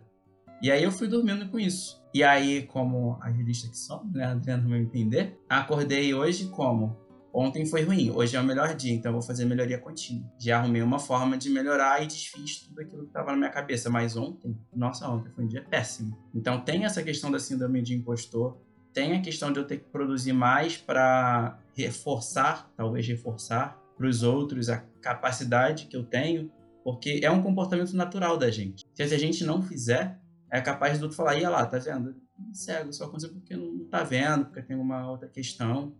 E 0.61 0.71
aí 0.71 0.83
eu 0.83 0.91
fui 0.91 1.07
dormindo 1.07 1.47
com 1.49 1.59
isso. 1.59 2.03
E 2.13 2.23
aí, 2.23 2.63
como 2.63 3.19
agilista 3.21 3.69
que 3.69 3.77
sou, 3.77 4.03
né, 4.11 4.25
Adriano 4.25 4.69
vai 4.69 4.79
entender, 4.79 5.37
acordei 5.49 6.13
hoje 6.13 6.47
como 6.47 6.97
Ontem 7.37 7.65
foi 7.65 7.83
ruim, 7.83 8.11
hoje 8.11 8.37
é 8.37 8.39
o 8.39 8.45
melhor 8.45 8.73
dia, 8.73 8.93
então 8.93 9.09
eu 9.09 9.13
vou 9.15 9.21
fazer 9.21 9.43
melhoria 9.43 9.77
contínua. 9.77 10.25
Já 10.39 10.57
arrumei 10.57 10.81
uma 10.81 10.97
forma 10.97 11.37
de 11.37 11.49
melhorar 11.49 12.01
e 12.01 12.07
desfiz 12.07 12.61
tudo 12.61 12.79
aquilo 12.79 13.01
que 13.01 13.07
estava 13.09 13.31
na 13.31 13.37
minha 13.37 13.49
cabeça. 13.49 13.89
Mas 13.89 14.15
ontem, 14.15 14.57
nossa, 14.73 15.05
ontem 15.09 15.29
foi 15.33 15.43
um 15.43 15.47
dia 15.49 15.61
péssimo. 15.61 16.17
Então 16.33 16.61
tem 16.61 16.85
essa 16.85 17.03
questão 17.03 17.29
da 17.29 17.37
síndrome 17.37 17.81
de 17.81 17.93
impostor, 17.93 18.57
tem 18.93 19.17
a 19.17 19.21
questão 19.21 19.51
de 19.51 19.59
eu 19.59 19.67
ter 19.67 19.79
que 19.79 19.89
produzir 19.89 20.31
mais 20.31 20.77
para 20.77 21.59
reforçar, 21.73 22.71
talvez 22.77 23.05
reforçar 23.05 23.84
para 23.97 24.07
os 24.07 24.23
outros 24.23 24.69
a 24.69 24.77
capacidade 25.01 25.87
que 25.87 25.95
eu 25.95 26.03
tenho, 26.03 26.51
porque 26.83 27.19
é 27.23 27.31
um 27.31 27.41
comportamento 27.41 27.95
natural 27.95 28.37
da 28.37 28.51
gente. 28.51 28.85
Se 28.93 29.03
a 29.03 29.17
gente 29.17 29.43
não 29.43 29.61
fizer, 29.61 30.19
é 30.51 30.61
capaz 30.61 30.99
do 30.99 31.03
outro 31.03 31.17
falar, 31.17 31.35
ia 31.35 31.49
lá, 31.49 31.65
tá 31.65 31.77
vendo? 31.77 32.15
Cego, 32.53 32.93
só 32.93 33.05
aconteceu 33.05 33.33
porque 33.33 33.55
não 33.55 33.85
tá 33.85 34.03
vendo, 34.03 34.45
porque 34.45 34.61
tem 34.61 34.75
uma 34.75 35.09
outra 35.09 35.27
questão. 35.27 35.95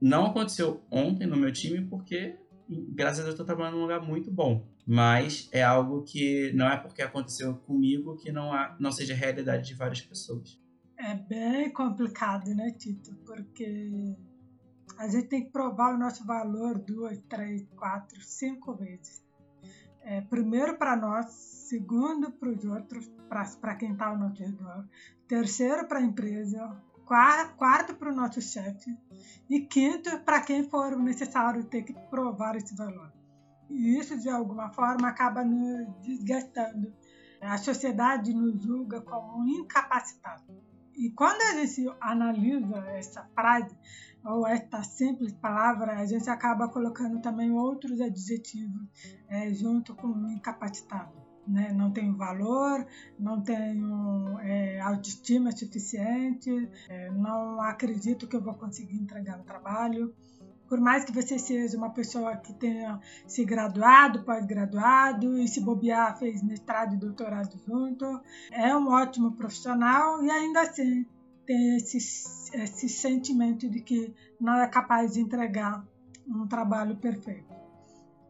Não 0.00 0.26
aconteceu 0.26 0.82
ontem 0.90 1.26
no 1.26 1.36
meu 1.36 1.52
time 1.52 1.86
porque, 1.86 2.36
graças 2.68 3.20
a 3.20 3.22
Deus, 3.22 3.34
estou 3.34 3.46
trabalhando 3.46 3.76
num 3.76 3.82
lugar 3.82 4.02
muito 4.02 4.30
bom. 4.30 4.66
Mas 4.84 5.48
é 5.52 5.62
algo 5.62 6.02
que 6.02 6.52
não 6.54 6.68
é 6.68 6.76
porque 6.76 7.02
aconteceu 7.02 7.54
comigo 7.54 8.16
que 8.16 8.32
não, 8.32 8.52
há, 8.52 8.76
não 8.80 8.90
seja 8.90 9.14
realidade 9.14 9.68
de 9.68 9.74
várias 9.74 10.00
pessoas. 10.00 10.60
É 10.98 11.14
bem 11.14 11.72
complicado, 11.72 12.52
né, 12.54 12.70
Tito? 12.72 13.14
Porque 13.24 14.16
a 15.02 15.08
gente 15.08 15.26
tem 15.26 15.44
que 15.44 15.50
provar 15.50 15.92
o 15.92 15.98
nosso 15.98 16.24
valor 16.24 16.78
duas, 16.78 17.18
três, 17.28 17.66
quatro, 17.76 18.20
cinco 18.22 18.72
vezes. 18.74 19.20
É, 20.02 20.20
primeiro 20.20 20.78
para 20.78 20.94
nós, 20.94 21.26
segundo 21.26 22.30
para 22.30 22.48
os 22.48 22.64
outros, 22.64 23.10
para 23.60 23.74
quem 23.74 23.92
está 23.92 24.06
ao 24.06 24.16
nosso 24.16 24.40
redor, 24.40 24.88
terceiro 25.26 25.88
para 25.88 25.98
a 25.98 26.02
empresa, 26.02 26.80
quarto 27.56 27.96
para 27.96 28.12
o 28.12 28.14
nosso 28.14 28.40
chefe 28.40 28.96
e 29.50 29.62
quinto 29.62 30.20
para 30.20 30.40
quem 30.40 30.70
for 30.70 30.96
necessário 30.96 31.64
ter 31.64 31.82
que 31.82 31.94
provar 32.08 32.54
esse 32.54 32.76
valor. 32.76 33.12
E 33.68 33.98
isso, 33.98 34.16
de 34.16 34.28
alguma 34.28 34.70
forma, 34.70 35.08
acaba 35.08 35.42
nos 35.44 35.96
desgastando. 36.06 36.94
A 37.40 37.58
sociedade 37.58 38.32
nos 38.32 38.62
julga 38.62 39.00
como 39.00 39.48
incapacitados. 39.48 40.72
E 40.94 41.10
quando 41.10 41.40
a 41.40 41.64
gente 41.64 41.92
analisa 42.00 42.78
essa 42.90 43.24
frase, 43.34 43.76
ou 44.24 44.46
esta 44.46 44.82
simples 44.82 45.32
palavra, 45.32 45.98
a 45.98 46.06
gente 46.06 46.28
acaba 46.30 46.68
colocando 46.68 47.20
também 47.20 47.50
outros 47.50 48.00
adjetivos 48.00 48.88
é, 49.28 49.52
junto 49.52 49.94
com 49.94 50.08
incapacitado. 50.30 51.12
Né? 51.46 51.72
Não 51.72 51.90
tenho 51.90 52.16
valor, 52.16 52.86
não 53.18 53.42
tenho 53.42 54.38
é, 54.40 54.80
autoestima 54.80 55.50
suficiente, 55.50 56.70
é, 56.88 57.10
não 57.10 57.60
acredito 57.60 58.28
que 58.28 58.36
eu 58.36 58.42
vou 58.42 58.54
conseguir 58.54 58.96
entregar 58.96 59.40
o 59.40 59.44
trabalho. 59.44 60.14
Por 60.68 60.80
mais 60.80 61.04
que 61.04 61.12
você 61.12 61.38
seja 61.38 61.76
uma 61.76 61.90
pessoa 61.90 62.36
que 62.36 62.54
tenha 62.54 62.98
se 63.26 63.44
graduado, 63.44 64.24
pós-graduado 64.24 65.36
e 65.36 65.46
se 65.48 65.60
bobear, 65.60 66.16
fez 66.16 66.42
mestrado 66.42 66.94
e 66.94 66.96
doutorado 66.96 67.60
junto, 67.66 68.06
é 68.50 68.74
um 68.74 68.88
ótimo 68.88 69.32
profissional 69.32 70.22
e 70.22 70.30
ainda 70.30 70.62
assim 70.62 71.04
tem 71.46 71.76
esse, 71.76 71.98
esse 72.54 72.88
sentimento 72.88 73.68
de 73.68 73.80
que 73.80 74.14
não 74.40 74.60
é 74.60 74.68
capaz 74.68 75.12
de 75.12 75.20
entregar 75.20 75.86
um 76.26 76.46
trabalho 76.46 76.96
perfeito. 76.96 77.52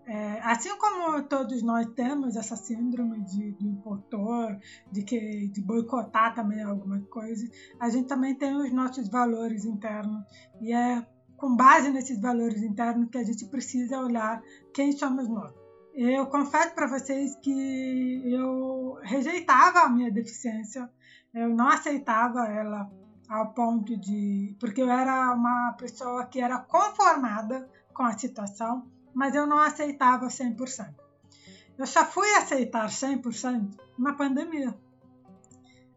É, 0.05 0.41
assim 0.43 0.77
como 0.79 1.23
todos 1.23 1.63
nós 1.63 1.87
temos 1.95 2.35
essa 2.35 2.57
síndrome 2.57 3.21
de, 3.25 3.53
do 3.53 3.67
impostor, 3.69 4.59
de, 4.91 5.03
que, 5.03 5.49
de 5.49 5.61
boicotar 5.63 6.35
também 6.35 6.63
alguma 6.63 7.01
coisa, 7.03 7.49
a 7.79 7.89
gente 7.89 8.09
também 8.09 8.35
tem 8.35 8.55
os 8.55 8.73
nossos 8.73 9.09
valores 9.09 9.65
internos 9.65 10.25
e 10.61 10.73
é 10.73 11.07
com 11.37 11.55
base 11.55 11.91
nesses 11.91 12.21
valores 12.21 12.63
internos 12.63 13.11
que 13.11 13.19
a 13.19 13.25
gente 13.25 13.47
precisa 13.47 14.01
olhar 14.01 14.43
quem 14.75 14.93
somos 14.93 15.29
nós. 15.29 15.53
Eu 15.95 16.27
confesso 16.27 16.75
para 16.75 16.89
vocês 16.89 17.37
que 17.37 18.23
eu 18.25 18.99
rejeitava 19.03 19.81
a 19.81 19.89
minha 19.89 20.11
deficiência, 20.11 20.91
eu 21.35 21.49
não 21.49 21.69
aceitava 21.69 22.47
ela 22.47 22.91
ao 23.29 23.53
ponto 23.53 23.97
de. 23.97 24.57
porque 24.59 24.83
eu 24.83 24.91
era 24.91 25.33
uma 25.35 25.73
pessoa 25.73 26.27
que 26.27 26.41
era 26.41 26.59
conformada 26.59 27.69
com 27.93 28.03
a 28.03 28.17
situação, 28.17 28.87
mas 29.15 29.35
eu 29.35 29.47
não 29.47 29.59
aceitava 29.59 30.27
100%. 30.27 30.95
Eu 31.79 31.87
só 31.87 32.05
fui 32.05 32.29
aceitar 32.35 32.87
100% 32.87 33.77
na 33.99 34.13
pandemia. 34.13 34.75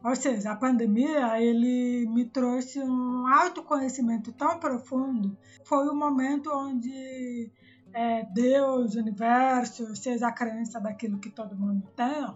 Ou 0.03 0.15
seja, 0.15 0.51
a 0.51 0.55
pandemia 0.55 1.41
ele 1.41 2.07
me 2.07 2.25
trouxe 2.25 2.79
um 2.79 3.27
autoconhecimento 3.27 4.31
tão 4.31 4.59
profundo. 4.59 5.35
Foi 5.65 5.87
o 5.87 5.91
um 5.91 5.95
momento 5.95 6.51
onde 6.53 7.51
é, 7.91 8.23
Deus, 8.25 8.95
universo, 8.95 9.95
seja 9.95 10.27
a 10.27 10.31
crença 10.31 10.79
daquilo 10.79 11.17
que 11.17 11.31
todo 11.31 11.57
mundo 11.57 11.87
tem, 11.95 12.27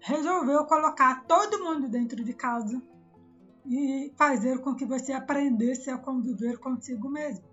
resolveu 0.00 0.64
colocar 0.66 1.24
todo 1.24 1.64
mundo 1.64 1.88
dentro 1.88 2.22
de 2.22 2.34
casa 2.34 2.82
e 3.68 4.12
fazer 4.16 4.60
com 4.60 4.74
que 4.74 4.86
você 4.86 5.12
aprendesse 5.12 5.90
a 5.90 5.98
conviver 5.98 6.58
consigo 6.58 7.08
mesmo. 7.08 7.44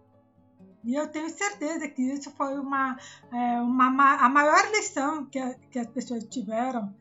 E 0.86 0.96
eu 0.96 1.08
tenho 1.08 1.30
certeza 1.30 1.88
que 1.90 2.02
isso 2.02 2.32
foi 2.32 2.58
uma, 2.60 2.96
é, 3.34 3.60
uma 3.60 4.16
a 4.16 4.30
maior 4.30 4.72
lição 4.72 5.26
que, 5.26 5.40
que 5.72 5.80
as 5.80 5.88
pessoas 5.88 6.24
tiveram 6.26 6.94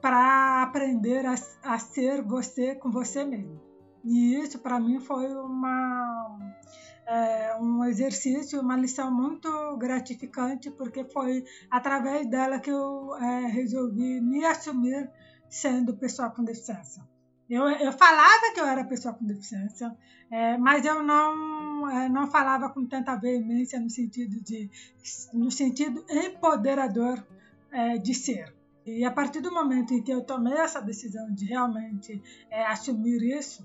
para 0.00 0.62
aprender 0.62 1.24
a, 1.26 1.34
a, 1.62 1.78
ser 1.78 2.22
você 2.22 2.74
com 2.74 2.90
você 2.90 3.24
mesmo. 3.24 3.60
E 4.02 4.36
isso 4.36 4.58
para 4.58 4.80
mim 4.80 5.00
foi 5.00 5.26
uma, 5.34 6.38
é, 7.06 7.56
um 7.60 7.84
exercício, 7.84 8.60
uma 8.60 8.76
lição 8.76 9.12
muito 9.14 9.76
gratificante, 9.76 10.70
porque 10.70 11.04
foi 11.04 11.44
através 11.70 12.26
dela 12.28 12.58
que 12.58 12.70
eu 12.70 13.14
é, 13.16 13.46
resolvi 13.46 14.20
me 14.20 14.44
assumir 14.44 15.10
sendo 15.48 15.94
pessoa 15.94 16.30
com 16.30 16.42
deficiência. 16.42 17.02
Eu, 17.48 17.68
eu 17.68 17.92
falava 17.92 18.52
que 18.52 18.60
eu 18.60 18.66
era 18.66 18.84
pessoa 18.84 19.14
com 19.14 19.24
deficiência, 19.24 19.96
é, 20.30 20.58
mas 20.58 20.84
eu 20.84 21.02
não, 21.02 21.88
é, 21.88 22.08
não 22.08 22.26
falava 22.26 22.68
com 22.70 22.84
tanta 22.86 23.14
veemência 23.14 23.78
no 23.78 23.88
sentido, 23.88 24.42
de, 24.42 24.68
no 25.32 25.50
sentido 25.50 26.04
empoderador 26.10 27.24
é, 27.70 27.98
de 27.98 28.14
ser. 28.14 28.52
E 28.84 29.04
a 29.04 29.12
partir 29.12 29.40
do 29.40 29.52
momento 29.52 29.94
em 29.94 30.02
que 30.02 30.12
eu 30.12 30.22
tomei 30.22 30.54
essa 30.54 30.80
decisão 30.80 31.32
de 31.32 31.46
realmente 31.46 32.20
é, 32.50 32.66
assumir 32.66 33.22
isso, 33.22 33.64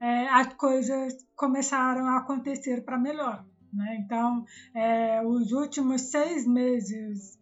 é, 0.00 0.28
as 0.28 0.52
coisas 0.54 1.16
começaram 1.34 2.06
a 2.06 2.18
acontecer 2.18 2.84
para 2.84 2.96
melhor. 2.96 3.44
Né? 3.72 3.96
Então, 4.04 4.44
é, 4.72 5.20
os 5.26 5.50
últimos 5.50 6.02
seis 6.02 6.46
meses 6.46 7.38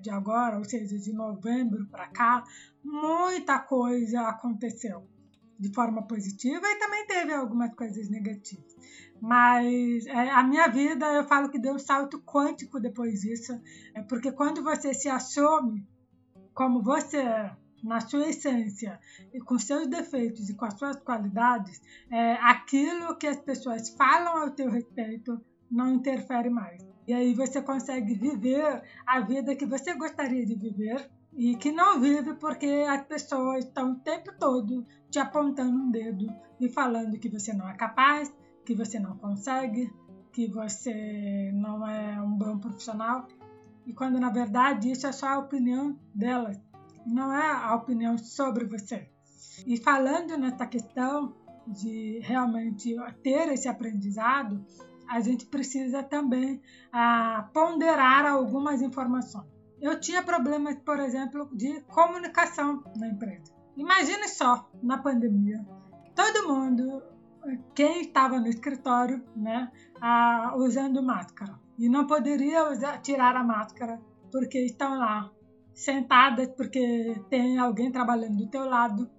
de 0.00 0.10
agora, 0.10 0.58
ou 0.58 0.64
seja, 0.64 0.96
de 0.98 1.12
novembro 1.12 1.86
para 1.88 2.08
cá, 2.08 2.44
muita 2.82 3.58
coisa 3.58 4.22
aconteceu 4.28 5.06
de 5.58 5.72
forma 5.72 6.06
positiva 6.06 6.66
e 6.66 6.78
também 6.78 7.06
teve 7.06 7.32
algumas 7.32 7.74
coisas 7.74 8.08
negativas. 8.08 8.74
Mas 9.20 10.06
é, 10.06 10.30
a 10.30 10.42
minha 10.42 10.68
vida, 10.68 11.06
eu 11.12 11.24
falo 11.24 11.50
que 11.50 11.58
deu 11.58 11.74
um 11.74 11.78
salto 11.78 12.20
quântico 12.22 12.80
depois 12.80 13.20
disso, 13.20 13.60
é 13.94 14.02
porque 14.02 14.32
quando 14.32 14.62
você 14.62 14.92
se 14.92 15.08
assume 15.08 15.86
como 16.52 16.82
você 16.82 17.18
é, 17.18 17.56
na 17.82 18.00
sua 18.00 18.28
essência 18.28 18.98
e 19.32 19.40
com 19.40 19.58
seus 19.58 19.86
defeitos 19.86 20.48
e 20.48 20.54
com 20.54 20.64
as 20.64 20.78
suas 20.78 20.96
qualidades, 20.96 21.80
é, 22.10 22.32
aquilo 22.34 23.16
que 23.16 23.26
as 23.26 23.40
pessoas 23.40 23.90
falam 23.90 24.42
ao 24.42 24.50
teu 24.50 24.70
respeito 24.70 25.40
não 25.70 25.92
interfere 25.92 26.48
mais. 26.48 26.82
E 27.06 27.12
aí 27.12 27.34
você 27.34 27.60
consegue 27.60 28.14
viver 28.14 28.82
a 29.06 29.20
vida 29.20 29.54
que 29.54 29.66
você 29.66 29.94
gostaria 29.94 30.46
de 30.46 30.54
viver 30.54 31.10
e 31.36 31.56
que 31.56 31.72
não 31.72 32.00
vive 32.00 32.34
porque 32.34 32.86
as 32.88 33.02
pessoas 33.06 33.64
estão 33.64 33.92
o 33.92 34.00
tempo 34.00 34.32
todo 34.38 34.86
te 35.10 35.18
apontando 35.18 35.76
um 35.76 35.90
dedo 35.90 36.26
e 36.60 36.68
falando 36.68 37.18
que 37.18 37.28
você 37.28 37.52
não 37.52 37.68
é 37.68 37.74
capaz, 37.74 38.32
que 38.64 38.74
você 38.74 39.00
não 39.00 39.16
consegue, 39.18 39.92
que 40.32 40.46
você 40.46 41.50
não 41.52 41.86
é 41.86 42.20
um 42.20 42.36
bom 42.36 42.58
profissional. 42.58 43.26
E 43.84 43.92
quando 43.92 44.18
na 44.20 44.30
verdade 44.30 44.90
isso 44.90 45.06
é 45.06 45.12
só 45.12 45.26
a 45.26 45.38
opinião 45.38 45.98
delas, 46.14 46.58
não 47.04 47.32
é 47.32 47.50
a 47.50 47.74
opinião 47.74 48.16
sobre 48.16 48.64
você. 48.64 49.10
E 49.66 49.76
falando 49.76 50.36
nessa 50.38 50.66
questão 50.66 51.34
de 51.66 52.20
realmente 52.22 52.94
ter 53.22 53.48
esse 53.48 53.68
aprendizado, 53.68 54.64
a 55.08 55.20
gente 55.20 55.46
precisa 55.46 56.02
também 56.02 56.62
ah, 56.92 57.48
ponderar 57.52 58.24
algumas 58.24 58.80
informações 58.80 59.53
eu 59.84 60.00
tinha 60.00 60.22
problemas, 60.22 60.76
por 60.76 60.98
exemplo, 60.98 61.46
de 61.52 61.82
comunicação 61.82 62.82
na 62.96 63.06
empresa. 63.06 63.52
Imagine 63.76 64.26
só, 64.28 64.70
na 64.82 64.96
pandemia, 64.96 65.62
todo 66.16 66.48
mundo, 66.48 67.02
quem 67.74 68.00
estava 68.00 68.40
no 68.40 68.46
escritório, 68.46 69.22
né, 69.36 69.70
usando 70.56 71.02
máscara. 71.02 71.60
E 71.78 71.86
não 71.86 72.06
poderia 72.06 72.70
usar, 72.70 73.02
tirar 73.02 73.36
a 73.36 73.44
máscara 73.44 74.00
porque 74.32 74.58
estão 74.64 74.98
lá 74.98 75.30
sentadas, 75.74 76.48
porque 76.56 77.20
tem 77.28 77.58
alguém 77.58 77.92
trabalhando 77.92 78.38
do 78.38 78.48
teu 78.48 78.64
lado. 78.64 79.10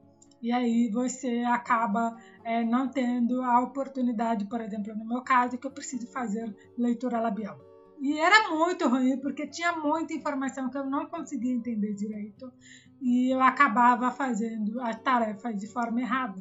E 0.42 0.52
aí 0.52 0.90
você 0.90 1.44
acaba 1.46 2.18
é, 2.44 2.64
não 2.64 2.90
tendo 2.90 3.40
a 3.44 3.60
oportunidade, 3.62 4.46
por 4.46 4.62
exemplo, 4.62 4.96
no 4.96 5.06
meu 5.06 5.22
caso, 5.22 5.60
que 5.60 5.68
eu 5.68 5.72
preciso 5.72 6.12
fazer 6.12 6.56
leitura 6.76 7.20
labial. 7.20 7.56
E 8.06 8.20
era 8.20 8.52
muito 8.52 8.88
ruim, 8.88 9.18
porque 9.18 9.48
tinha 9.48 9.72
muita 9.72 10.14
informação 10.14 10.70
que 10.70 10.78
eu 10.78 10.86
não 10.86 11.08
conseguia 11.08 11.52
entender 11.52 11.96
direito 11.96 12.54
e 13.02 13.34
eu 13.34 13.42
acabava 13.42 14.12
fazendo 14.12 14.80
as 14.80 14.96
tarefas 15.02 15.60
de 15.60 15.66
forma 15.66 16.02
errada. 16.02 16.40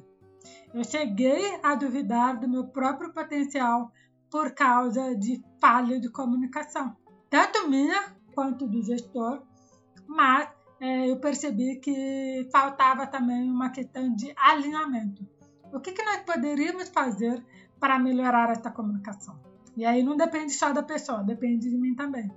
Eu 0.74 0.85
cheguei 0.85 1.59
a 1.62 1.74
duvidar 1.74 2.38
do 2.38 2.46
meu 2.46 2.66
próprio 2.66 3.14
potencial 3.14 3.90
por 4.31 4.50
causa 4.53 5.16
de 5.16 5.42
falha 5.59 5.98
de 5.98 6.11
comunicação, 6.11 6.94
tanto 7.31 7.66
minha 7.66 8.14
quanto 8.35 8.66
do 8.66 8.83
gestor, 8.83 9.42
mas 10.07 10.50
é, 10.79 11.11
eu 11.11 11.18
percebi 11.18 11.77
que 11.77 12.46
faltava 12.53 13.07
também 13.07 13.50
uma 13.50 13.70
questão 13.70 14.14
de 14.14 14.35
alinhamento. 14.37 15.27
O 15.72 15.81
que, 15.81 15.92
que 15.92 16.03
nós 16.03 16.18
poderíamos 16.24 16.90
fazer 16.90 17.42
para 17.81 17.98
melhorar 17.98 18.50
essa 18.50 18.70
comunicação? 18.70 19.54
E 19.77 19.85
aí 19.85 20.03
não 20.03 20.17
depende 20.17 20.53
só 20.53 20.73
da 20.73 20.83
pessoa, 20.83 21.23
depende 21.23 21.69
de 21.69 21.77
mim 21.77 21.95
também. 21.95 22.31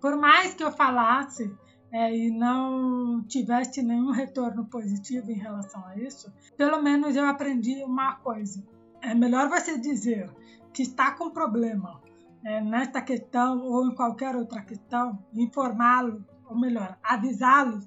Por 0.00 0.16
mais 0.16 0.54
que 0.54 0.62
eu 0.62 0.72
falasse 0.72 1.54
é, 1.92 2.14
e 2.14 2.30
não 2.30 3.22
tivesse 3.24 3.82
nenhum 3.82 4.10
retorno 4.10 4.64
positivo 4.66 5.30
em 5.30 5.38
relação 5.38 5.84
a 5.86 5.96
isso, 5.96 6.32
pelo 6.56 6.82
menos 6.82 7.14
eu 7.16 7.26
aprendi 7.26 7.82
uma 7.84 8.16
coisa. 8.16 8.62
É 9.00 9.14
melhor 9.14 9.48
você 9.48 9.78
dizer 9.78 10.30
que 10.72 10.82
está 10.82 11.12
com 11.12 11.30
problema 11.30 12.00
é, 12.44 12.60
nesta 12.60 13.00
questão 13.00 13.62
ou 13.62 13.86
em 13.86 13.94
qualquer 13.94 14.34
outra 14.34 14.62
questão, 14.62 15.18
informá-lo, 15.34 16.24
ou 16.48 16.58
melhor, 16.58 16.98
avisá-lo 17.02 17.80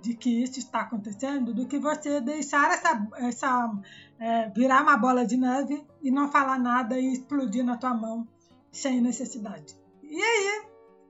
de 0.00 0.14
que 0.14 0.42
isso 0.42 0.58
está 0.58 0.80
acontecendo, 0.80 1.54
do 1.54 1.66
que 1.66 1.78
você 1.78 2.20
deixar 2.20 2.72
essa, 2.72 3.08
essa 3.16 3.70
é, 4.18 4.48
virar 4.50 4.82
uma 4.82 4.96
bola 4.96 5.24
de 5.24 5.36
neve 5.36 5.86
e 6.02 6.10
não 6.10 6.30
falar 6.30 6.58
nada 6.58 6.98
e 6.98 7.12
explodir 7.12 7.64
na 7.64 7.76
tua 7.76 7.94
mão 7.94 8.26
sem 8.74 9.00
necessidade. 9.00 9.74
E 10.02 10.22
aí 10.22 10.66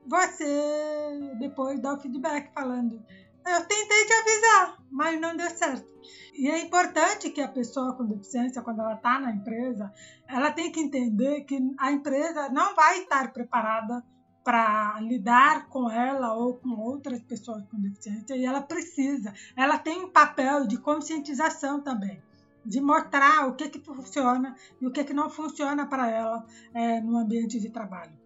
você 0.07 1.35
depois 1.39 1.81
dá 1.81 1.93
o 1.93 1.99
feedback 1.99 2.53
falando 2.53 3.03
eu 3.47 3.65
tentei 3.65 4.05
te 4.05 4.13
avisar, 4.13 4.77
mas 4.91 5.21
não 5.21 5.37
deu 5.37 5.49
certo. 5.51 5.85
E 6.33 6.49
é 6.49 6.59
importante 6.61 7.29
que 7.29 7.41
a 7.41 7.47
pessoa 7.47 7.95
com 7.95 8.05
deficiência, 8.05 8.61
quando 8.61 8.81
ela 8.81 8.95
está 8.95 9.19
na 9.19 9.31
empresa, 9.31 9.93
ela 10.27 10.51
tem 10.51 10.71
que 10.71 10.79
entender 10.79 11.41
que 11.41 11.59
a 11.77 11.91
empresa 11.91 12.49
não 12.49 12.75
vai 12.75 12.99
estar 12.99 13.31
preparada 13.31 14.03
para 14.43 14.99
lidar 15.01 15.67
com 15.69 15.89
ela 15.89 16.33
ou 16.33 16.55
com 16.55 16.69
outras 16.79 17.21
pessoas 17.21 17.63
com 17.67 17.79
deficiência 17.79 18.35
e 18.35 18.45
ela 18.45 18.61
precisa. 18.61 19.33
Ela 19.55 19.77
tem 19.77 20.03
um 20.03 20.09
papel 20.09 20.67
de 20.67 20.77
conscientização 20.77 21.81
também, 21.81 22.21
de 22.65 22.81
mostrar 22.81 23.47
o 23.47 23.55
que, 23.55 23.69
que 23.69 23.79
funciona 23.79 24.55
e 24.81 24.87
o 24.87 24.91
que, 24.91 25.03
que 25.03 25.13
não 25.13 25.29
funciona 25.29 25.85
para 25.85 26.09
ela 26.09 26.45
é, 26.73 26.99
no 27.01 27.17
ambiente 27.17 27.59
de 27.59 27.69
trabalho. 27.69 28.17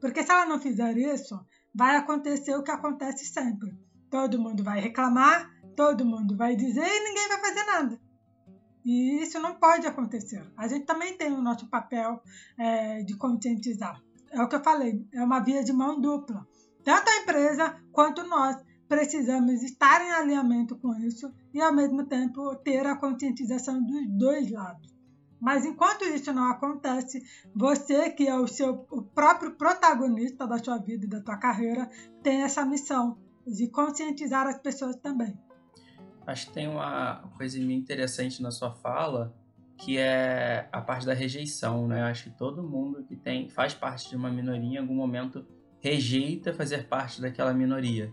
Porque 0.00 0.22
se 0.22 0.30
ela 0.30 0.46
não 0.46 0.60
fizer 0.60 0.96
isso, 0.96 1.38
vai 1.74 1.96
acontecer 1.96 2.54
o 2.54 2.62
que 2.62 2.70
acontece 2.70 3.26
sempre 3.26 3.76
Todo 4.10 4.40
mundo 4.40 4.64
vai 4.64 4.80
reclamar, 4.80 5.50
todo 5.76 6.04
mundo 6.04 6.36
vai 6.36 6.56
dizer 6.56 6.86
e 6.86 7.04
ninguém 7.04 7.28
vai 7.28 7.40
fazer 7.40 7.64
nada. 7.64 8.00
E 8.84 9.22
isso 9.22 9.38
não 9.38 9.54
pode 9.56 9.86
acontecer. 9.86 10.42
A 10.56 10.66
gente 10.66 10.86
também 10.86 11.16
tem 11.16 11.30
o 11.30 11.42
nosso 11.42 11.68
papel 11.68 12.22
é, 12.58 13.02
de 13.02 13.14
conscientizar. 13.16 14.00
É 14.30 14.42
o 14.42 14.48
que 14.48 14.56
eu 14.56 14.62
falei, 14.62 15.06
é 15.12 15.22
uma 15.22 15.40
via 15.40 15.62
de 15.62 15.72
mão 15.72 16.00
dupla. 16.00 16.46
Tanto 16.82 17.10
a 17.10 17.16
empresa 17.16 17.76
quanto 17.92 18.26
nós 18.26 18.56
precisamos 18.88 19.62
estar 19.62 20.00
em 20.00 20.10
alinhamento 20.10 20.76
com 20.76 20.94
isso 20.94 21.32
e, 21.52 21.60
ao 21.60 21.72
mesmo 21.72 22.06
tempo, 22.06 22.54
ter 22.56 22.86
a 22.86 22.96
conscientização 22.96 23.84
dos 23.84 24.08
dois 24.08 24.50
lados. 24.50 24.96
Mas 25.40 25.64
enquanto 25.64 26.04
isso 26.04 26.32
não 26.32 26.50
acontece, 26.50 27.22
você 27.54 28.10
que 28.10 28.26
é 28.26 28.36
o 28.36 28.48
seu 28.48 28.86
o 28.90 29.02
próprio 29.02 29.54
protagonista 29.54 30.46
da 30.46 30.58
sua 30.58 30.78
vida 30.78 31.06
e 31.06 31.08
da 31.08 31.22
sua 31.22 31.36
carreira 31.36 31.88
tem 32.22 32.42
essa 32.42 32.64
missão 32.64 33.16
de 33.46 33.68
conscientizar 33.68 34.46
as 34.46 34.58
pessoas 34.58 34.96
também. 34.96 35.38
Acho 36.26 36.48
que 36.48 36.52
tem 36.52 36.68
uma 36.68 37.22
coisa 37.36 37.58
interessante 37.58 38.42
na 38.42 38.50
sua 38.50 38.72
fala, 38.72 39.34
que 39.78 39.96
é 39.96 40.68
a 40.72 40.80
parte 40.80 41.06
da 41.06 41.14
rejeição, 41.14 41.86
né? 41.86 42.02
Acho 42.02 42.24
que 42.24 42.36
todo 42.36 42.62
mundo 42.62 43.04
que 43.04 43.16
tem 43.16 43.48
faz 43.48 43.72
parte 43.72 44.10
de 44.10 44.16
uma 44.16 44.30
minoria 44.30 44.74
em 44.74 44.76
algum 44.76 44.94
momento 44.94 45.46
rejeita 45.80 46.52
fazer 46.52 46.88
parte 46.88 47.22
daquela 47.22 47.54
minoria. 47.54 48.12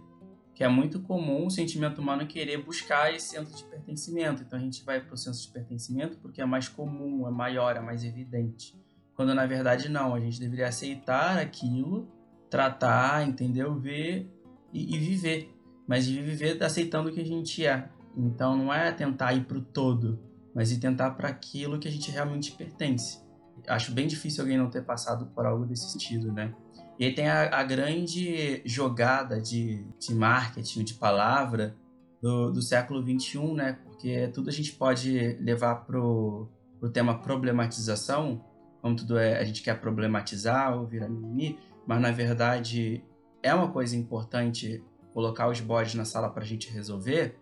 Que 0.56 0.63
é 0.63 0.68
muito 0.68 1.02
comum 1.02 1.46
o 1.46 1.52
sentimento 1.52 2.00
humano 2.00 2.26
querer 2.26 2.63
buscar 2.63 3.13
esse 3.13 3.28
centro 3.30 3.56
de 3.56 3.63
pertencimento. 3.65 4.41
Então 4.41 4.58
a 4.58 4.62
gente 4.62 4.84
vai 4.84 5.00
para 5.02 5.13
o 5.13 5.18
centro 5.18 5.39
de 5.39 5.50
pertencimento 5.50 6.18
porque 6.18 6.41
é 6.41 6.46
mais 6.46 6.68
comum, 6.68 7.28
é 7.28 7.32
maior, 7.32 7.76
é 7.76 7.82
mais 7.82 8.04
evidente. 8.04 8.74
Quando 9.15 9.36
na 9.36 9.46
verdade 9.46 9.89
não, 9.89 10.15
a 10.15 10.20
gente 10.20 10.39
deveria 10.39 10.68
aceitar 10.68 11.38
aquilo, 11.38 12.08
tratar, 12.50 13.28
entendeu? 13.28 13.76
Ver 13.76 14.32
e, 14.72 14.96
e 14.96 14.98
viver, 14.98 15.54
mas 15.88 16.08
viver 16.08 16.62
aceitando 16.63 17.10
o 17.10 17.13
que 17.13 17.22
a 17.22 17.26
gente 17.26 17.65
é. 17.65 17.89
Então 18.15 18.58
não 18.58 18.74
é 18.74 18.91
tentar 18.94 19.34
ir 19.34 19.46
para 19.46 19.58
o 19.58 19.62
todo, 19.62 20.20
mas 20.54 20.72
ir 20.72 20.80
tentar 20.80 21.12
para 21.12 21.28
aquilo 21.28 21.78
que 21.78 21.88
a 21.88 21.91
gente 21.91 22.10
realmente 22.12 22.54
pertence. 22.54 23.20
Acho 23.68 23.91
bem 23.91 24.08
difícil 24.08 24.44
alguém 24.44 24.58
não 24.58 24.70
ter 24.70 24.84
passado 24.84 25.28
por 25.28 25.46
algo 25.46 25.65
desse 25.65 25.91
sentido, 25.91 26.32
né? 26.32 26.54
E 26.97 27.05
aí 27.05 27.13
tem 27.13 27.27
a, 27.27 27.60
a 27.60 27.63
grande 27.63 28.62
jogada 28.65 29.41
de, 29.41 29.86
de 29.99 30.13
marketing, 30.13 30.84
de 30.84 30.93
palavra 30.93 31.75
do, 32.21 32.51
do 32.51 32.62
século 32.62 33.01
XXI, 33.01 33.53
né? 33.53 33.79
Porque 33.84 34.29
tudo 34.29 34.49
a 34.49 34.53
gente 34.53 34.71
pode 34.73 35.38
levar 35.39 35.86
pro, 35.86 36.47
pro 36.79 36.89
tema 36.89 37.19
problematização, 37.19 38.43
como 38.81 38.95
tudo 38.95 39.17
é, 39.17 39.39
a 39.39 39.43
gente 39.43 39.62
quer 39.62 39.79
problematizar 39.79 40.77
ou 40.77 40.86
virar 40.86 41.10
mimimi, 41.10 41.60
mas 41.86 42.01
na 42.01 42.12
verdade 42.12 43.03
é 43.43 43.53
uma 43.53 43.71
coisa 43.71 43.95
importante 43.95 44.84
colocar 45.13 45.47
os 45.49 45.60
bodes 45.60 45.95
na 45.95 46.05
sala 46.05 46.29
para 46.29 46.43
a 46.43 46.47
gente 46.47 46.69
resolver. 46.71 47.38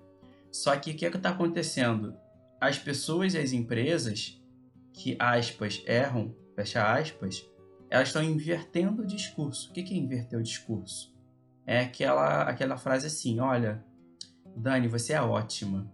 Só 0.51 0.75
que 0.75 0.91
o 0.91 0.95
que 0.95 1.05
é 1.05 1.09
está 1.09 1.29
acontecendo? 1.29 2.15
As 2.59 2.77
pessoas 2.77 3.33
e 3.33 3.37
as 3.37 3.51
empresas 3.51 4.39
que, 4.93 5.15
aspas, 5.19 5.81
erram, 5.87 6.35
fecha 6.55 6.93
aspas, 6.93 7.43
elas 7.93 8.08
estão 8.08 8.23
invertendo 8.23 9.03
o 9.03 9.06
discurso. 9.06 9.69
O 9.69 9.71
que 9.71 9.82
é 9.82 9.95
inverter 9.95 10.39
o 10.39 10.41
discurso? 10.41 11.13
É 11.63 11.82
aquela, 11.82 12.41
aquela 12.41 12.75
frase 12.75 13.06
assim: 13.06 13.39
olha, 13.39 13.86
Dani, 14.58 14.88
você 14.88 15.13
é 15.13 15.21
ótima. 15.21 15.88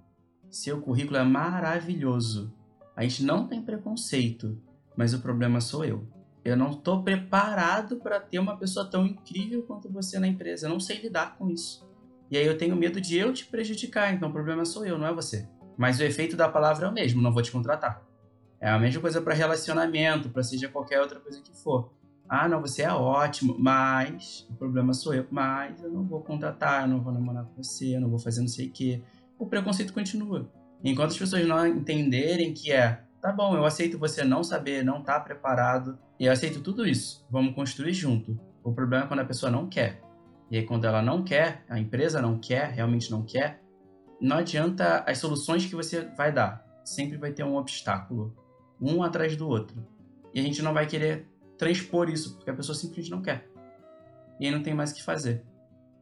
Seu 0.49 0.79
currículo 0.79 1.17
é 1.17 1.23
maravilhoso. 1.25 2.55
A 2.95 3.03
gente 3.03 3.21
não 3.21 3.45
tem 3.45 3.61
preconceito, 3.61 4.57
mas 4.95 5.13
o 5.13 5.19
problema 5.19 5.59
sou 5.59 5.83
eu. 5.83 6.07
Eu 6.41 6.55
não 6.55 6.71
estou 6.71 7.03
preparado 7.03 7.97
para 7.97 8.17
ter 8.21 8.39
uma 8.39 8.55
pessoa 8.55 8.89
tão 8.89 9.05
incrível 9.05 9.63
quanto 9.63 9.91
você 9.91 10.17
na 10.19 10.27
empresa. 10.27 10.67
Eu 10.67 10.71
não 10.71 10.79
sei 10.79 11.01
lidar 11.01 11.37
com 11.37 11.49
isso. 11.49 11.85
E 12.31 12.37
aí 12.37 12.45
eu 12.45 12.57
tenho 12.57 12.77
medo 12.77 13.01
de 13.01 13.17
eu 13.17 13.33
te 13.33 13.45
prejudicar, 13.45 14.13
então 14.13 14.29
o 14.29 14.33
problema 14.33 14.63
sou 14.63 14.85
eu, 14.85 14.97
não 14.97 15.05
é 15.05 15.13
você. 15.13 15.49
Mas 15.77 15.99
o 15.99 16.03
efeito 16.03 16.37
da 16.37 16.47
palavra 16.47 16.87
é 16.87 16.89
o 16.89 16.93
mesmo, 16.93 17.21
não 17.21 17.33
vou 17.33 17.43
te 17.43 17.51
contratar. 17.51 18.08
É 18.61 18.69
a 18.69 18.79
mesma 18.79 19.01
coisa 19.01 19.21
para 19.21 19.33
relacionamento, 19.33 20.29
para 20.29 20.43
seja 20.43 20.67
qualquer 20.67 20.99
outra 20.99 21.19
coisa 21.19 21.41
que 21.41 21.55
for. 21.55 21.91
Ah, 22.27 22.47
não, 22.47 22.61
você 22.61 22.83
é 22.83 22.91
ótimo, 22.91 23.55
mas 23.57 24.45
o 24.49 24.53
problema 24.53 24.93
sou 24.93 25.13
eu. 25.13 25.25
Mas 25.31 25.81
eu 25.81 25.89
não 25.89 26.03
vou 26.03 26.21
contratar, 26.21 26.83
eu 26.83 26.87
não 26.87 27.01
vou 27.01 27.11
namorar 27.11 27.45
com 27.45 27.63
você, 27.63 27.95
eu 27.95 28.01
não 28.01 28.09
vou 28.09 28.19
fazer 28.19 28.41
não 28.41 28.47
sei 28.47 28.67
o 28.67 28.71
quê. 28.71 29.01
O 29.37 29.47
preconceito 29.47 29.93
continua. 29.93 30.51
Enquanto 30.83 31.11
as 31.11 31.17
pessoas 31.17 31.47
não 31.47 31.65
entenderem 31.65 32.53
que 32.53 32.71
é, 32.71 33.03
tá 33.21 33.31
bom, 33.31 33.55
eu 33.55 33.65
aceito 33.65 33.97
você 33.97 34.23
não 34.23 34.43
saber, 34.43 34.83
não 34.83 35.01
tá 35.01 35.19
preparado, 35.19 35.97
e 36.19 36.25
eu 36.25 36.31
aceito 36.31 36.61
tudo 36.61 36.87
isso. 36.87 37.25
Vamos 37.31 37.55
construir 37.55 37.93
junto. 37.93 38.39
O 38.63 38.73
problema 38.73 39.05
é 39.05 39.07
quando 39.07 39.21
a 39.21 39.25
pessoa 39.25 39.51
não 39.51 39.67
quer. 39.67 40.01
E 40.51 40.57
aí, 40.57 40.65
quando 40.65 40.85
ela 40.85 41.01
não 41.01 41.23
quer, 41.23 41.63
a 41.69 41.79
empresa 41.79 42.21
não 42.21 42.39
quer, 42.39 42.71
realmente 42.71 43.11
não 43.11 43.23
quer, 43.23 43.61
não 44.19 44.37
adianta 44.37 45.03
as 45.07 45.17
soluções 45.17 45.65
que 45.65 45.75
você 45.75 46.05
vai 46.15 46.31
dar. 46.31 46.65
Sempre 46.83 47.17
vai 47.17 47.31
ter 47.31 47.43
um 47.43 47.55
obstáculo, 47.55 48.35
um 48.81 49.03
atrás 49.03 49.35
do 49.35 49.47
outro. 49.47 49.85
E 50.33 50.39
a 50.39 50.43
gente 50.43 50.61
não 50.61 50.73
vai 50.73 50.85
querer 50.85 51.27
transpor 51.57 52.09
isso, 52.09 52.35
porque 52.35 52.49
a 52.49 52.53
pessoa 52.53 52.75
simplesmente 52.75 53.11
não 53.11 53.21
quer. 53.21 53.47
E 54.39 54.45
aí 54.45 54.51
não 54.51 54.63
tem 54.63 54.73
mais 54.73 54.91
o 54.91 54.95
que 54.95 55.03
fazer. 55.03 55.43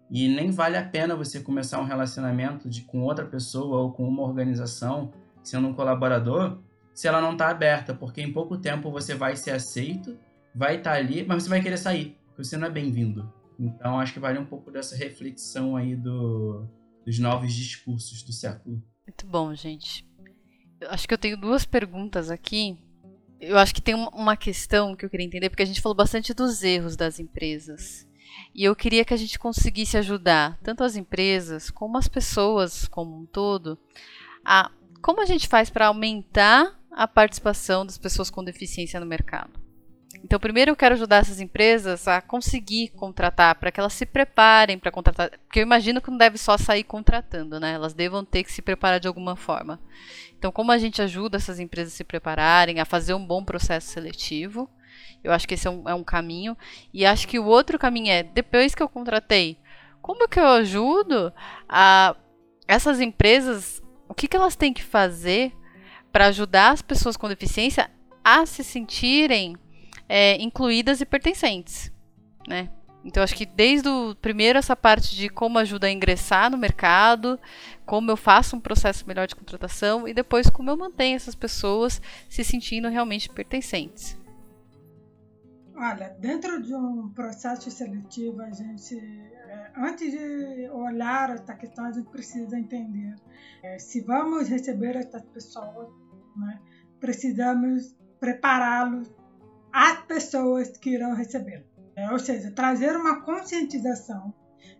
E 0.10 0.28
nem 0.28 0.52
vale 0.52 0.78
a 0.78 0.84
pena 0.84 1.16
você 1.16 1.40
começar 1.40 1.82
um 1.82 1.86
relacionamento 1.86 2.70
de, 2.70 2.82
com 2.84 3.02
outra 3.02 3.26
pessoa 3.26 3.82
ou 3.82 3.92
com 3.92 4.08
uma 4.08 4.24
organização, 4.24 5.12
sendo 5.44 5.68
um 5.68 5.74
colaborador, 5.74 6.60
se 6.94 7.08
ela 7.08 7.22
não 7.22 7.34
está 7.34 7.50
aberta, 7.50 7.94
porque 7.94 8.22
em 8.22 8.32
pouco 8.32 8.58
tempo 8.58 8.90
você 8.90 9.13
vai 9.13 9.36
ser 9.36 9.52
aceito, 9.52 10.18
vai 10.56 10.78
estar 10.78 10.92
tá 10.92 10.98
ali, 10.98 11.26
mas 11.26 11.44
você 11.44 11.50
vai 11.50 11.62
querer 11.62 11.78
sair, 11.78 12.18
porque 12.28 12.44
você 12.44 12.58
não 12.58 12.68
é 12.68 12.72
bem-vindo. 12.72 13.32
Então 13.60 14.00
acho 14.00 14.13
que 14.13 14.20
vale 14.20 14.40
um 14.40 14.46
pouco 14.46 14.72
dessa 14.72 14.96
reflexão 14.96 15.76
aí 15.76 15.96
do, 15.96 16.66
dos 17.06 17.20
novos 17.20 17.54
discursos 17.54 18.24
do 18.24 18.32
século. 18.32 18.82
Muito 19.06 19.26
bom, 19.28 19.54
gente. 19.54 20.08
Acho 20.90 21.08
que 21.08 21.13
eu 21.13 21.18
tenho 21.18 21.38
duas 21.38 21.66
perguntas 21.66 22.30
aqui. 22.30 22.78
Eu 23.40 23.58
acho 23.58 23.74
que 23.74 23.82
tem 23.82 23.96
uma 23.96 24.36
questão 24.36 24.96
que 24.96 25.06
eu 25.06 25.10
queria 25.10 25.26
entender, 25.26 25.50
porque 25.50 25.63
a 25.63 25.66
gente 25.66 25.82
falou 25.82 25.96
bastante 25.96 26.34
dos 26.34 26.63
erros 26.63 26.96
das 26.96 27.20
empresas. 27.20 28.08
E 28.54 28.63
eu 28.63 28.76
queria 28.76 29.06
que 29.06 29.13
a 29.13 29.18
gente 29.18 29.38
conseguisse 29.38 29.98
ajudar 29.98 30.58
tanto 30.63 30.84
as 30.84 30.96
empresas 30.96 31.70
como 31.70 31.98
as 31.98 32.08
pessoas 32.08 32.88
como 32.88 33.20
um 33.20 33.26
todo 33.26 33.78
a 34.44 34.71
como 35.02 35.21
a 35.21 35.25
gente 35.25 35.48
faz 35.48 35.69
para 35.69 35.88
aumentar 35.88 36.78
a 36.92 37.08
participação 37.08 37.86
das 37.86 37.98
pessoas 37.98 38.30
com 38.30 38.44
deficiência 38.44 39.00
no 39.00 39.06
mercado. 39.06 39.67
Então, 40.24 40.40
primeiro 40.40 40.72
eu 40.72 40.76
quero 40.76 40.96
ajudar 40.96 41.18
essas 41.18 41.40
empresas 41.40 42.08
a 42.08 42.22
conseguir 42.22 42.90
contratar, 42.90 43.56
para 43.56 43.72
que 43.72 43.80
elas 43.80 43.94
se 43.94 44.06
preparem 44.06 44.78
para 44.78 44.92
contratar, 44.92 45.30
porque 45.46 45.60
eu 45.60 45.63
imagino 45.63 46.02
que 46.02 46.10
não 46.10 46.18
deve 46.18 46.38
só 46.38 46.58
sair 46.58 46.84
contratando, 46.84 47.60
né? 47.60 47.74
Elas 47.74 47.94
devam 47.94 48.26
ter 48.26 48.44
que 48.44 48.52
se 48.52 48.62
preparar 48.62 49.00
de 49.00 49.08
alguma 49.08 49.36
forma. 49.36 49.80
Então, 50.38 50.52
como 50.52 50.72
a 50.72 50.78
gente 50.78 51.02
ajuda 51.02 51.38
essas 51.38 51.60
empresas 51.60 51.94
a 51.94 51.98
se 51.98 52.04
prepararem, 52.04 52.80
a 52.80 52.86
fazer 52.86 53.13
um 53.13 53.26
bom 53.26 53.44
processo 53.44 53.88
seletivo, 53.88 54.70
eu 55.24 55.32
acho 55.32 55.48
que 55.48 55.54
esse 55.54 55.68
é 55.68 55.72
um, 55.72 55.90
é 55.90 55.94
um 55.94 56.04
caminho. 56.04 56.58
E 56.94 57.06
acho 57.06 57.28
que 57.28 57.40
o 57.40 57.46
outro 57.46 57.80
caminho 57.80 58.12
é, 58.12 58.24
depois 58.24 58.76
que 58.76 58.84
eu 58.84 58.90
contratei, 58.90 59.58
como 60.02 60.28
que 60.28 60.40
eu 60.40 60.48
ajudo 60.48 61.34
a 61.68 62.15
essas 62.68 63.02
empresas, 63.02 63.82
o 64.08 64.13
que, 64.13 64.28
que 64.28 64.36
elas 64.36 64.56
têm 64.56 64.74
que 64.74 64.84
fazer 64.84 65.54
para 66.12 66.28
ajudar 66.28 66.72
as 66.72 66.82
pessoas 66.82 67.18
com 67.18 67.28
deficiência 67.28 67.90
a 68.24 68.46
se 68.46 68.63
sentirem 68.63 69.56
é, 70.08 70.42
incluídas 70.42 71.02
e 71.02 71.06
pertencentes, 71.06 71.92
né? 72.48 72.70
Então, 73.08 73.24
acho 73.24 73.36
que 73.36 73.46
desde 73.46 73.88
o 73.88 74.16
primeiro 74.16 74.60
essa 74.60 74.76
parte 74.76 75.16
de 75.16 75.30
como 75.30 75.58
ajuda 75.58 75.88
a 75.88 75.92
ingressar 75.92 76.52
no 76.52 76.58
mercado, 76.58 77.40
como 77.86 78.12
eu 78.12 78.18
faço 78.18 78.58
um 78.58 78.60
processo 78.60 79.08
melhor 79.08 79.28
de 79.28 79.36
contratação 79.36 80.06
e 80.06 80.14
depois 80.14 80.50
como 80.50 80.70
eu 80.70 80.76
mantenho 80.76 81.16
essas 81.16 81.34
pessoas 81.34 82.02
se 82.30 82.44
sentindo 82.44 82.90
realmente 82.90 83.30
pertencentes. 83.30 84.18
Olha, 85.74 86.10
dentro 86.20 86.62
de 86.62 86.74
um 86.76 87.10
processo 87.14 87.70
seletivo, 87.70 88.42
a 88.42 88.52
gente, 88.52 88.98
é, 88.98 89.72
antes 89.78 90.12
de 90.12 90.70
olhar 90.72 91.30
essa 91.30 91.54
questão, 91.54 91.86
a 91.86 91.92
gente 91.92 92.10
precisa 92.10 92.58
entender 92.60 93.16
é, 93.64 93.78
se 93.78 94.02
vamos 94.02 94.50
receber 94.50 94.96
essas 94.96 95.24
pessoas, 95.28 95.88
né, 96.36 96.60
precisamos 97.00 97.96
prepará-los 98.20 99.08
às 99.78 100.02
pessoas 100.06 100.78
que 100.78 100.92
irão 100.92 101.13
recebê-lo. 101.13 101.65
É, 101.96 102.12
ou 102.12 102.19
seja, 102.19 102.52
trazer 102.52 102.96
uma 102.96 103.21
conscientização. 103.21 104.34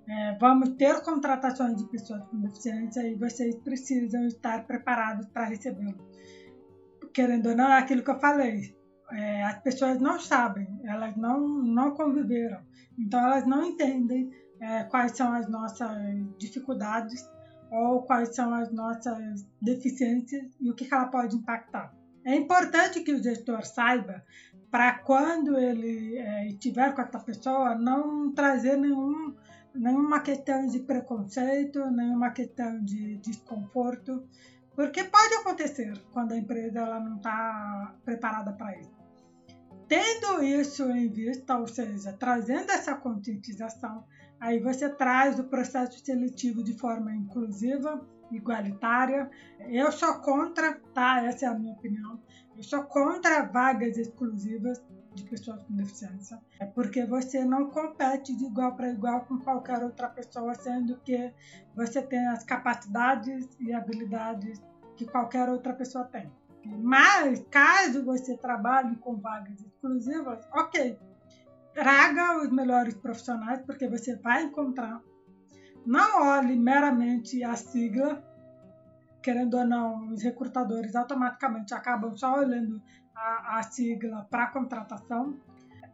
É, 0.10 0.38
vamos 0.40 0.70
ter 0.70 1.02
contratações 1.02 1.78
de 1.78 1.86
pessoas 1.90 2.24
com 2.30 2.40
deficiência 2.40 3.02
e 3.08 3.16
vocês 3.16 3.56
precisam 3.58 4.26
estar 4.26 4.66
preparados 4.66 5.28
para 5.28 5.46
recebê-lo. 5.46 6.08
Querendo 7.14 7.50
ou 7.50 7.56
não, 7.56 7.72
é 7.72 7.80
aquilo 7.80 8.04
que 8.04 8.12
eu 8.12 8.20
falei 8.20 8.78
é, 9.12 9.44
as 9.44 9.60
pessoas 9.62 10.00
não 10.00 10.20
sabem, 10.20 10.68
elas 10.84 11.16
não, 11.16 11.40
não 11.48 11.92
conviveram, 11.92 12.62
então 12.98 13.20
elas 13.20 13.46
não 13.46 13.64
entendem 13.64 14.32
é, 14.60 14.84
quais 14.84 15.16
são 15.16 15.34
as 15.34 15.48
nossas 15.48 15.98
dificuldades 16.38 17.26
ou 17.72 18.02
quais 18.04 18.36
são 18.36 18.54
as 18.54 18.72
nossas 18.72 19.46
deficiências 19.62 20.46
e 20.60 20.70
o 20.70 20.76
que 20.76 20.88
ela 20.92 21.08
pode 21.08 21.36
impactar. 21.36 21.94
É 22.26 22.36
importante 22.36 23.02
que 23.02 23.14
o 23.14 23.24
gestor 23.24 23.66
saiba 23.66 24.24
para 24.70 25.00
quando 25.00 25.58
ele 25.58 26.18
é, 26.18 26.48
estiver 26.48 26.94
com 26.94 27.02
essa 27.02 27.20
pessoa 27.20 27.76
não 27.76 28.32
trazer 28.34 28.78
nenhum, 28.78 29.34
nenhuma 29.74 30.20
questão 30.20 30.68
de 30.68 30.80
preconceito, 30.80 31.90
nenhuma 31.92 32.32
questão 32.32 32.84
de 32.84 33.18
desconforto, 33.18 34.28
porque 34.76 35.04
pode 35.04 35.34
acontecer 35.36 35.98
quando 36.12 36.34
a 36.34 36.38
empresa 36.38 36.80
ela 36.80 37.00
não 37.00 37.18
está 37.18 37.96
preparada 38.04 38.54
para 38.54 38.78
isso. 38.78 38.98
Tendo 39.88 40.44
isso 40.44 40.84
em 40.92 41.10
vista, 41.10 41.58
ou 41.58 41.66
seja, 41.66 42.12
trazendo 42.14 42.72
essa 42.72 42.94
conscientização, 42.96 44.04
aí 44.38 44.60
você 44.60 44.90
traz 44.90 45.40
o 45.40 45.46
processo 45.46 46.04
seletivo 46.04 46.62
de 46.62 46.78
forma 46.78 47.16
inclusiva, 47.16 48.06
igualitária. 48.32 49.30
Eu 49.70 49.92
sou 49.92 50.16
contra, 50.16 50.74
tá? 50.94 51.24
Essa 51.24 51.46
é 51.46 51.48
a 51.48 51.54
minha 51.54 51.74
opinião. 51.74 52.20
Eu 52.58 52.64
sou 52.64 52.84
contra 52.86 53.44
vagas 53.44 53.98
exclusivas 53.98 54.82
de 55.14 55.24
pessoas 55.24 55.62
com 55.64 55.76
deficiência, 55.76 56.42
é 56.60 56.66
porque 56.66 57.06
você 57.06 57.46
não 57.46 57.70
compete 57.70 58.36
de 58.36 58.46
igual 58.46 58.76
para 58.76 58.90
igual 58.90 59.22
com 59.26 59.38
qualquer 59.38 59.84
outra 59.84 60.10
pessoa, 60.10 60.56
sendo 60.56 60.98
que 61.02 61.32
você 61.76 62.02
tem 62.02 62.28
as 62.28 62.44
capacidades 62.44 63.48
e 63.60 63.72
habilidades 63.72 64.60
que 64.96 65.06
qualquer 65.06 65.48
outra 65.50 65.74
pessoa 65.74 66.06
tem. 66.06 66.32
Mas, 66.66 67.46
caso 67.52 68.04
você 68.04 68.36
trabalhe 68.38 68.96
com 68.98 69.16
vagas 69.18 69.62
exclusivas, 69.62 70.44
ok, 70.52 70.98
traga 71.76 72.42
os 72.42 72.52
melhores 72.52 72.96
profissionais, 72.96 73.62
porque 73.62 73.88
você 73.88 74.16
vai 74.16 74.44
encontrar. 74.44 75.00
Não 75.86 76.24
olhe 76.24 76.56
meramente 76.56 77.44
a 77.44 77.56
sigla, 77.56 78.24
querendo 79.28 79.58
ou 79.58 79.66
não, 79.66 80.14
os 80.14 80.24
recrutadores 80.24 80.96
automaticamente 80.96 81.74
acabam 81.74 82.16
só 82.16 82.40
olhando 82.40 82.82
a, 83.14 83.58
a 83.60 83.64
sigla 83.64 84.26
para 84.32 84.48
contratação 84.48 85.38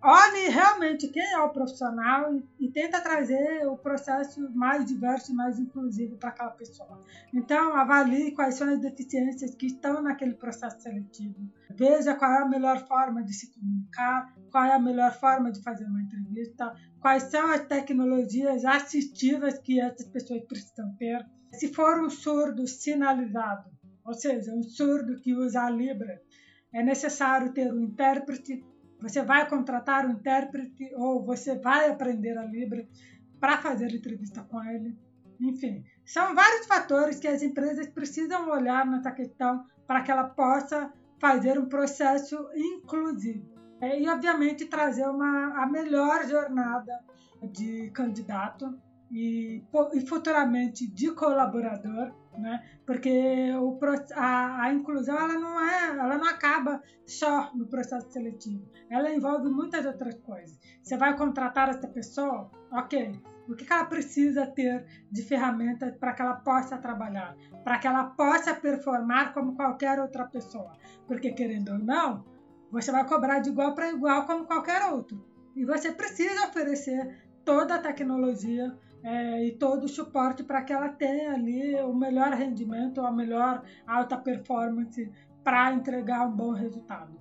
olhe 0.04 0.50
realmente 0.50 1.08
quem 1.08 1.24
é 1.24 1.40
o 1.40 1.50
profissional 1.50 2.34
e, 2.36 2.46
e 2.60 2.70
tenta 2.70 3.00
trazer 3.00 3.66
o 3.68 3.78
processo 3.78 4.54
mais 4.54 4.86
diverso 4.86 5.32
e 5.32 5.36
mais 5.36 5.58
inclusivo 5.58 6.18
para 6.18 6.30
aquela 6.30 6.52
pessoa. 6.52 7.02
Então, 7.34 7.74
avalie 7.74 8.34
quais 8.34 8.56
são 8.56 8.68
as 8.70 8.82
deficiências 8.82 9.56
que 9.56 9.68
estão 9.68 10.02
naquele 10.02 10.34
processo 10.34 10.82
seletivo. 10.82 11.50
Veja 11.72 12.16
qual 12.16 12.32
é 12.32 12.42
a 12.42 12.46
melhor 12.46 12.86
forma 12.86 13.24
de 13.24 13.34
se 13.34 13.50
comunicar, 13.54 14.36
qual 14.52 14.66
é 14.66 14.74
a 14.74 14.80
melhor 14.80 15.14
forma 15.14 15.52
de 15.52 15.64
fazer 15.64 15.86
uma 15.86 16.02
entrevista, 16.02 16.76
quais 17.00 17.24
são 17.24 17.50
as 17.52 17.66
tecnologias 17.66 18.66
assistivas 18.66 19.58
que 19.58 19.80
essas 19.80 20.08
pessoas 20.10 20.44
precisam 20.44 20.94
ter. 20.96 21.26
Se 21.54 21.74
for 21.74 22.00
um 22.00 22.10
surdo 22.10 22.68
sinalizado, 22.68 23.70
ou 24.04 24.14
seja, 24.14 24.54
um 24.54 24.64
surdo 24.64 25.20
que 25.22 25.34
usa 25.34 25.64
a 25.64 25.70
Libra, 25.70 26.22
é 26.74 26.84
necessário 26.84 27.54
ter 27.54 27.72
um 27.72 27.80
intérprete 27.80 28.64
você 29.04 29.22
vai 29.22 29.50
contratar 29.50 30.06
um 30.06 30.12
intérprete 30.12 30.96
ou 30.96 31.26
você 31.26 31.60
vai 31.60 31.90
aprender 31.90 32.38
a 32.38 32.46
Libra 32.46 32.88
para 33.38 33.58
fazer 33.58 33.94
entrevista 33.94 34.42
com 34.44 34.64
ele. 34.64 34.98
Enfim, 35.42 35.84
são 36.06 36.34
vários 36.34 36.66
fatores 36.68 37.20
que 37.20 37.28
as 37.28 37.44
empresas 37.44 37.86
precisam 37.88 38.50
olhar 38.50 38.86
nessa 38.86 39.12
questão 39.12 39.66
para 39.86 40.02
que 40.04 40.10
ela 40.10 40.24
possa 40.24 40.90
fazer 41.20 41.60
um 41.60 41.68
processo 41.68 42.50
inclusivo. 42.56 43.52
É, 43.82 44.00
e, 44.00 44.08
obviamente, 44.08 44.68
trazer 44.68 45.06
uma, 45.06 45.62
a 45.62 45.68
melhor 45.68 46.26
jornada 46.26 47.04
de 47.52 47.92
candidato 47.92 48.74
e, 49.14 49.64
e 49.94 50.08
futuramente 50.08 50.88
de 50.88 51.12
colaborador 51.12 52.12
né? 52.38 52.64
Porque 52.86 53.52
o, 53.54 53.80
a, 54.16 54.64
a, 54.64 54.74
inclusão 54.74 55.16
ela 55.16 55.34
não 55.40 55.60
é, 55.60 55.90
ela 55.90 56.18
não 56.18 56.28
acaba 56.28 56.82
só 57.06 57.52
no 57.54 57.68
processo 57.68 58.12
seletivo. 58.12 58.68
Ela 58.90 59.14
envolve 59.14 59.50
muitas 59.50 59.86
outras 59.86 60.16
coisas. 60.16 60.58
Você 60.82 60.98
vai 60.98 61.16
contratar 61.16 61.70
essa 61.70 61.88
pessoa, 61.88 62.50
ok? 62.72 63.20
O 63.48 63.56
que 63.56 63.72
ela 63.72 63.86
precisa 63.86 64.48
ter 64.48 64.86
de 65.12 65.22
ferramentas 65.24 65.96
para 65.98 66.14
que 66.14 66.22
ela 66.22 66.36
possa 66.36 66.78
trabalhar, 66.78 67.36
para 67.64 67.78
que 67.78 67.88
ela 67.88 68.06
possa 68.06 68.54
performar 68.56 69.34
como 69.34 69.56
qualquer 69.56 70.00
outra 70.00 70.26
pessoa? 70.26 70.74
Porque 71.08 71.32
querendo 71.34 71.74
ou 71.74 71.80
não, 71.80 72.26
você 72.72 72.92
vai 72.92 73.06
cobrar 73.06 73.40
de 73.40 73.50
igual 73.50 73.76
para 73.76 73.92
igual 73.92 74.26
como 74.26 74.46
qualquer 74.46 74.92
outro. 74.92 75.24
E 75.56 75.66
você 75.66 75.92
precisa 75.92 76.48
oferecer 76.48 77.22
toda 77.46 77.76
a 77.76 77.80
tecnologia 77.80 78.76
é, 79.04 79.46
e 79.46 79.52
todo 79.52 79.84
o 79.84 79.90
suporte 79.90 80.44
para 80.44 80.62
que 80.62 80.72
ela 80.72 80.90
tenha 80.90 81.34
ali 81.34 81.76
o 81.82 81.94
melhor 81.94 82.32
rendimento, 82.32 83.02
a 83.02 83.12
melhor 83.12 83.64
alta 83.86 84.18
performance 84.18 85.12
para 85.44 85.74
entregar 85.74 86.26
um 86.28 86.32
bom 86.32 86.52
resultado. 86.52 87.20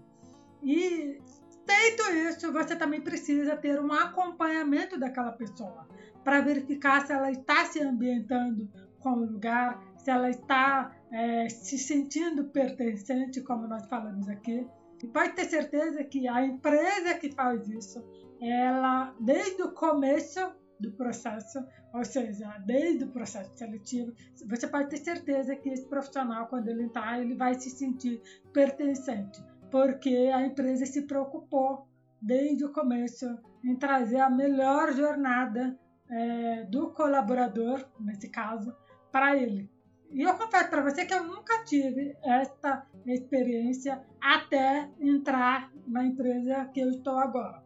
E 0.63 1.21
feito 1.67 2.03
isso, 2.29 2.53
você 2.53 2.77
também 2.77 3.01
precisa 3.01 3.57
ter 3.57 3.81
um 3.81 3.93
acompanhamento 3.93 4.99
daquela 4.99 5.33
pessoa 5.33 5.89
para 6.23 6.41
verificar 6.41 7.05
se 7.05 7.13
ela 7.13 7.33
está 7.33 7.65
se 7.65 7.83
ambientando 7.83 8.71
com 9.01 9.15
o 9.15 9.25
lugar, 9.25 9.83
se 9.97 10.09
ela 10.09 10.31
está 10.31 10.95
é, 11.11 11.49
se 11.49 11.77
sentindo 11.77 12.45
pertencente, 12.45 13.41
como 13.41 13.67
nós 13.67 13.87
falamos 13.87 14.29
aqui. 14.29 14.67
E 15.03 15.07
pode 15.09 15.33
ter 15.33 15.47
certeza 15.47 16.05
que 16.05 16.29
a 16.29 16.45
empresa 16.45 17.15
que 17.15 17.33
faz 17.33 17.69
isso, 17.69 18.05
ela 18.41 19.13
desde 19.19 19.61
o 19.63 19.73
começo 19.73 20.41
do 20.83 20.93
processo, 20.93 21.65
ou 21.95 22.05
seja, 22.05 22.59
desde 22.67 23.05
o 23.05 23.09
processo 23.09 23.57
seletivo, 23.57 24.13
você 24.47 24.67
pode 24.67 24.91
ter 24.91 24.99
certeza 24.99 25.57
que 25.57 25.71
esse 25.71 25.89
profissional, 25.89 26.47
quando 26.49 26.69
ele 26.69 26.83
entrar, 26.83 27.21
ele 27.21 27.35
vai 27.35 27.55
se 27.55 27.71
sentir 27.71 28.21
pertencente, 28.53 29.43
porque 29.71 30.31
a 30.35 30.45
empresa 30.45 30.85
se 30.85 31.03
preocupou 31.03 31.87
desde 32.21 32.65
o 32.65 32.73
começo 32.73 33.27
em 33.65 33.77
trazer 33.77 34.21
a 34.21 34.29
melhor 34.29 34.93
jornada 34.93 35.79
é, 36.11 36.65
do 36.65 36.91
colaborador, 36.91 37.89
nesse 37.99 38.29
caso, 38.29 38.75
para 39.11 39.37
ele. 39.37 39.71
E 40.11 40.23
eu 40.23 40.35
confesso 40.35 40.69
para 40.69 40.83
você 40.83 41.07
que 41.07 41.15
eu 41.15 41.25
nunca 41.25 41.65
tive 41.65 42.15
esta 42.23 42.87
experiência 43.07 44.03
até 44.21 44.91
entrar 45.01 45.73
na 45.87 46.05
empresa 46.05 46.67
que 46.67 46.81
eu 46.81 46.91
estou 46.91 47.19
agora. 47.19 47.63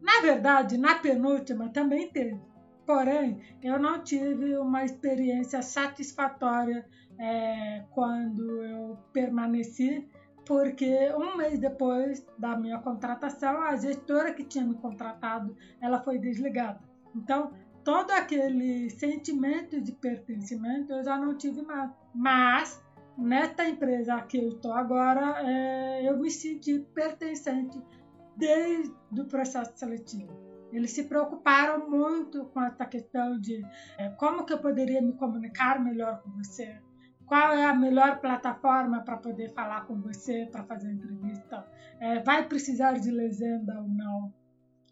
Na 0.00 0.20
verdade, 0.20 0.78
na 0.78 0.96
penúltima 0.96 1.68
também 1.68 2.08
teve. 2.10 2.40
Porém, 2.86 3.40
eu 3.62 3.78
não 3.78 4.02
tive 4.02 4.56
uma 4.56 4.84
experiência 4.84 5.62
satisfatória 5.62 6.84
é, 7.18 7.84
quando 7.90 8.64
eu 8.64 8.98
permaneci, 9.12 10.08
porque 10.44 11.12
um 11.14 11.36
mês 11.36 11.58
depois 11.58 12.26
da 12.36 12.56
minha 12.56 12.78
contratação, 12.78 13.62
a 13.62 13.76
gestora 13.76 14.34
que 14.34 14.44
tinha 14.44 14.64
me 14.64 14.74
contratado, 14.74 15.56
ela 15.80 16.02
foi 16.02 16.18
desligada. 16.18 16.80
Então, 17.14 17.52
todo 17.84 18.10
aquele 18.10 18.90
sentimento 18.90 19.80
de 19.80 19.92
pertencimento 19.92 20.92
eu 20.92 21.04
já 21.04 21.16
não 21.16 21.36
tive 21.36 21.62
mais. 21.62 21.90
Mas, 22.12 22.82
nesta 23.16 23.68
empresa 23.68 24.20
que 24.22 24.38
eu 24.38 24.48
estou 24.48 24.72
agora, 24.72 25.40
é, 25.48 26.08
eu 26.08 26.18
me 26.18 26.30
senti 26.30 26.80
pertencente 26.92 27.80
desde 28.36 29.20
o 29.20 29.24
processo 29.26 29.72
seletivo. 29.76 30.51
Eles 30.72 30.92
se 30.92 31.04
preocuparam 31.04 31.88
muito 31.88 32.46
com 32.46 32.62
essa 32.62 32.86
questão 32.86 33.38
de 33.38 33.62
é, 33.98 34.08
como 34.10 34.44
que 34.44 34.52
eu 34.52 34.58
poderia 34.58 35.02
me 35.02 35.12
comunicar 35.12 35.78
melhor 35.78 36.22
com 36.22 36.30
você, 36.30 36.80
qual 37.26 37.52
é 37.52 37.64
a 37.64 37.74
melhor 37.74 38.20
plataforma 38.20 39.02
para 39.02 39.18
poder 39.18 39.52
falar 39.52 39.86
com 39.86 40.00
você, 40.00 40.48
para 40.50 40.64
fazer 40.64 40.90
entrevista, 40.90 41.66
é, 42.00 42.20
vai 42.20 42.48
precisar 42.48 42.98
de 42.98 43.10
legenda 43.10 43.78
ou 43.80 43.88
não. 43.88 44.32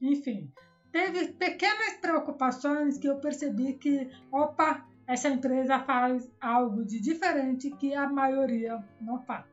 Enfim, 0.00 0.52
teve 0.92 1.28
pequenas 1.32 1.94
preocupações 1.94 2.98
que 2.98 3.08
eu 3.08 3.16
percebi 3.16 3.74
que, 3.74 4.10
opa, 4.30 4.86
essa 5.06 5.28
empresa 5.28 5.80
faz 5.80 6.30
algo 6.40 6.84
de 6.84 7.00
diferente 7.00 7.70
que 7.70 7.94
a 7.94 8.08
maioria 8.08 8.82
não 9.00 9.20
faz. 9.22 9.44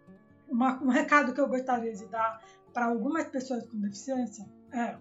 Uma, 0.47 0.82
um 0.82 0.89
recado 0.89 1.34
que 1.34 1.41
eu 1.41 1.47
gostaria 1.47 1.93
de 1.93 2.05
dar 2.05 2.41
para 2.73 2.86
algumas 2.86 3.25
pessoas 3.25 3.65
com 3.67 3.80
deficiência 3.80 4.45
é: 4.71 4.95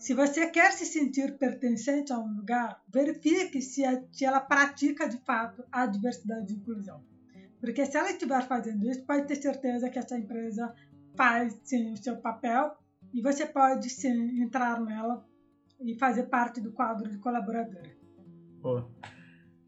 se 0.00 0.14
você 0.14 0.46
quer 0.46 0.72
se 0.72 0.86
sentir 0.86 1.36
pertencente 1.36 2.10
a 2.10 2.18
um 2.18 2.34
lugar, 2.34 2.82
verifique 2.88 3.60
se, 3.60 3.82
ela 4.24 4.40
pratica 4.40 5.06
de 5.06 5.18
fato 5.18 5.62
a 5.70 5.84
diversidade 5.84 6.54
e 6.54 6.56
inclusão. 6.56 7.04
Porque 7.60 7.84
se 7.84 7.98
ela 7.98 8.10
estiver 8.10 8.42
fazendo 8.48 8.90
isso, 8.90 9.04
pode 9.04 9.26
ter 9.26 9.36
certeza 9.36 9.90
que 9.90 9.98
essa 9.98 10.16
empresa 10.16 10.74
faz 11.14 11.60
sim 11.64 11.92
o 11.92 11.98
seu 11.98 12.16
papel 12.16 12.74
e 13.12 13.20
você 13.20 13.44
pode 13.44 13.90
sim 13.90 14.40
entrar 14.40 14.80
nela 14.80 15.22
e 15.78 15.94
fazer 15.98 16.24
parte 16.24 16.62
do 16.62 16.72
quadro 16.72 17.10
de 17.10 17.18
colaboradora. 17.18 17.94
Pô. 18.62 18.82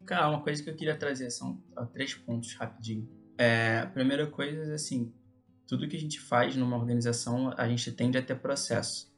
Cara, 0.03 0.29
uma 0.29 0.41
coisa 0.41 0.63
que 0.63 0.69
eu 0.71 0.75
queria 0.75 0.97
trazer 0.97 1.29
são 1.29 1.61
três 1.91 2.15
pontos 2.15 2.55
rapidinho. 2.55 3.07
É, 3.37 3.81
a 3.81 3.85
primeira 3.85 4.25
coisa 4.25 4.71
é 4.71 4.73
assim, 4.73 5.13
tudo 5.67 5.87
que 5.87 5.95
a 5.95 5.99
gente 5.99 6.19
faz 6.19 6.55
numa 6.55 6.75
organização, 6.75 7.53
a 7.55 7.69
gente 7.69 7.91
tende 7.91 8.17
a 8.17 8.21
ter 8.23 8.39
processo. 8.39 9.12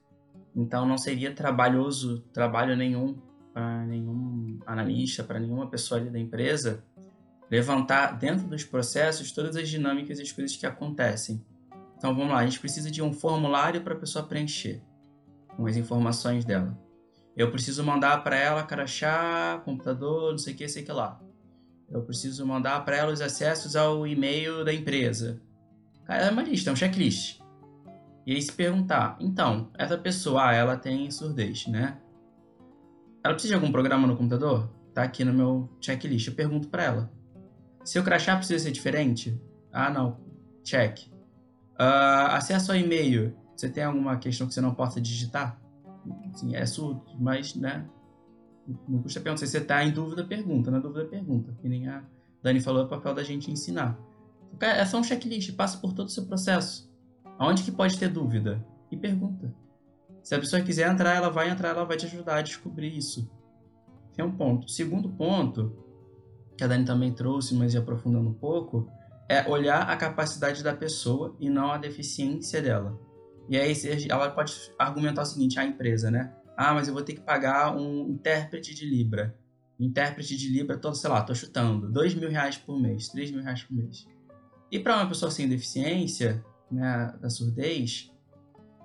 Então 0.55 0.87
não 0.87 0.97
seria 0.97 1.33
trabalhoso, 1.33 2.21
trabalho 2.31 2.75
nenhum 2.75 3.19
para 3.53 3.85
nenhum 3.85 4.59
analista, 4.65 5.23
para 5.23 5.39
nenhuma 5.39 5.69
pessoa 5.69 5.99
ali 5.99 6.09
da 6.09 6.19
empresa, 6.19 6.83
levantar 7.49 8.17
dentro 8.17 8.47
dos 8.47 8.63
processos 8.63 9.31
todas 9.31 9.55
as 9.55 9.69
dinâmicas 9.69 10.19
e 10.19 10.21
as 10.21 10.31
coisas 10.31 10.55
que 10.57 10.65
acontecem. 10.65 11.43
Então 11.97 12.13
vamos 12.13 12.33
lá, 12.33 12.39
a 12.39 12.45
gente 12.45 12.59
precisa 12.59 12.91
de 12.91 13.01
um 13.01 13.13
formulário 13.13 13.81
para 13.81 13.93
a 13.93 13.97
pessoa 13.97 14.25
preencher 14.25 14.81
com 15.55 15.65
as 15.65 15.77
informações 15.77 16.43
dela. 16.43 16.77
Eu 17.35 17.51
preciso 17.51 17.83
mandar 17.83 18.23
para 18.23 18.37
ela 18.37 18.63
crachá, 18.63 19.61
computador, 19.63 20.31
não 20.31 20.37
sei 20.37 20.53
o 20.53 20.57
que, 20.57 20.67
sei 20.67 20.83
que 20.83 20.91
lá. 20.91 21.21
Eu 21.89 22.01
preciso 22.01 22.45
mandar 22.45 22.83
para 22.83 22.97
ela 22.97 23.13
os 23.13 23.21
acessos 23.21 23.75
ao 23.75 24.07
e-mail 24.07 24.65
da 24.65 24.73
empresa. 24.73 25.41
Cara, 26.05 26.25
é 26.25 26.31
uma 26.31 26.43
lista, 26.43 26.69
é 26.69 26.73
um 26.73 26.75
checklist. 26.75 27.39
E 28.25 28.33
aí 28.33 28.41
se 28.41 28.51
perguntar, 28.51 29.17
então, 29.19 29.69
essa 29.77 29.97
pessoa, 29.97 30.49
ah, 30.49 30.53
ela 30.53 30.75
tem 30.75 31.11
surdez, 31.11 31.67
né? 31.67 31.99
Ela 33.23 33.33
precisa 33.33 33.53
de 33.53 33.55
algum 33.55 33.71
programa 33.71 34.07
no 34.07 34.15
computador? 34.15 34.69
Tá 34.93 35.03
aqui 35.03 35.23
no 35.23 35.33
meu 35.33 35.69
checklist. 35.79 36.27
Eu 36.27 36.35
pergunto 36.35 36.67
para 36.67 36.83
ela. 36.83 37.11
Seu 37.83 38.03
crachá 38.03 38.35
precisa 38.35 38.63
ser 38.63 38.71
diferente? 38.71 39.39
Ah, 39.71 39.89
não. 39.89 40.17
Check. 40.63 41.07
Uh, 41.73 42.31
acesso 42.31 42.71
ao 42.71 42.77
e-mail. 42.77 43.35
Você 43.55 43.69
tem 43.69 43.83
alguma 43.83 44.17
questão 44.17 44.47
que 44.47 44.53
você 44.53 44.61
não 44.61 44.73
possa 44.73 44.99
digitar? 44.99 45.59
Sim, 46.33 46.55
é 46.55 46.65
surdo, 46.65 47.03
mas, 47.19 47.55
né? 47.55 47.85
Não 48.87 49.01
custa 49.01 49.19
perguntar. 49.19 49.45
Se 49.45 49.51
você 49.51 49.59
está 49.59 49.83
em 49.83 49.91
dúvida, 49.91 50.23
pergunta. 50.23 50.71
Na 50.71 50.79
dúvida, 50.79 51.05
pergunta. 51.05 51.55
Que 51.61 51.69
nem 51.69 51.87
a 51.87 52.03
Dani 52.41 52.59
falou, 52.59 52.81
é 52.81 52.85
o 52.85 52.89
papel 52.89 53.13
da 53.13 53.23
gente 53.23 53.51
ensinar. 53.51 53.99
É 54.59 54.85
só 54.85 54.99
um 54.99 55.03
checklist, 55.03 55.55
passa 55.55 55.77
por 55.77 55.93
todo 55.93 56.07
o 56.07 56.11
seu 56.11 56.25
processo. 56.25 56.89
Aonde 57.37 57.63
que 57.63 57.71
pode 57.71 57.97
ter 57.97 58.09
dúvida? 58.09 58.65
E 58.91 58.97
pergunta. 58.97 59.53
Se 60.23 60.33
a 60.33 60.39
pessoa 60.39 60.61
quiser 60.61 60.89
entrar, 60.91 61.15
ela 61.15 61.29
vai 61.29 61.49
entrar, 61.49 61.69
ela 61.69 61.85
vai 61.85 61.97
te 61.97 62.05
ajudar 62.05 62.37
a 62.37 62.41
descobrir 62.41 62.95
isso. 62.95 63.29
Esse 64.11 64.21
é 64.21 64.23
um 64.23 64.31
ponto. 64.31 64.69
Segundo 64.69 65.09
ponto, 65.09 65.75
que 66.57 66.63
a 66.63 66.67
Dani 66.67 66.85
também 66.85 67.13
trouxe, 67.13 67.53
mas 67.53 67.75
aprofundando 67.75 68.29
um 68.29 68.33
pouco, 68.33 68.89
é 69.29 69.47
olhar 69.49 69.89
a 69.89 69.97
capacidade 69.97 70.63
da 70.63 70.73
pessoa 70.73 71.35
e 71.39 71.49
não 71.49 71.71
a 71.71 71.77
deficiência 71.77 72.61
dela. 72.61 72.99
E 73.49 73.57
aí 73.57 73.73
ela 74.09 74.31
pode 74.31 74.53
argumentar 74.79 75.23
o 75.23 75.25
seguinte, 75.25 75.59
a 75.59 75.65
empresa, 75.65 76.09
né? 76.09 76.33
Ah, 76.57 76.73
mas 76.73 76.87
eu 76.87 76.93
vou 76.93 77.03
ter 77.03 77.13
que 77.13 77.21
pagar 77.21 77.75
um 77.75 78.09
intérprete 78.09 78.73
de 78.73 78.85
Libra. 78.85 79.37
Intérprete 79.79 80.37
de 80.37 80.47
Libra, 80.49 80.77
todo, 80.77 80.95
sei 80.95 81.09
lá, 81.09 81.21
tô 81.21 81.35
chutando, 81.35 81.91
dois 81.91 82.15
mil 82.15 82.29
reais 82.29 82.57
por 82.57 82.79
mês, 82.79 83.09
três 83.09 83.29
mil 83.29 83.43
reais 83.43 83.63
por 83.63 83.75
mês. 83.75 84.07
E 84.71 84.79
para 84.79 84.95
uma 84.95 85.07
pessoa 85.07 85.29
sem 85.29 85.47
deficiência, 85.47 86.43
né, 86.71 87.13
da 87.21 87.29
surdez, 87.29 88.11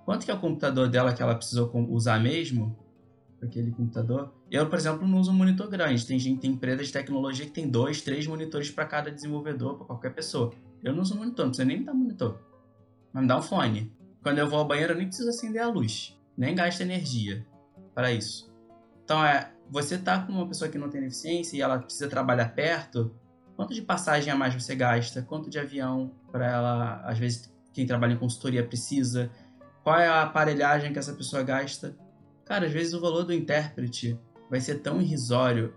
quanto 0.04 0.24
que 0.24 0.30
é 0.30 0.34
o 0.34 0.40
computador 0.40 0.88
dela 0.88 1.12
que 1.12 1.22
ela 1.22 1.34
precisou 1.34 1.70
usar 1.90 2.20
mesmo? 2.20 2.76
Aquele 3.42 3.70
computador. 3.70 4.34
Eu, 4.50 4.68
por 4.68 4.78
exemplo, 4.78 5.08
não 5.08 5.18
uso 5.18 5.30
um 5.30 5.34
monitor 5.34 5.66
grande. 5.68 6.06
Tem 6.06 6.18
gente, 6.18 6.40
tem 6.40 6.50
empresas 6.50 6.88
de 6.88 6.92
tecnologia 6.92 7.46
que 7.46 7.52
tem 7.52 7.68
dois, 7.68 8.02
três 8.02 8.26
monitores 8.26 8.70
para 8.70 8.84
cada 8.84 9.10
desenvolvedor, 9.10 9.76
para 9.76 9.86
qualquer 9.86 10.14
pessoa. 10.14 10.52
Eu 10.84 10.92
não 10.92 11.00
uso 11.00 11.16
monitor, 11.16 11.46
não 11.46 11.50
precisa 11.50 11.66
nem 11.66 11.78
me 11.78 11.84
dar 11.84 11.94
monitor. 11.94 12.38
Mas 13.12 13.22
me 13.22 13.28
dá 13.28 13.38
um 13.38 13.42
fone. 13.42 13.90
Quando 14.22 14.38
eu 14.38 14.46
vou 14.46 14.58
ao 14.58 14.66
banheiro, 14.66 14.92
eu 14.92 14.98
nem 14.98 15.06
preciso 15.06 15.30
acender 15.30 15.62
a 15.62 15.68
luz. 15.68 16.18
Nem 16.36 16.54
gasto 16.54 16.82
energia 16.82 17.46
para 17.94 18.12
isso. 18.12 18.50
Então, 19.04 19.24
é, 19.24 19.52
você 19.70 19.96
tá 19.98 20.20
com 20.20 20.32
uma 20.32 20.46
pessoa 20.46 20.70
que 20.70 20.78
não 20.78 20.90
tem 20.90 21.00
deficiência 21.00 21.56
e 21.56 21.60
ela 21.60 21.78
precisa 21.78 22.08
trabalhar 22.08 22.54
perto, 22.54 23.14
quanto 23.56 23.74
de 23.74 23.82
passagem 23.82 24.32
a 24.32 24.36
mais 24.36 24.54
você 24.54 24.74
gasta? 24.74 25.22
Quanto 25.22 25.50
de 25.50 25.58
avião 25.58 26.12
para 26.30 26.46
ela, 26.46 27.02
às 27.04 27.18
vezes, 27.18 27.52
quem 27.72 27.86
trabalha 27.86 28.12
em 28.12 28.18
consultoria 28.18 28.66
precisa? 28.66 29.30
Qual 29.82 29.98
é 29.98 30.06
a 30.06 30.22
aparelhagem 30.22 30.92
que 30.92 30.98
essa 30.98 31.12
pessoa 31.12 31.42
gasta? 31.42 31.96
Cara, 32.44 32.66
às 32.66 32.72
vezes 32.72 32.94
o 32.94 33.00
valor 33.00 33.24
do 33.24 33.32
intérprete 33.32 34.18
vai 34.50 34.60
ser 34.60 34.76
tão 34.76 35.00
irrisório 35.00 35.74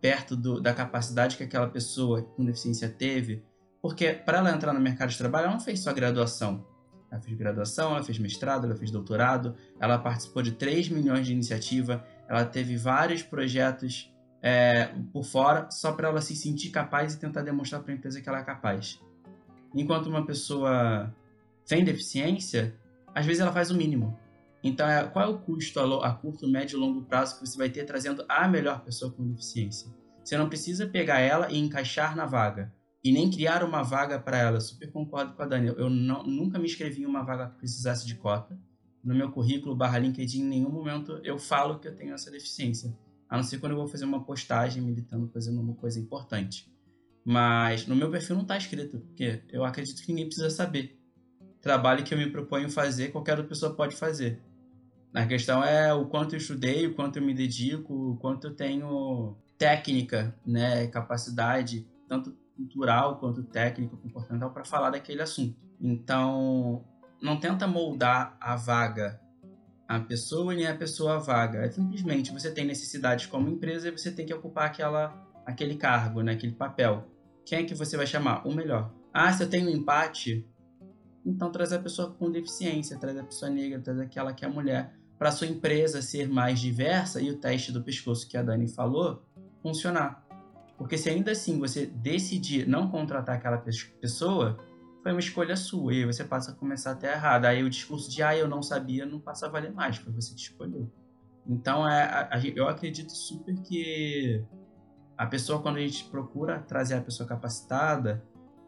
perto 0.00 0.36
do, 0.36 0.60
da 0.60 0.72
capacidade 0.72 1.36
que 1.36 1.42
aquela 1.42 1.68
pessoa 1.68 2.22
com 2.22 2.44
deficiência 2.44 2.88
teve, 2.88 3.42
porque 3.82 4.12
para 4.12 4.38
ela 4.38 4.50
entrar 4.50 4.72
no 4.72 4.80
mercado 4.80 5.10
de 5.10 5.18
trabalho, 5.18 5.44
ela 5.44 5.54
não 5.54 5.60
fez 5.60 5.80
só 5.80 5.92
graduação. 5.92 6.64
Ela 7.10 7.20
fez 7.20 7.36
graduação, 7.36 7.92
ela 7.92 8.02
fez 8.02 8.18
mestrado, 8.18 8.66
ela 8.66 8.76
fez 8.76 8.90
doutorado, 8.90 9.54
ela 9.80 9.98
participou 9.98 10.42
de 10.42 10.52
3 10.52 10.88
milhões 10.88 11.26
de 11.26 11.32
iniciativa, 11.32 12.04
ela 12.28 12.44
teve 12.44 12.76
vários 12.76 13.22
projetos 13.22 14.12
é, 14.42 14.92
por 15.12 15.24
fora, 15.24 15.70
só 15.70 15.92
para 15.92 16.08
ela 16.08 16.20
se 16.20 16.36
sentir 16.36 16.70
capaz 16.70 17.14
e 17.14 17.18
tentar 17.18 17.42
demonstrar 17.42 17.82
para 17.82 17.92
a 17.92 17.96
empresa 17.96 18.20
que 18.20 18.28
ela 18.28 18.40
é 18.40 18.44
capaz. 18.44 19.00
Enquanto 19.74 20.06
uma 20.06 20.24
pessoa 20.24 21.12
sem 21.64 21.84
deficiência, 21.84 22.74
às 23.14 23.26
vezes 23.26 23.40
ela 23.40 23.52
faz 23.52 23.70
o 23.70 23.74
mínimo. 23.74 24.18
Então, 24.62 24.88
é, 24.88 25.04
qual 25.04 25.24
é 25.24 25.28
o 25.28 25.38
custo 25.38 25.78
a, 25.78 26.12
curto, 26.14 26.48
médio 26.48 26.78
e 26.78 26.80
longo 26.80 27.02
prazo 27.02 27.38
que 27.38 27.46
você 27.46 27.58
vai 27.58 27.68
ter 27.68 27.84
trazendo 27.84 28.24
a 28.28 28.48
melhor 28.48 28.82
pessoa 28.82 29.12
com 29.12 29.26
deficiência? 29.26 29.92
Você 30.22 30.38
não 30.38 30.48
precisa 30.48 30.86
pegar 30.86 31.20
ela 31.20 31.52
e 31.52 31.58
encaixar 31.58 32.16
na 32.16 32.24
vaga 32.24 32.72
e 33.04 33.12
nem 33.12 33.30
criar 33.30 33.62
uma 33.62 33.82
vaga 33.82 34.18
para 34.18 34.38
ela. 34.38 34.60
Super 34.60 34.90
concordo 34.90 35.34
com 35.34 35.42
a 35.42 35.46
Dani. 35.46 35.68
Eu 35.76 35.90
não, 35.90 36.22
nunca 36.22 36.58
me 36.58 36.64
inscrevi 36.64 37.02
em 37.02 37.06
uma 37.06 37.22
vaga 37.22 37.50
que 37.50 37.58
precisasse 37.58 38.06
de 38.06 38.14
cota. 38.14 38.58
No 39.02 39.14
meu 39.14 39.30
currículo 39.30 39.76
barra 39.76 39.98
LinkedIn, 39.98 40.40
em 40.40 40.48
nenhum 40.48 40.70
momento 40.70 41.20
eu 41.22 41.38
falo 41.38 41.78
que 41.78 41.86
eu 41.86 41.94
tenho 41.94 42.14
essa 42.14 42.30
deficiência. 42.30 42.96
A 43.28 43.36
não 43.36 43.42
ser 43.42 43.58
quando 43.58 43.72
eu 43.72 43.78
vou 43.78 43.86
fazer 43.86 44.06
uma 44.06 44.24
postagem 44.24 44.82
militando, 44.82 45.28
fazendo 45.28 45.60
uma 45.60 45.74
coisa 45.74 46.00
importante. 46.00 46.72
Mas 47.24 47.86
no 47.86 47.96
meu 47.96 48.10
perfil 48.10 48.36
não 48.36 48.42
está 48.42 48.56
escrito, 48.56 48.98
porque 48.98 49.42
eu 49.50 49.64
acredito 49.64 50.02
que 50.02 50.08
ninguém 50.08 50.26
precisa 50.26 50.50
saber. 50.50 50.98
Trabalho 51.60 52.04
que 52.04 52.12
eu 52.12 52.18
me 52.18 52.30
proponho 52.30 52.68
fazer, 52.68 53.10
qualquer 53.10 53.42
pessoa 53.46 53.74
pode 53.74 53.96
fazer. 53.96 54.42
A 55.14 55.24
questão 55.26 55.64
é 55.64 55.94
o 55.94 56.06
quanto 56.06 56.34
eu 56.34 56.38
estudei, 56.38 56.86
o 56.86 56.94
quanto 56.94 57.18
eu 57.18 57.22
me 57.22 57.32
dedico, 57.32 57.94
o 57.94 58.16
quanto 58.16 58.48
eu 58.48 58.54
tenho 58.54 59.36
técnica, 59.56 60.34
né, 60.44 60.86
capacidade, 60.88 61.86
tanto 62.08 62.36
cultural 62.56 63.18
quanto 63.18 63.42
técnico, 63.42 63.96
comportamental 63.96 64.50
para 64.50 64.64
falar 64.64 64.90
daquele 64.90 65.22
assunto. 65.22 65.56
Então, 65.80 66.84
não 67.22 67.38
tenta 67.38 67.66
moldar 67.66 68.36
a 68.40 68.56
vaga 68.56 69.20
a 69.88 70.00
pessoa 70.00 70.54
nem 70.54 70.66
a 70.66 70.74
pessoa 70.74 71.18
vaga. 71.18 71.64
É 71.64 71.70
simplesmente 71.70 72.32
você 72.32 72.50
tem 72.50 72.64
necessidades 72.64 73.26
como 73.26 73.48
empresa 73.48 73.88
e 73.88 73.90
você 73.90 74.10
tem 74.10 74.26
que 74.26 74.34
ocupar 74.34 74.66
aquela, 74.66 75.14
aquele 75.44 75.76
cargo, 75.76 76.22
né, 76.22 76.32
aquele 76.32 76.54
papel. 76.54 77.06
Quem 77.44 77.60
é 77.60 77.64
que 77.64 77.74
você 77.74 77.96
vai 77.96 78.06
chamar? 78.06 78.46
O 78.46 78.54
melhor. 78.54 78.92
Ah, 79.12 79.32
se 79.32 79.42
eu 79.42 79.48
tenho 79.48 79.68
um 79.68 79.70
empate, 79.70 80.46
então 81.24 81.50
traz 81.50 81.72
a 81.72 81.78
pessoa 81.78 82.12
com 82.12 82.30
deficiência, 82.30 82.98
traz 82.98 83.16
a 83.16 83.24
pessoa 83.24 83.50
negra, 83.50 83.80
traz 83.80 84.00
aquela 84.00 84.32
que 84.32 84.44
é 84.44 84.48
mulher, 84.48 84.94
para 85.18 85.30
sua 85.30 85.46
empresa 85.46 86.02
ser 86.02 86.28
mais 86.28 86.58
diversa 86.58 87.20
e 87.20 87.30
o 87.30 87.38
teste 87.38 87.70
do 87.70 87.82
pescoço 87.82 88.28
que 88.28 88.36
a 88.36 88.42
Dani 88.42 88.68
falou 88.68 89.22
funcionar. 89.62 90.24
Porque 90.76 90.98
se 90.98 91.08
ainda 91.08 91.30
assim 91.30 91.58
você 91.58 91.86
decidir 91.86 92.66
não 92.68 92.90
contratar 92.90 93.36
aquela 93.36 93.58
pessoa, 93.58 94.58
foi 95.02 95.12
uma 95.12 95.20
escolha 95.20 95.56
sua. 95.56 95.94
E 95.94 95.98
aí 95.98 96.04
você 96.04 96.24
passa 96.24 96.50
a 96.50 96.54
começar 96.54 96.92
a 96.92 96.94
ter 96.96 97.08
errado. 97.08 97.44
Aí 97.44 97.62
o 97.62 97.70
discurso 97.70 98.10
de, 98.10 98.22
ah, 98.22 98.36
eu 98.36 98.48
não 98.48 98.62
sabia, 98.62 99.06
não 99.06 99.20
passa 99.20 99.46
a 99.46 99.48
valer 99.48 99.72
mais, 99.72 99.96
foi 99.96 100.12
você 100.12 100.34
que 100.34 100.40
escolheu. 100.40 100.90
Então, 101.46 101.88
é, 101.88 102.28
eu 102.56 102.68
acredito 102.68 103.12
super 103.12 103.54
que 103.62 104.42
a 105.16 105.26
pessoa, 105.26 105.60
quando 105.62 105.76
a 105.76 105.80
gente 105.80 106.04
procura 106.04 106.60
trazer 106.60 106.94
a 106.94 107.00
pessoa 107.00 107.28
capacitada, 107.28 108.24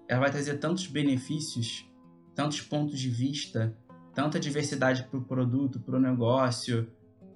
ela 0.09 0.21
vai 0.21 0.31
trazer 0.31 0.59
tantos 0.59 0.87
benefícios, 0.87 1.91
tantos 2.35 2.61
pontos 2.61 2.99
de 2.99 3.09
vista, 3.09 3.77
tanta 4.15 4.39
diversidade 4.39 5.05
para 5.05 5.19
o 5.19 5.25
produto, 5.25 5.81
para 5.81 5.97
o 5.97 6.01
negócio, 6.01 6.91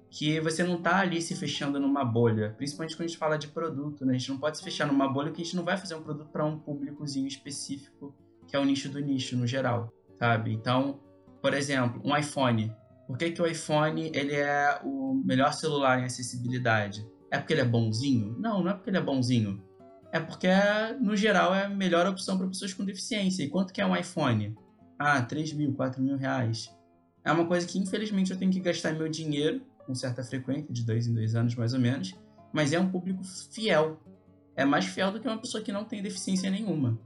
que 0.09 0.39
você 0.41 0.63
não 0.63 0.75
está 0.75 0.99
ali 0.99 1.21
se 1.21 1.35
fechando 1.35 1.79
numa 1.79 2.03
bolha, 2.03 2.53
principalmente 2.57 2.95
quando 2.95 3.05
a 3.05 3.07
gente 3.07 3.17
fala 3.17 3.37
de 3.37 3.47
produto, 3.47 4.05
né? 4.05 4.15
A 4.15 4.17
gente 4.17 4.29
não 4.29 4.37
pode 4.37 4.57
se 4.57 4.63
fechar 4.63 4.85
numa 4.85 5.07
bolha 5.07 5.29
porque 5.29 5.41
a 5.41 5.45
gente 5.45 5.55
não 5.55 5.63
vai 5.63 5.77
fazer 5.77 5.95
um 5.95 6.03
produto 6.03 6.29
para 6.29 6.45
um 6.45 6.59
públicozinho 6.59 7.27
específico, 7.27 8.13
que 8.47 8.55
é 8.55 8.59
o 8.59 8.65
nicho 8.65 8.89
do 8.89 8.99
nicho 8.99 9.37
no 9.37 9.47
geral, 9.47 9.89
sabe? 10.19 10.53
Então, 10.53 10.99
por 11.41 11.53
exemplo, 11.53 12.01
um 12.03 12.15
iPhone. 12.15 12.73
Por 13.07 13.17
que, 13.17 13.31
que 13.31 13.41
o 13.41 13.47
iPhone 13.47 14.11
ele 14.13 14.35
é 14.35 14.79
o 14.83 15.13
melhor 15.25 15.53
celular 15.53 15.99
em 15.99 16.05
acessibilidade? 16.05 17.05
É 17.31 17.39
porque 17.39 17.53
ele 17.53 17.61
é 17.61 17.65
bonzinho? 17.65 18.35
Não, 18.37 18.61
não 18.61 18.69
é 18.69 18.73
porque 18.73 18.89
ele 18.89 18.97
é 18.97 19.01
bonzinho. 19.01 19.63
É 20.11 20.19
porque, 20.19 20.49
no 20.99 21.15
geral, 21.15 21.55
é 21.55 21.65
a 21.65 21.69
melhor 21.69 22.05
opção 22.05 22.37
para 22.37 22.45
pessoas 22.47 22.73
com 22.73 22.83
deficiência. 22.83 23.43
E 23.43 23.49
quanto 23.49 23.73
que 23.73 23.81
é 23.81 23.85
um 23.85 23.95
iPhone? 23.95 24.53
Ah, 24.99 25.21
3 25.21 25.53
mil, 25.53 25.73
4 25.73 26.01
mil 26.01 26.17
reais. 26.17 26.69
É 27.23 27.31
uma 27.31 27.45
coisa 27.45 27.65
que, 27.65 27.79
infelizmente, 27.79 28.31
eu 28.31 28.37
tenho 28.37 28.51
que 28.51 28.59
gastar 28.59 28.93
meu 28.93 29.07
dinheiro 29.07 29.61
com 29.85 29.95
certa 29.95 30.23
frequência, 30.23 30.71
de 30.71 30.85
dois 30.85 31.07
em 31.07 31.13
dois 31.13 31.35
anos 31.35 31.55
mais 31.55 31.73
ou 31.73 31.79
menos, 31.79 32.15
mas 32.53 32.73
é 32.73 32.79
um 32.79 32.89
público 32.89 33.23
fiel. 33.23 33.99
É 34.55 34.65
mais 34.65 34.85
fiel 34.85 35.11
do 35.11 35.19
que 35.19 35.27
uma 35.27 35.37
pessoa 35.37 35.63
que 35.63 35.71
não 35.71 35.85
tem 35.85 36.01
deficiência 36.01 36.49
nenhuma. 36.49 36.99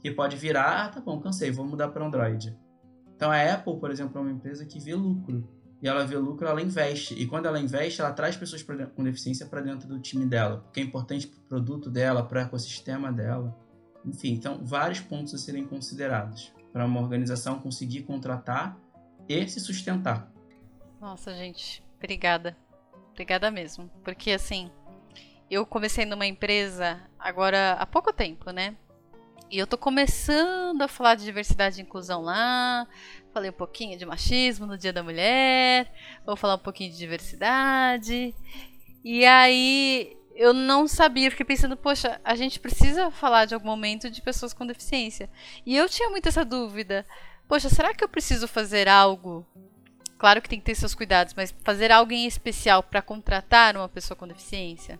Que 0.00 0.10
pode 0.10 0.36
virar, 0.36 0.84
ah, 0.84 0.88
tá 0.88 1.00
bom, 1.00 1.20
cansei, 1.20 1.50
vou 1.50 1.66
mudar 1.66 1.88
para 1.88 2.04
Android. 2.04 2.56
Então 3.14 3.30
a 3.30 3.54
Apple, 3.54 3.78
por 3.78 3.90
exemplo, 3.90 4.18
é 4.18 4.20
uma 4.20 4.30
empresa 4.30 4.64
que 4.66 4.78
vê 4.78 4.94
lucro. 4.94 5.48
E 5.82 5.88
ela 5.88 6.06
vê 6.06 6.16
lucro, 6.16 6.46
ela 6.46 6.60
investe. 6.62 7.14
E 7.14 7.26
quando 7.26 7.46
ela 7.46 7.60
investe, 7.60 8.00
ela 8.00 8.12
traz 8.12 8.36
pessoas 8.36 8.62
com 8.62 9.04
deficiência 9.04 9.46
para 9.46 9.60
dentro 9.60 9.86
do 9.86 10.00
time 10.00 10.24
dela, 10.24 10.58
porque 10.58 10.80
é 10.80 10.82
importante 10.82 11.26
para 11.26 11.38
o 11.38 11.48
produto 11.48 11.90
dela, 11.90 12.22
para 12.22 12.38
o 12.38 12.42
ecossistema 12.42 13.12
dela. 13.12 13.56
Enfim, 14.04 14.32
então 14.32 14.64
vários 14.64 15.00
pontos 15.00 15.34
a 15.34 15.38
serem 15.38 15.66
considerados 15.66 16.52
para 16.72 16.86
uma 16.86 17.00
organização 17.00 17.58
conseguir 17.58 18.02
contratar 18.02 18.78
e 19.28 19.46
se 19.48 19.60
sustentar. 19.60 20.30
Nossa, 21.00 21.34
gente, 21.34 21.82
obrigada. 21.96 22.56
Obrigada 23.10 23.50
mesmo. 23.50 23.90
Porque 24.04 24.30
assim, 24.30 24.70
eu 25.50 25.66
comecei 25.66 26.04
numa 26.04 26.26
empresa 26.26 27.00
agora 27.18 27.72
há 27.72 27.86
pouco 27.86 28.12
tempo, 28.12 28.50
né? 28.50 28.76
E 29.50 29.58
eu 29.58 29.66
tô 29.66 29.78
começando 29.78 30.82
a 30.82 30.88
falar 30.88 31.14
de 31.14 31.24
diversidade 31.24 31.80
e 31.80 31.82
inclusão 31.82 32.22
lá. 32.22 32.86
Falei 33.36 33.50
um 33.50 33.52
pouquinho 33.52 33.98
de 33.98 34.06
machismo 34.06 34.64
no 34.64 34.78
Dia 34.78 34.94
da 34.94 35.02
Mulher. 35.02 35.92
Vou 36.24 36.36
falar 36.36 36.54
um 36.54 36.58
pouquinho 36.58 36.90
de 36.90 36.96
diversidade. 36.96 38.34
E 39.04 39.26
aí 39.26 40.16
eu 40.34 40.54
não 40.54 40.88
sabia, 40.88 41.30
fiquei 41.30 41.44
pensando, 41.44 41.76
poxa, 41.76 42.18
a 42.24 42.34
gente 42.34 42.58
precisa 42.58 43.10
falar 43.10 43.44
de 43.44 43.52
algum 43.52 43.66
momento 43.66 44.08
de 44.08 44.22
pessoas 44.22 44.54
com 44.54 44.64
deficiência. 44.64 45.28
E 45.66 45.76
eu 45.76 45.86
tinha 45.86 46.08
muito 46.08 46.30
essa 46.30 46.46
dúvida. 46.46 47.04
Poxa, 47.46 47.68
será 47.68 47.92
que 47.92 48.02
eu 48.02 48.08
preciso 48.08 48.48
fazer 48.48 48.88
algo? 48.88 49.46
Claro 50.16 50.40
que 50.40 50.48
tem 50.48 50.58
que 50.58 50.64
ter 50.64 50.74
seus 50.74 50.94
cuidados, 50.94 51.34
mas 51.34 51.54
fazer 51.62 51.92
algo 51.92 52.12
em 52.12 52.26
especial 52.26 52.82
para 52.82 53.02
contratar 53.02 53.76
uma 53.76 53.86
pessoa 53.86 54.16
com 54.16 54.26
deficiência? 54.26 54.98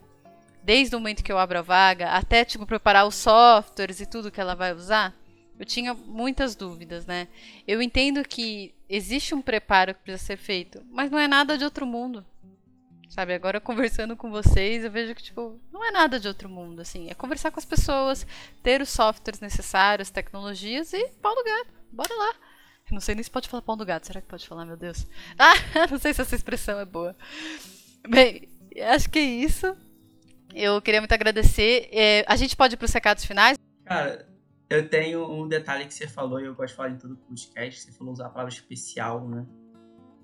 desde 0.63 0.97
o 0.97 0.99
momento 0.99 1.23
que 1.23 1.31
eu 1.31 1.39
abro 1.39 1.61
a 1.61 1.63
vaga 1.63 2.11
até 2.11 2.45
tipo 2.45 2.67
preparar 2.67 3.07
os 3.07 3.15
softwares 3.15 4.01
e 4.01 4.05
tudo 4.05 4.33
que 4.33 4.41
ela 4.41 4.57
vai 4.57 4.75
usar, 4.75 5.15
eu 5.59 5.65
tinha 5.65 5.95
muitas 5.95 6.55
dúvidas, 6.55 7.07
né? 7.07 7.29
Eu 7.67 7.81
entendo 7.81 8.23
que 8.27 8.75
existe 8.89 9.35
um 9.35 9.43
preparo 9.43 9.95
que 9.95 10.03
precisa 10.03 10.25
ser 10.25 10.37
feito, 10.37 10.83
mas 10.91 11.11
não 11.11 11.19
é 11.19 11.27
nada 11.27 11.57
de 11.57 11.65
outro 11.65 11.87
mundo. 11.87 12.25
Sabe, 13.09 13.33
agora 13.33 13.61
conversando 13.61 14.17
com 14.17 14.31
vocês, 14.31 14.85
eu 14.85 14.91
vejo 14.91 15.15
que 15.15 15.23
tipo, 15.23 15.59
não 15.73 15.83
é 15.83 15.91
nada 15.91 16.21
de 16.21 16.29
outro 16.29 16.49
mundo, 16.49 16.83
assim, 16.83 17.09
é 17.09 17.15
conversar 17.15 17.51
com 17.51 17.59
as 17.59 17.65
pessoas, 17.65 18.27
ter 18.63 18.83
os 18.83 18.91
softwares 18.91 19.41
necessários, 19.41 20.11
tecnologias 20.11 20.93
e 20.93 21.09
pau 21.23 21.35
do 21.35 21.43
gato. 21.43 21.73
Bora 21.91 22.15
lá. 22.15 22.35
Não 22.91 23.01
sei 23.01 23.15
nem 23.15 23.25
se 23.25 23.31
pode 23.31 23.49
falar 23.49 23.63
pau 23.63 23.77
do 23.77 23.87
gato, 23.87 24.07
será 24.07 24.21
que 24.21 24.29
pode 24.29 24.47
falar, 24.47 24.65
meu 24.65 24.77
Deus? 24.77 25.07
Ah, 25.39 25.55
não 25.91 25.99
sei 25.99 26.13
se 26.13 26.21
essa 26.21 26.35
expressão 26.35 26.79
é 26.79 26.85
boa. 26.85 27.17
Bem, 28.09 28.49
acho 28.95 29.09
que 29.09 29.19
é 29.19 29.25
isso. 29.25 29.77
Eu 30.55 30.81
queria 30.83 31.01
muito 31.01 31.13
agradecer. 31.13 31.89
É, 31.93 32.25
a 32.27 32.37
gente 32.37 32.55
pode 32.55 32.75
ir 32.75 32.77
para 32.77 32.85
os 32.85 32.93
recados 32.93 33.25
finais? 33.25 33.59
Cara, 33.85 34.27
eu 34.69 34.89
tenho 34.89 35.31
um 35.31 35.47
detalhe 35.47 35.87
que 35.87 35.95
você 35.95 36.09
falou 36.09 36.41
e 36.41 36.45
eu 36.45 36.55
gosto 36.55 36.71
de 36.71 36.77
falar 36.77 36.91
em 36.91 36.99
todo 36.99 37.17
podcast. 37.17 37.83
Você 37.83 37.93
falou 37.93 38.13
usar 38.13 38.27
a 38.27 38.31
palavra 38.31 38.53
especial, 38.53 39.29
né? 39.29 39.47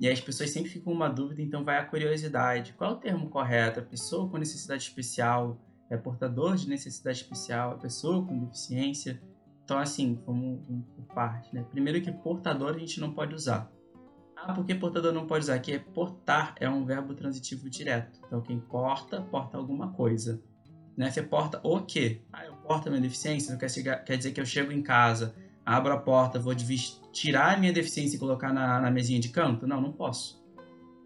E 0.01 0.09
as 0.09 0.21
pessoas 0.21 0.51
sempre 0.51 0.69
ficam 0.69 0.87
com 0.87 0.93
uma 0.93 1.09
dúvida, 1.09 1.41
então 1.41 1.63
vai 1.63 1.79
a 1.79 1.85
curiosidade. 1.85 2.73
Qual 2.73 2.91
é 2.91 2.95
o 2.95 2.97
termo 2.97 3.31
correto? 3.31 3.79
A 3.79 3.83
pessoa 3.83 4.29
com 4.29 4.37
necessidade 4.37 4.83
especial 4.83 5.61
é 5.89 5.97
portador 5.97 6.57
de 6.57 6.69
necessidade 6.69 7.19
especial, 7.19 7.73
a 7.73 7.77
pessoa 7.77 8.27
com 8.27 8.37
deficiência. 8.39 9.23
Então, 9.63 9.79
assim, 9.79 10.17
como 10.17 10.59
por 10.97 11.15
parte, 11.15 11.55
né? 11.55 11.65
Primeiro 11.71 12.03
que 12.03 12.11
portador 12.11 12.75
a 12.75 12.79
gente 12.79 13.01
não 13.01 13.13
pode 13.13 13.35
usar. 13.35 13.71
Ah, 14.35 14.53
por 14.53 14.67
que 14.67 14.75
portador 14.75 15.13
não 15.13 15.25
pode 15.25 15.45
usar? 15.45 15.55
Aqui 15.55 15.75
é 15.75 15.79
portar, 15.79 16.57
é 16.59 16.69
um 16.69 16.85
verbo 16.85 17.15
transitivo 17.15 17.71
direto. 17.71 18.19
Então, 18.27 18.41
quem 18.41 18.59
porta, 18.59 19.23
porta 19.23 19.57
alguma 19.57 19.93
coisa. 19.93 20.43
Né? 20.97 21.11
Você 21.11 21.23
porta 21.23 21.61
o 21.63 21.81
quê? 21.83 22.23
Ah, 22.33 22.45
eu 22.45 22.52
porto 22.67 22.87
a 22.87 22.91
minha 22.91 23.03
deficiência? 23.03 23.53
Não 23.53 23.59
quer, 23.59 23.71
chegar, 23.71 24.05
quer 24.05 24.17
dizer 24.17 24.33
que 24.33 24.41
eu 24.41 24.47
chego 24.47 24.73
em 24.73 24.83
casa, 24.83 25.35
abro 25.65 25.93
a 25.93 25.99
porta, 25.99 26.39
vou 26.39 26.55
tirar 27.13 27.55
a 27.55 27.57
minha 27.59 27.73
deficiência 27.73 28.17
e 28.17 28.19
colocar 28.19 28.53
na, 28.53 28.81
na 28.81 28.91
mesinha 28.91 29.21
de 29.21 29.29
canto? 29.29 29.67
Não, 29.67 29.81
não 29.81 29.93
posso. 29.93 30.43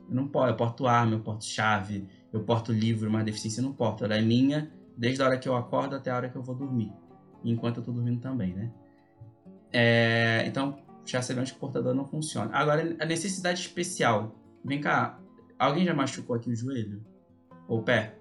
Eu 0.08 0.14
não 0.14 0.28
posso. 0.28 0.52
Eu 0.52 0.56
porto 0.56 0.86
arma, 0.86 1.14
eu 1.14 1.20
porto 1.20 1.44
chave, 1.44 2.08
eu 2.32 2.40
porto 2.42 2.72
livro, 2.72 3.10
mas 3.10 3.24
deficiência 3.24 3.60
eu 3.60 3.64
não 3.64 3.72
porto. 3.72 4.04
Ela 4.04 4.16
é 4.16 4.22
minha 4.22 4.70
desde 4.96 5.22
a 5.22 5.26
hora 5.26 5.38
que 5.38 5.48
eu 5.48 5.54
acordo 5.54 5.96
até 5.96 6.10
a 6.10 6.16
hora 6.16 6.28
que 6.28 6.36
eu 6.36 6.42
vou 6.42 6.54
dormir. 6.54 6.92
Enquanto 7.44 7.78
eu 7.78 7.84
tô 7.84 7.92
dormindo 7.92 8.20
também, 8.20 8.54
né? 8.54 8.72
É, 9.72 10.44
então, 10.46 10.78
já 11.04 11.22
sabemos 11.22 11.50
que 11.50 11.56
o 11.56 11.60
portador 11.60 11.94
não 11.94 12.04
funciona. 12.04 12.50
Agora, 12.52 12.96
a 12.98 13.04
necessidade 13.04 13.60
especial. 13.60 14.34
Vem 14.64 14.80
cá, 14.80 15.20
alguém 15.58 15.84
já 15.84 15.94
machucou 15.94 16.34
aqui 16.34 16.50
o 16.50 16.56
joelho? 16.56 17.04
Ou 17.68 17.80
o 17.80 17.82
pé? 17.82 18.18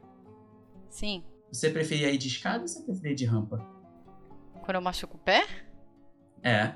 Sim. 0.89 1.23
Você 1.51 1.69
preferia 1.69 2.11
ir 2.11 2.17
de 2.17 2.27
escada 2.27 2.61
ou 2.61 2.67
você 2.67 2.81
preferia 2.83 3.11
ir 3.11 3.15
de 3.15 3.25
rampa? 3.25 3.57
Quando 4.63 4.75
eu 4.75 4.81
machuco 4.81 5.17
o 5.17 5.19
pé? 5.19 5.45
É. 6.43 6.75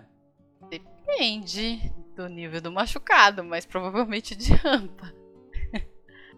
Depende 0.70 1.94
do 2.16 2.28
nível 2.28 2.62
do 2.62 2.72
machucado, 2.72 3.44
mas 3.44 3.66
provavelmente 3.66 4.36
de 4.36 4.54
rampa. 4.54 5.12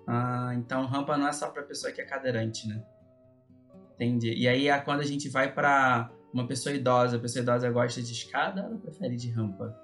ah, 0.08 0.52
então 0.56 0.86
rampa 0.86 1.18
não 1.18 1.28
é 1.28 1.34
só 1.34 1.50
pra 1.50 1.64
pessoa 1.64 1.92
que 1.92 2.02
é 2.02 2.06
cadeirante, 2.06 2.68
né? 2.68 2.84
Entendi. 3.96 4.34
E 4.34 4.48
aí, 4.48 4.68
quando 4.82 5.02
a 5.02 5.06
gente 5.06 5.30
vai 5.30 5.54
pra 5.54 6.12
uma 6.34 6.48
pessoa 6.48 6.74
idosa, 6.74 7.18
a 7.18 7.20
pessoa 7.20 7.44
idosa 7.44 7.70
gosta 7.70 8.02
de 8.02 8.12
escada, 8.12 8.62
ela 8.62 8.78
prefere 8.78 9.16
de 9.16 9.30
rampa. 9.30 9.76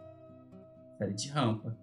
Prefere 0.98 1.14
de 1.16 1.30
rampa. 1.30 1.78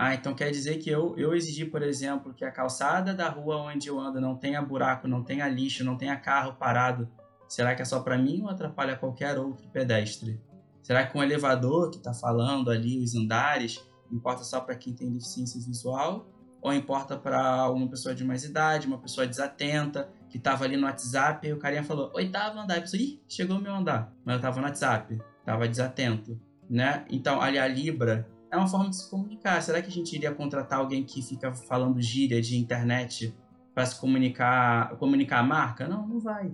Ah, 0.00 0.14
então 0.14 0.32
quer 0.32 0.52
dizer 0.52 0.76
que 0.78 0.88
eu, 0.88 1.18
eu 1.18 1.34
exigi, 1.34 1.64
por 1.64 1.82
exemplo, 1.82 2.32
que 2.32 2.44
a 2.44 2.52
calçada 2.52 3.12
da 3.12 3.28
rua 3.28 3.56
onde 3.56 3.88
eu 3.88 3.98
ando 3.98 4.20
não 4.20 4.36
tenha 4.36 4.62
buraco, 4.62 5.08
não 5.08 5.24
tenha 5.24 5.48
lixo, 5.48 5.82
não 5.82 5.96
tenha 5.96 6.16
carro 6.16 6.54
parado. 6.54 7.08
Será 7.48 7.74
que 7.74 7.82
é 7.82 7.84
só 7.84 7.98
para 7.98 8.16
mim 8.16 8.42
ou 8.42 8.48
atrapalha 8.48 8.94
qualquer 8.94 9.36
outro 9.36 9.68
pedestre? 9.70 10.40
Será 10.84 11.04
que 11.04 11.18
um 11.18 11.22
elevador 11.22 11.90
que 11.90 11.96
está 11.96 12.14
falando 12.14 12.70
ali, 12.70 13.02
os 13.02 13.16
andares, 13.16 13.84
importa 14.08 14.44
só 14.44 14.60
para 14.60 14.76
quem 14.76 14.94
tem 14.94 15.10
deficiência 15.10 15.60
visual? 15.60 16.28
Ou 16.62 16.72
importa 16.72 17.16
para 17.16 17.68
uma 17.68 17.88
pessoa 17.88 18.14
de 18.14 18.22
mais 18.22 18.44
idade, 18.44 18.86
uma 18.86 18.98
pessoa 18.98 19.26
desatenta, 19.26 20.08
que 20.30 20.38
tava 20.38 20.64
ali 20.64 20.76
no 20.76 20.86
WhatsApp, 20.86 21.44
e 21.44 21.52
o 21.52 21.58
carinha 21.58 21.82
falou, 21.82 22.12
oitavo 22.14 22.56
andar. 22.60 22.76
Eu 22.76 22.82
pensei, 22.82 23.00
ih, 23.00 23.22
chegou 23.26 23.58
o 23.58 23.60
meu 23.60 23.74
andar. 23.74 24.14
Mas 24.24 24.36
eu 24.36 24.42
tava 24.42 24.60
no 24.60 24.66
WhatsApp, 24.68 25.20
tava 25.44 25.66
desatento, 25.66 26.40
né? 26.70 27.04
Então, 27.10 27.40
ali 27.40 27.58
a 27.58 27.66
Libra 27.66 28.37
é 28.50 28.56
uma 28.56 28.66
forma 28.66 28.90
de 28.90 28.96
se 28.96 29.10
comunicar. 29.10 29.62
Será 29.62 29.82
que 29.82 29.88
a 29.88 29.92
gente 29.92 30.14
iria 30.14 30.32
contratar 30.32 30.78
alguém 30.78 31.04
que 31.04 31.22
fica 31.22 31.52
falando 31.52 32.00
gíria 32.00 32.40
de 32.40 32.56
internet 32.56 33.34
para 33.74 33.84
se 33.86 34.00
comunicar, 34.00 34.96
comunicar 34.96 35.40
a 35.40 35.42
marca? 35.42 35.86
Não, 35.86 36.06
não 36.06 36.20
vai. 36.20 36.50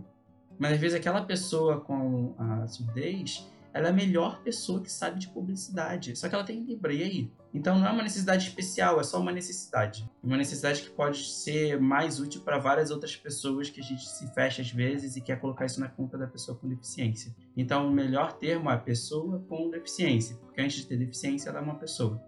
Mas 0.59 0.72
às 0.72 0.78
vezes 0.78 0.97
aquela 0.97 1.22
pessoa 1.22 1.80
com 1.80 2.34
a 2.38 2.66
surdez, 2.66 3.49
ela 3.74 3.88
é 3.88 3.90
a 3.90 3.92
melhor 3.92 4.40
pessoa 4.42 4.80
que 4.80 4.90
sabe 4.90 5.18
de 5.18 5.28
publicidade. 5.28 6.14
Só 6.14 6.28
que 6.28 6.34
ela 6.36 6.44
tem 6.44 6.62
Libra, 6.62 6.92
aí? 6.92 7.28
Então 7.52 7.76
não 7.76 7.88
é 7.88 7.90
uma 7.90 8.04
necessidade 8.04 8.46
especial, 8.46 9.00
é 9.00 9.02
só 9.02 9.20
uma 9.20 9.32
necessidade. 9.32 10.08
Uma 10.22 10.36
necessidade 10.36 10.82
que 10.82 10.90
pode 10.90 11.24
ser 11.24 11.80
mais 11.80 12.20
útil 12.20 12.42
para 12.42 12.56
várias 12.56 12.92
outras 12.92 13.16
pessoas 13.16 13.68
que 13.68 13.80
a 13.80 13.82
gente 13.82 14.08
se 14.08 14.32
fecha 14.32 14.62
às 14.62 14.70
vezes 14.70 15.16
e 15.16 15.20
quer 15.20 15.40
colocar 15.40 15.66
isso 15.66 15.80
na 15.80 15.88
conta 15.88 16.16
da 16.16 16.28
pessoa 16.28 16.56
com 16.56 16.68
deficiência. 16.68 17.34
Então 17.56 17.88
o 17.88 17.90
melhor 17.90 18.34
termo 18.34 18.70
é 18.70 18.76
pessoa 18.76 19.40
com 19.48 19.68
deficiência, 19.70 20.36
porque 20.36 20.60
antes 20.60 20.76
de 20.76 20.86
ter 20.86 20.96
deficiência 20.96 21.50
ela 21.50 21.58
é 21.58 21.62
uma 21.62 21.74
pessoa. 21.74 22.22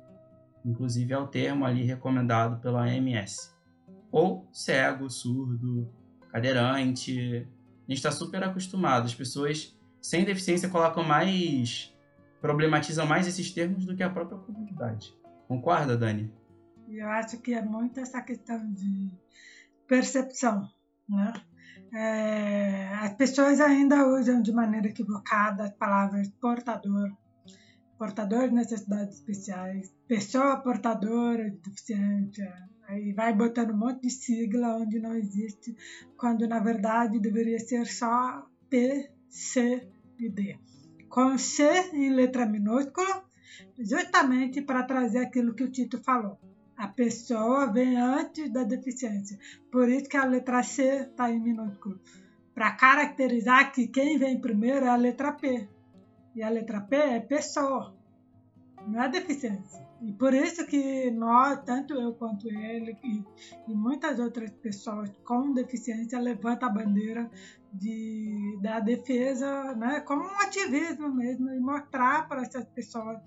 Inclusive 0.64 1.12
é 1.12 1.18
o 1.18 1.28
termo 1.28 1.64
ali 1.64 1.84
recomendado 1.84 2.60
pela 2.60 2.82
OMS. 2.82 3.52
Ou 4.10 4.48
cego, 4.52 5.08
surdo, 5.08 5.88
cadeirante. 6.28 7.46
A 7.86 7.90
gente 7.92 7.98
está 7.98 8.10
super 8.10 8.42
acostumado. 8.42 9.04
As 9.04 9.14
pessoas 9.14 9.76
sem 10.06 10.24
deficiência 10.24 10.68
colocam 10.68 11.02
mais. 11.02 11.92
problematizam 12.40 13.04
mais 13.04 13.26
esses 13.26 13.50
termos 13.50 13.84
do 13.84 13.96
que 13.96 14.04
a 14.04 14.10
própria 14.10 14.38
comunidade. 14.38 15.12
Concorda, 15.48 15.96
Dani? 15.96 16.32
Eu 16.88 17.08
acho 17.08 17.38
que 17.38 17.52
é 17.52 17.60
muito 17.60 17.98
essa 17.98 18.22
questão 18.22 18.72
de 18.72 19.10
percepção, 19.88 20.68
né? 21.08 21.32
É, 21.92 22.94
as 23.00 23.14
pessoas 23.14 23.60
ainda 23.60 24.06
usam 24.06 24.40
de 24.40 24.52
maneira 24.52 24.86
equivocada 24.86 25.64
as 25.64 25.72
palavras 25.72 26.28
portador, 26.40 27.10
portador 27.98 28.48
de 28.48 28.54
necessidades 28.54 29.16
especiais, 29.16 29.92
pessoa 30.06 30.58
portadora 30.58 31.50
de 31.50 31.58
deficiência, 31.58 32.52
aí 32.88 33.12
vai 33.12 33.34
botando 33.34 33.72
um 33.72 33.76
monte 33.76 34.02
de 34.02 34.10
sigla 34.10 34.76
onde 34.76 35.00
não 35.00 35.16
existe, 35.16 35.76
quando 36.16 36.46
na 36.46 36.60
verdade 36.60 37.18
deveria 37.18 37.58
ser 37.58 37.86
só 37.86 38.46
P, 38.70 39.10
D. 40.16 40.58
Com 41.08 41.38
C 41.38 41.90
em 41.92 42.10
letra 42.10 42.46
minúscula, 42.46 43.24
justamente 43.78 44.60
para 44.62 44.82
trazer 44.82 45.18
aquilo 45.18 45.54
que 45.54 45.64
o 45.64 45.70
Tito 45.70 45.98
falou. 46.02 46.38
A 46.76 46.88
pessoa 46.88 47.72
vem 47.72 47.96
antes 47.96 48.52
da 48.52 48.62
deficiência. 48.62 49.38
Por 49.70 49.88
isso 49.88 50.08
que 50.08 50.16
a 50.16 50.26
letra 50.26 50.62
C 50.62 51.08
está 51.08 51.30
em 51.30 51.40
minúsculo. 51.40 51.98
Para 52.54 52.72
caracterizar 52.72 53.72
que 53.72 53.88
quem 53.88 54.18
vem 54.18 54.40
primeiro 54.40 54.84
é 54.84 54.88
a 54.88 54.96
letra 54.96 55.32
P. 55.32 55.68
E 56.34 56.42
a 56.42 56.50
letra 56.50 56.82
P 56.82 56.96
é 56.96 57.20
pessoa, 57.20 57.95
não 58.86 59.02
é 59.02 59.08
deficiência. 59.08 59.84
E 60.00 60.12
por 60.12 60.34
isso 60.34 60.66
que 60.66 61.10
nós, 61.10 61.62
tanto 61.64 61.94
eu 61.94 62.14
quanto 62.14 62.48
ele 62.48 62.96
e, 63.02 63.24
e 63.68 63.74
muitas 63.74 64.18
outras 64.18 64.50
pessoas 64.50 65.10
com 65.24 65.52
deficiência, 65.52 66.20
levantam 66.20 66.68
a 66.68 66.72
bandeira 66.72 67.30
de, 67.72 68.58
da 68.62 68.78
defesa, 68.80 69.74
né, 69.74 70.00
como 70.00 70.22
um 70.22 70.40
ativismo 70.40 71.12
mesmo, 71.12 71.50
e 71.50 71.58
mostrar 71.58 72.28
para 72.28 72.42
essas 72.42 72.64
pessoas 72.66 73.18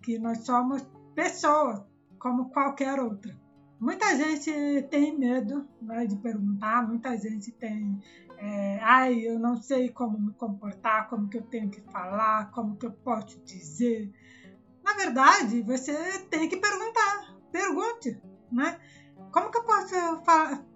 que 0.00 0.18
nós 0.18 0.38
somos 0.44 0.82
pessoas, 1.14 1.82
como 2.18 2.50
qualquer 2.50 3.00
outra. 3.00 3.36
Muita 3.80 4.16
gente 4.16 4.86
tem 4.90 5.18
medo 5.18 5.66
né, 5.80 6.06
de 6.06 6.16
perguntar, 6.16 6.86
muita 6.86 7.16
gente 7.18 7.50
tem, 7.50 8.00
é, 8.38 8.78
ai, 8.80 9.26
eu 9.26 9.40
não 9.40 9.56
sei 9.56 9.88
como 9.88 10.20
me 10.20 10.32
comportar, 10.34 11.08
como 11.08 11.28
que 11.28 11.38
eu 11.38 11.42
tenho 11.42 11.68
que 11.68 11.80
falar, 11.90 12.52
como 12.52 12.76
que 12.76 12.86
eu 12.86 12.92
posso 12.92 13.42
dizer. 13.44 14.12
Na 14.84 14.94
verdade, 14.94 15.62
você 15.62 15.92
tem 16.30 16.48
que 16.48 16.56
perguntar. 16.56 17.36
Pergunte, 17.50 18.20
né? 18.50 18.78
Como 19.30 19.50
que 19.50 19.58
eu 19.58 19.64
posso 19.64 19.94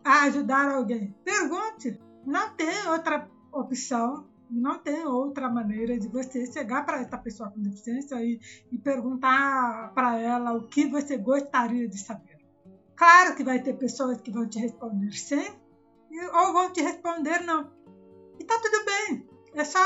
ajudar 0.05 0.71
alguém? 0.75 1.15
Pergunte. 1.25 1.99
Não 2.25 2.55
tem 2.57 2.89
outra 2.89 3.29
opção, 3.53 4.29
não 4.51 4.79
tem 4.79 5.07
outra 5.07 5.49
maneira 5.49 5.99
de 5.99 6.09
você 6.09 6.51
chegar 6.51 6.85
para 6.85 7.01
essa 7.01 7.17
pessoa 7.19 7.51
com 7.51 7.61
deficiência 7.61 8.17
e, 8.17 8.41
e 8.73 8.79
perguntar 8.79 9.93
para 9.95 10.19
ela 10.19 10.55
o 10.55 10.67
que 10.67 10.89
você 10.89 11.17
gostaria 11.17 11.89
de 11.89 11.99
saber. 11.99 12.37
Claro 12.97 13.37
que 13.37 13.45
vai 13.45 13.63
ter 13.63 13.75
pessoas 13.75 14.21
que 14.21 14.31
vão 14.31 14.49
te 14.49 14.59
responder 14.59 15.13
sim 15.13 15.55
ou 16.33 16.53
vão 16.53 16.73
te 16.73 16.81
responder 16.81 17.41
não. 17.41 17.71
E 18.39 18.45
tá 18.45 18.59
tudo 18.61 18.85
bem. 18.85 19.29
É 19.55 19.65
só, 19.65 19.81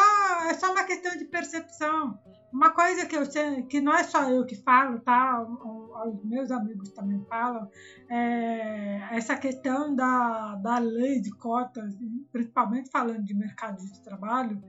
é 0.49 0.55
só 0.55 0.73
uma 0.73 0.85
questão 0.85 1.17
de 1.17 1.25
percepção. 1.25 2.19
Uma 2.53 2.71
coisa 2.71 3.07
que 3.07 3.17
eu 3.17 3.25
sei, 3.25 3.63
que 3.63 3.81
não 3.81 3.95
é 3.95 4.03
só 4.03 4.29
eu 4.29 4.45
que 4.45 4.57
falo, 4.57 4.99
tá? 5.01 5.41
Os 5.43 6.25
meus 6.25 6.51
amigos 6.51 6.91
também 6.91 7.25
falam, 7.29 7.69
é 8.09 9.09
essa 9.13 9.37
questão 9.37 9.95
da, 9.95 10.57
da 10.57 10.79
lei 10.79 11.21
de 11.21 11.31
cotas, 11.31 11.95
principalmente 12.33 12.91
falando 12.91 13.25
de 13.25 13.35
mercado 13.35 13.79
de 13.79 14.03
trabalho, 14.03 14.63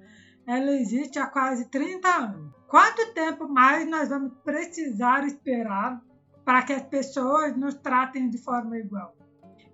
ela 0.45 0.71
existe 0.71 1.17
há 1.17 1.27
quase 1.27 1.69
30 1.69 2.07
anos. 2.07 2.53
Quanto 2.67 3.13
tempo 3.13 3.47
mais 3.47 3.89
nós 3.89 4.09
vamos 4.09 4.33
precisar 4.43 5.25
esperar 5.25 6.01
para 6.45 6.63
que 6.63 6.73
as 6.73 6.83
pessoas 6.83 7.55
nos 7.57 7.75
tratem 7.75 8.29
de 8.29 8.37
forma 8.37 8.77
igual? 8.77 9.15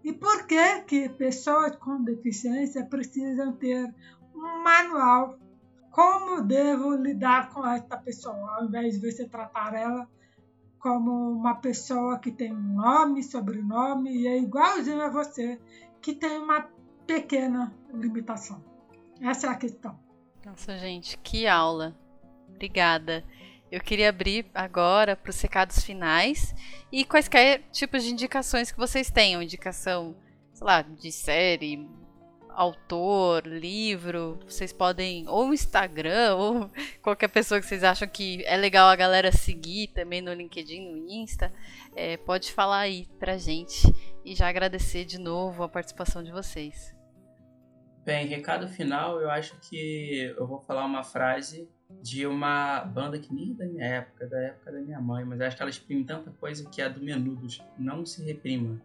E 0.03 0.13
por 0.13 0.47
que 0.47 0.81
que 0.81 1.09
pessoas 1.09 1.75
com 1.75 2.03
deficiência 2.03 2.85
precisam 2.85 3.53
ter 3.53 3.93
um 4.33 4.63
manual 4.63 5.37
como 6.37 6.43
devo 6.43 6.95
lidar 6.95 7.49
com 7.49 7.65
esta 7.65 7.97
pessoa, 7.97 8.57
ao 8.57 8.65
invés 8.65 8.99
de 8.99 9.11
você 9.11 9.27
tratar 9.27 9.73
ela 9.73 10.07
como 10.79 11.31
uma 11.31 11.55
pessoa 11.55 12.19
que 12.19 12.31
tem 12.31 12.53
um 12.53 12.75
nome, 12.75 13.23
sobrenome 13.23 14.15
e 14.15 14.27
é 14.27 14.37
igualzinho 14.37 15.01
a 15.01 15.09
você, 15.09 15.59
que 15.99 16.13
tem 16.13 16.37
uma 16.37 16.69
pequena 17.07 17.73
limitação. 17.91 18.63
Essa 19.19 19.47
é 19.47 19.49
a 19.49 19.55
questão. 19.55 19.99
Nossa, 20.45 20.77
gente, 20.77 21.17
que 21.17 21.47
aula. 21.47 21.97
Obrigada. 22.47 23.23
Eu 23.71 23.81
queria 23.81 24.09
abrir 24.09 24.45
agora 24.53 25.15
para 25.15 25.31
os 25.31 25.41
recados 25.41 25.83
finais 25.83 26.53
e 26.91 27.03
quaisquer 27.03 27.63
tipos 27.71 28.03
de 28.03 28.11
indicações 28.11 28.71
que 28.71 28.77
vocês 28.77 29.09
tenham. 29.09 29.41
Indicação, 29.41 30.15
sei 30.53 30.67
lá, 30.67 30.83
de 30.83 31.11
série, 31.11 31.89
autor, 32.57 33.45
livro, 33.45 34.39
vocês 34.43 34.73
podem, 34.73 35.29
ou 35.29 35.53
Instagram, 35.53 36.33
ou 36.35 36.71
qualquer 37.03 37.27
pessoa 37.27 37.59
que 37.59 37.67
vocês 37.67 37.83
acham 37.83 38.07
que 38.07 38.43
é 38.45 38.57
legal 38.57 38.89
a 38.89 38.95
galera 38.95 39.31
seguir 39.31 39.89
também 39.89 40.23
no 40.23 40.33
LinkedIn, 40.33 40.91
no 40.91 41.07
Insta, 41.07 41.53
é, 41.95 42.17
pode 42.17 42.51
falar 42.51 42.79
aí 42.79 43.07
pra 43.19 43.37
gente 43.37 43.87
e 44.25 44.33
já 44.33 44.49
agradecer 44.49 45.05
de 45.05 45.19
novo 45.19 45.61
a 45.61 45.69
participação 45.69 46.23
de 46.23 46.31
vocês. 46.31 46.95
Bem, 48.03 48.25
recado 48.25 48.67
final, 48.67 49.21
eu 49.21 49.29
acho 49.29 49.55
que 49.59 50.33
eu 50.35 50.47
vou 50.47 50.59
falar 50.59 50.83
uma 50.83 51.03
frase 51.03 51.69
de 52.01 52.25
uma 52.25 52.79
banda 52.79 53.19
que 53.19 53.31
nem 53.31 53.51
é 53.51 53.53
da 53.53 53.65
minha 53.65 53.85
época, 53.85 54.25
da 54.25 54.39
época 54.39 54.71
da 54.71 54.79
minha 54.79 54.99
mãe, 54.99 55.23
mas 55.23 55.39
acho 55.41 55.55
que 55.55 55.61
ela 55.61 55.69
exprime 55.69 56.03
tanta 56.03 56.31
coisa 56.31 56.67
que 56.67 56.81
é 56.81 56.89
do 56.89 57.01
Menudos. 57.01 57.63
Não 57.77 58.03
se 58.03 58.23
reprima. 58.23 58.81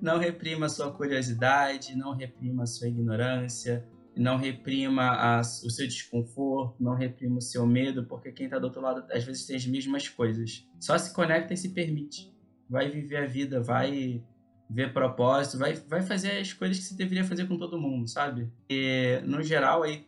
Não 0.00 0.18
reprima 0.18 0.68
sua 0.68 0.92
curiosidade, 0.92 1.96
não 1.96 2.14
reprima 2.14 2.66
sua 2.66 2.88
ignorância, 2.88 3.86
não 4.16 4.36
reprima 4.36 5.40
o 5.40 5.70
seu 5.70 5.86
desconforto, 5.86 6.82
não 6.82 6.94
reprima 6.94 7.38
o 7.38 7.42
seu 7.42 7.66
medo, 7.66 8.04
porque 8.04 8.32
quem 8.32 8.46
está 8.46 8.58
do 8.58 8.64
outro 8.64 8.80
lado 8.80 9.04
às 9.12 9.24
vezes 9.24 9.46
tem 9.46 9.56
as 9.56 9.66
mesmas 9.66 10.08
coisas. 10.08 10.66
Só 10.80 10.96
se 10.96 11.14
conecta 11.14 11.52
e 11.52 11.56
se 11.56 11.70
permite. 11.70 12.34
Vai 12.68 12.90
viver 12.90 13.18
a 13.18 13.26
vida, 13.26 13.62
vai 13.62 14.22
ver 14.68 14.92
propósito, 14.92 15.58
vai, 15.58 15.74
vai 15.74 16.02
fazer 16.02 16.38
as 16.38 16.52
coisas 16.52 16.78
que 16.78 16.84
você 16.84 16.96
deveria 16.96 17.24
fazer 17.24 17.46
com 17.46 17.56
todo 17.56 17.78
mundo, 17.78 18.08
sabe? 18.08 18.50
E, 18.68 19.20
no 19.24 19.42
geral, 19.42 19.82
aí, 19.82 20.06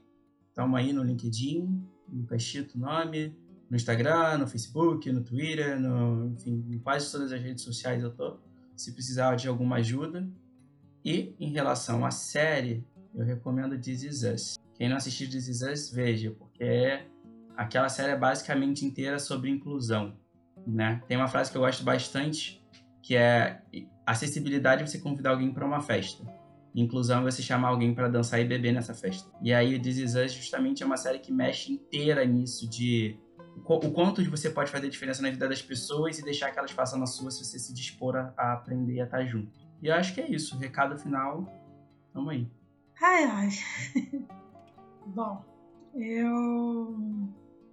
estamos 0.48 0.78
aí 0.78 0.92
no 0.92 1.04
LinkedIn, 1.04 1.82
no 2.08 2.26
Cachito 2.26 2.78
nome, 2.78 3.36
no 3.70 3.76
Instagram, 3.76 4.38
no 4.38 4.46
Facebook, 4.46 5.12
no 5.12 5.22
Twitter, 5.22 5.78
no, 5.78 6.32
enfim, 6.32 6.64
em 6.70 6.78
quase 6.78 7.12
todas 7.12 7.30
as 7.30 7.40
redes 7.40 7.62
sociais 7.62 8.02
eu 8.02 8.10
tô 8.10 8.38
se 8.78 8.92
precisar 8.92 9.34
de 9.34 9.48
alguma 9.48 9.76
ajuda. 9.76 10.28
E 11.04 11.34
em 11.38 11.50
relação 11.50 12.04
à 12.04 12.10
série, 12.10 12.86
eu 13.14 13.24
recomendo 13.24 13.78
This 13.78 14.02
Is 14.02 14.22
Us. 14.22 14.58
Quem 14.74 14.88
não 14.88 14.96
assistiu 14.96 15.28
This 15.28 15.48
Is 15.48 15.62
Us, 15.62 15.90
veja, 15.90 16.30
porque 16.30 16.62
é, 16.62 17.06
aquela 17.56 17.88
série 17.88 18.12
é 18.12 18.16
basicamente 18.16 18.84
inteira 18.84 19.18
sobre 19.18 19.50
inclusão. 19.50 20.16
Né? 20.66 21.02
Tem 21.08 21.16
uma 21.16 21.28
frase 21.28 21.50
que 21.50 21.56
eu 21.56 21.62
gosto 21.62 21.82
bastante, 21.82 22.64
que 23.02 23.16
é 23.16 23.62
acessibilidade 24.06 24.82
é 24.82 24.86
você 24.86 24.98
convidar 24.98 25.30
alguém 25.30 25.52
para 25.52 25.66
uma 25.66 25.80
festa. 25.80 26.24
Inclusão 26.74 27.20
é 27.20 27.30
você 27.30 27.42
chamar 27.42 27.68
alguém 27.68 27.92
para 27.92 28.08
dançar 28.08 28.40
e 28.40 28.44
beber 28.44 28.72
nessa 28.72 28.94
festa. 28.94 29.28
E 29.42 29.52
aí 29.52 29.78
This 29.80 29.98
Is 29.98 30.14
Us 30.14 30.32
justamente 30.32 30.82
é 30.82 30.86
uma 30.86 30.96
série 30.96 31.18
que 31.18 31.32
mexe 31.32 31.72
inteira 31.72 32.24
nisso 32.24 32.68
de 32.68 33.18
o 33.64 33.92
quanto 33.92 34.28
você 34.30 34.50
pode 34.50 34.70
fazer 34.70 34.88
diferença 34.88 35.22
na 35.22 35.30
vida 35.30 35.48
das 35.48 35.62
pessoas 35.62 36.18
e 36.18 36.24
deixar 36.24 36.50
que 36.50 36.58
elas 36.58 36.70
façam 36.70 36.98
na 36.98 37.06
sua 37.06 37.30
se 37.30 37.44
você 37.44 37.58
se 37.58 37.72
dispor 37.72 38.16
a, 38.16 38.32
a 38.36 38.52
aprender 38.54 38.94
e 38.94 39.00
a 39.00 39.04
estar 39.04 39.24
junto. 39.24 39.50
E 39.82 39.88
eu 39.88 39.94
acho 39.94 40.14
que 40.14 40.20
é 40.20 40.28
isso. 40.28 40.58
Recado 40.58 40.98
final, 40.98 41.46
tamo 42.12 42.30
aí. 42.30 42.48
Ai, 43.00 43.24
ai. 43.24 43.48
Bom, 45.06 45.44
eu 45.94 46.96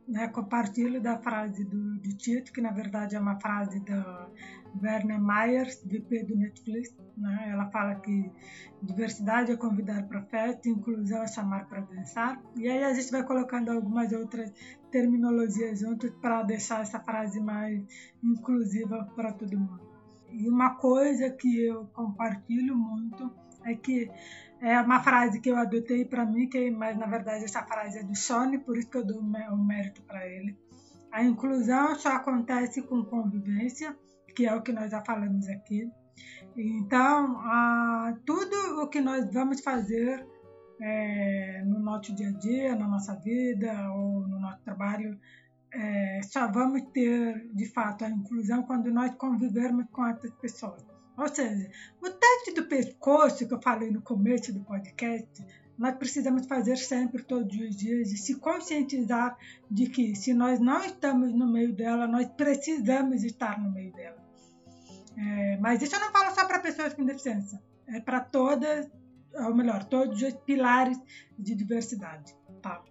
né, 0.08 0.28
compartilho 0.28 1.02
da 1.02 1.18
frase 1.18 1.64
do, 1.64 1.98
do 1.98 2.18
Tito, 2.18 2.52
que 2.52 2.62
na 2.62 2.72
verdade 2.72 3.16
é 3.16 3.20
uma 3.20 3.40
frase 3.40 3.80
da 3.82 4.30
Werner 4.82 5.20
Myers, 5.20 5.82
VP 5.84 6.24
do 6.24 6.36
Netflix. 6.36 6.96
Né? 7.18 7.50
Ela 7.52 7.70
fala 7.72 7.96
que 7.96 8.32
diversidade 8.82 9.52
é 9.52 9.58
convidar 9.58 10.04
para 10.08 10.22
festa, 10.24 10.70
inclusão 10.70 11.24
é 11.24 11.28
chamar 11.28 11.68
para 11.68 11.82
dançar. 11.82 12.42
E 12.56 12.68
aí 12.68 12.84
a 12.84 12.94
gente 12.94 13.12
vai 13.12 13.24
colocando 13.24 13.70
algumas 13.70 14.12
outras 14.12 14.52
terminologias 14.92 15.80
juntos 15.80 16.12
para 16.22 16.44
deixar 16.44 16.82
essa 16.82 17.00
frase 17.00 17.40
mais 17.40 17.84
inclusiva 18.24 19.12
para 19.16 19.34
todo 19.34 19.58
mundo. 19.58 19.82
E 20.32 20.50
uma 20.50 20.76
coisa 20.76 21.30
que 21.30 21.66
eu 21.66 21.86
compartilho 21.88 22.76
muito 22.76 23.32
é 23.64 23.74
que 23.74 24.12
é 24.62 24.80
uma 24.80 25.02
frase 25.02 25.40
que 25.40 25.50
eu 25.50 25.58
adotei 25.58 26.06
para 26.06 26.26
mim, 26.26 26.48
que 26.48 26.72
mas 26.72 26.98
na 26.98 27.06
verdade 27.06 27.44
essa 27.44 27.64
frase 27.64 28.00
é 28.00 28.04
do 28.04 28.16
Sony, 28.16 28.58
por 28.60 28.78
isso 28.78 28.90
que 28.90 28.98
eu 28.98 29.06
dou 29.06 29.20
o 29.20 29.58
mérito 29.58 30.02
para 30.04 30.28
ele. 30.28 30.58
A 31.12 31.24
inclusão 31.24 31.96
só 31.96 32.10
acontece 32.10 32.82
com 32.82 33.04
convivência, 33.06 33.98
que 34.36 34.46
é 34.46 34.54
o 34.54 34.62
que 34.62 34.72
nós 34.72 34.92
já 34.92 35.02
falamos 35.04 35.48
aqui. 35.48 35.90
Então, 36.58 37.38
a, 37.40 38.16
tudo 38.26 38.82
o 38.82 38.88
que 38.88 39.02
nós 39.02 39.32
vamos 39.34 39.62
fazer 39.62 40.26
é, 40.82 41.64
no 41.66 41.80
nosso 41.80 42.14
dia 42.14 42.30
a 42.30 42.32
dia, 42.32 42.76
na 42.76 42.88
nossa 42.88 43.16
vida 43.16 43.72
ou 43.92 44.28
no 44.28 44.40
nosso 44.40 44.62
trabalho, 44.64 45.18
é, 45.74 46.22
só 46.24 46.50
vamos 46.52 46.82
ter 46.94 47.50
de 47.54 47.66
fato 47.74 48.06
a 48.06 48.10
inclusão 48.10 48.64
quando 48.64 48.92
nós 48.92 49.14
convivermos 49.16 49.86
com 49.92 50.06
essas 50.06 50.32
pessoas. 50.36 50.95
Ou 51.18 51.28
seja, 51.28 51.70
o 52.02 52.10
teste 52.10 52.54
do 52.54 52.66
pescoço 52.66 53.48
que 53.48 53.54
eu 53.54 53.62
falei 53.62 53.90
no 53.90 54.02
começo 54.02 54.54
do 54.54 54.60
podcast, 54.62 55.46
nós 55.78 55.96
precisamos 55.96 56.46
fazer 56.46 56.78
sempre, 56.78 57.24
todos 57.24 57.56
os 57.58 57.76
dias, 57.76 58.12
e 58.12 58.18
se 58.18 58.36
conscientizar 58.36 59.38
de 59.70 59.90
que 59.90 60.16
se 60.16 60.34
nós 60.34 60.60
não 60.60 60.84
estamos 60.84 61.34
no 61.34 61.52
meio 61.52 61.74
dela, 61.74 62.08
nós 62.08 62.28
precisamos 62.28 63.24
estar 63.24 63.62
no 63.62 63.72
meio 63.72 63.94
dela. 63.94 64.24
É, 65.18 65.58
mas 65.58 65.82
isso 65.82 65.96
eu 65.96 66.00
não 66.00 66.12
falo 66.12 66.34
só 66.36 66.46
para 66.46 66.60
pessoas 66.60 66.94
com 66.94 67.06
deficiência, 67.06 67.62
é 67.88 68.00
para 68.00 68.20
todas, 68.20 68.90
ou 69.34 69.56
melhor, 69.56 69.84
todos 69.86 70.22
os 70.22 70.34
pilares 70.34 71.00
de 71.38 71.56
diversidade. 71.56 72.36
Tá? 72.62 72.84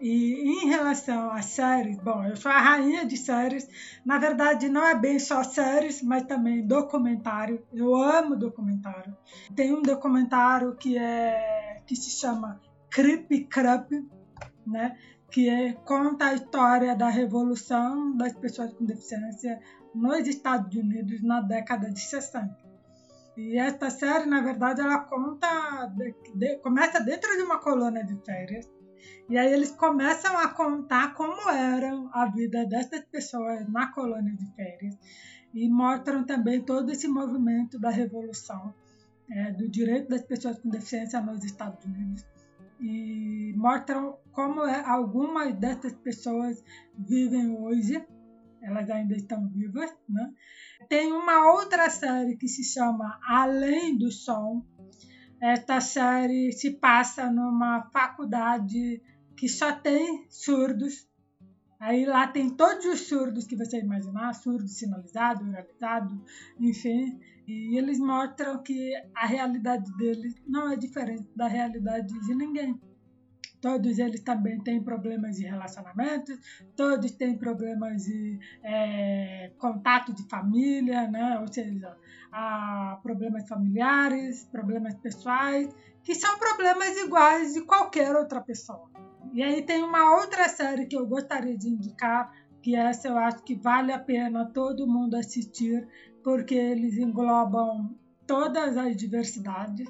E 0.00 0.64
em 0.64 0.66
relação 0.66 1.30
às 1.30 1.44
séries, 1.44 1.98
bom, 1.98 2.24
eu 2.24 2.34
sou 2.34 2.50
a 2.50 2.58
rainha 2.58 3.04
de 3.04 3.18
séries. 3.18 3.68
Na 4.02 4.16
verdade, 4.16 4.66
não 4.70 4.82
é 4.82 4.94
bem 4.94 5.18
só 5.18 5.44
séries, 5.44 6.02
mas 6.02 6.22
também 6.22 6.66
documentário. 6.66 7.62
Eu 7.70 7.94
amo 7.94 8.34
documentário. 8.34 9.14
Tem 9.54 9.74
um 9.74 9.82
documentário 9.82 10.74
que 10.74 10.96
é 10.96 11.82
que 11.86 11.94
se 11.94 12.10
chama 12.18 12.58
Creepy 12.90 13.44
Crup, 13.44 13.90
né? 14.66 14.96
Que 15.30 15.50
é, 15.50 15.72
conta 15.74 16.26
a 16.26 16.34
história 16.34 16.96
da 16.96 17.10
revolução 17.10 18.16
das 18.16 18.32
pessoas 18.32 18.72
com 18.72 18.86
deficiência 18.86 19.60
nos 19.94 20.26
Estados 20.26 20.74
Unidos 20.74 21.22
na 21.22 21.42
década 21.42 21.90
de 21.90 22.00
60. 22.00 22.56
E 23.36 23.58
esta 23.58 23.90
série, 23.90 24.24
na 24.24 24.40
verdade, 24.40 24.80
ela 24.80 25.00
conta, 25.00 25.92
de, 25.94 26.14
de, 26.34 26.56
começa 26.58 27.00
dentro 27.00 27.36
de 27.36 27.42
uma 27.42 27.58
colônia 27.58 28.02
de 28.02 28.16
férias 28.24 28.79
e 29.28 29.38
aí 29.38 29.52
eles 29.52 29.70
começam 29.70 30.36
a 30.36 30.48
contar 30.48 31.14
como 31.14 31.48
era 31.50 31.92
a 32.12 32.26
vida 32.26 32.66
dessas 32.66 33.04
pessoas 33.06 33.68
na 33.68 33.92
colônia 33.92 34.34
de 34.34 34.46
férias 34.54 34.98
e 35.54 35.68
mostram 35.68 36.24
também 36.24 36.62
todo 36.62 36.90
esse 36.90 37.08
movimento 37.08 37.78
da 37.78 37.90
revolução 37.90 38.74
é, 39.30 39.52
do 39.52 39.68
direito 39.68 40.08
das 40.08 40.22
pessoas 40.22 40.58
com 40.58 40.68
deficiência 40.68 41.20
nos 41.20 41.44
Estados 41.44 41.84
Unidos 41.84 42.24
e 42.80 43.52
mostram 43.56 44.18
como 44.32 44.64
é, 44.64 44.82
algumas 44.86 45.54
dessas 45.54 45.92
pessoas 45.92 46.64
vivem 46.96 47.50
hoje, 47.58 48.02
elas 48.62 48.88
ainda 48.90 49.14
estão 49.14 49.48
vivas, 49.48 49.90
né? 50.08 50.32
Tem 50.88 51.12
uma 51.12 51.52
outra 51.52 51.90
série 51.90 52.36
que 52.36 52.48
se 52.48 52.64
chama 52.64 53.20
Além 53.26 53.96
do 53.96 54.10
Som, 54.10 54.64
esta 55.40 55.80
série 55.80 56.52
se 56.52 56.70
passa 56.72 57.30
numa 57.30 57.88
faculdade 57.92 59.02
que 59.36 59.48
só 59.48 59.72
tem 59.72 60.26
surdos. 60.28 61.08
Aí 61.80 62.04
lá 62.04 62.26
tem 62.26 62.50
todos 62.50 62.84
os 62.84 63.08
surdos 63.08 63.46
que 63.46 63.56
você 63.56 63.80
imaginar, 63.80 64.34
surdo 64.34 64.68
sinalizado, 64.68 65.48
oralizado, 65.48 66.22
enfim. 66.58 67.18
E 67.48 67.78
eles 67.78 67.98
mostram 67.98 68.62
que 68.62 68.92
a 69.16 69.26
realidade 69.26 69.90
deles 69.96 70.34
não 70.46 70.70
é 70.70 70.76
diferente 70.76 71.26
da 71.34 71.48
realidade 71.48 72.12
de 72.26 72.34
ninguém. 72.34 72.78
Todos 73.60 73.98
eles 73.98 74.20
também 74.20 74.58
têm 74.60 74.82
problemas 74.82 75.36
de 75.36 75.44
relacionamento, 75.44 76.32
todos 76.74 77.10
têm 77.12 77.36
problemas 77.36 78.04
de 78.04 78.38
é, 78.62 79.52
contato 79.58 80.14
de 80.14 80.26
família, 80.28 81.06
né? 81.08 81.38
ou 81.38 81.52
seja, 81.52 81.94
problemas 83.02 83.46
familiares, 83.48 84.44
problemas 84.46 84.94
pessoais, 84.94 85.68
que 86.02 86.14
são 86.14 86.38
problemas 86.38 86.96
iguais 86.98 87.54
de 87.54 87.62
qualquer 87.62 88.14
outra 88.16 88.40
pessoa. 88.40 88.88
E 89.32 89.42
aí 89.42 89.62
tem 89.62 89.82
uma 89.82 90.16
outra 90.18 90.48
série 90.48 90.86
que 90.86 90.96
eu 90.96 91.06
gostaria 91.06 91.56
de 91.56 91.68
indicar, 91.68 92.32
que 92.62 92.74
essa 92.74 93.08
eu 93.08 93.18
acho 93.18 93.42
que 93.44 93.54
vale 93.54 93.92
a 93.92 93.98
pena 93.98 94.46
todo 94.46 94.86
mundo 94.86 95.14
assistir, 95.14 95.86
porque 96.22 96.54
eles 96.54 96.96
englobam 96.98 97.94
todas 98.26 98.76
as 98.76 98.96
diversidades. 98.96 99.88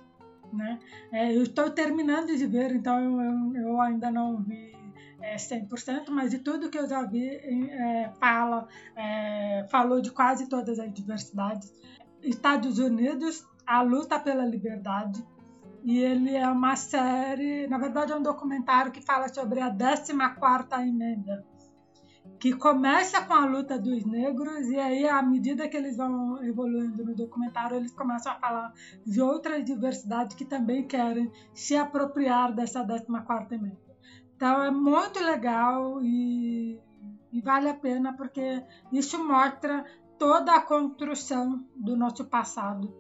Né? 0.53 0.79
É, 1.13 1.35
eu 1.35 1.43
estou 1.43 1.71
terminando 1.71 2.37
de 2.37 2.47
ver, 2.47 2.73
então 2.73 2.99
eu, 2.99 3.57
eu, 3.57 3.81
ainda 3.81 4.11
não 4.11 4.43
vi 4.43 4.75
é, 5.21 5.37
100%, 5.37 6.11
mas 6.11 6.31
de 6.31 6.39
tudo 6.39 6.71
que 6.71 6.79
eu 6.79 6.89
já 6.89 7.05
vi, 7.05 7.29
é, 7.29 8.11
fala, 8.19 8.67
é, 8.97 9.67
falou 9.71 10.01
de 10.01 10.11
quase 10.11 10.49
todas 10.49 10.79
as 10.79 10.93
diversidades. 10.93 11.73
Estados 12.23 12.79
Unidos, 12.79 13.47
a 13.67 13.83
luta 13.83 14.19
pela 14.19 14.45
liberdade. 14.45 15.25
E 15.83 15.99
ele 15.99 16.37
é 16.37 16.47
uma 16.49 16.77
série, 16.77 17.67
na 17.67 17.79
verdade 17.79 18.13
é 18.13 18.17
um 18.17 18.23
documentário 18.23 18.93
que 18.93 19.01
fala 19.01 19.29
sobre 19.29 19.61
a 19.61 19.71
14ª 19.71 20.87
emenda, 20.87 21.45
que 22.39 22.55
começa 22.55 23.23
com 23.23 23.35
a 23.35 23.45
luta 23.45 23.79
dos 23.79 24.05
negros 24.05 24.67
e 24.69 24.79
aí 24.79 25.07
à 25.09 25.23
medida 25.23 25.69
que 25.69 25.77
eles 25.77 25.97
vão 25.97 26.43
evoluindo 26.43 27.05
no 27.05 27.15
documentário, 27.15 27.77
eles 27.77 27.93
começam 27.93 28.33
a 28.33 28.37
falar 28.37 28.73
de 29.05 29.21
outras 29.21 29.65
diversidades 29.65 30.37
que 30.37 30.45
também 30.45 30.87
querem 30.87 31.31
se 31.53 31.77
apropriar 31.77 32.55
dessa 32.55 32.85
14ª 32.85 33.53
emenda. 33.53 33.91
Então 34.37 34.63
é 34.63 34.71
muito 34.71 35.21
legal 35.21 36.03
e, 36.03 36.81
e 37.31 37.41
vale 37.43 37.69
a 37.69 37.75
pena 37.75 38.15
porque 38.15 38.63
isso 38.91 39.23
mostra 39.23 39.85
toda 40.19 40.55
a 40.55 40.63
construção 40.63 41.67
do 41.77 41.97
nosso 41.97 42.25
passado 42.25 42.95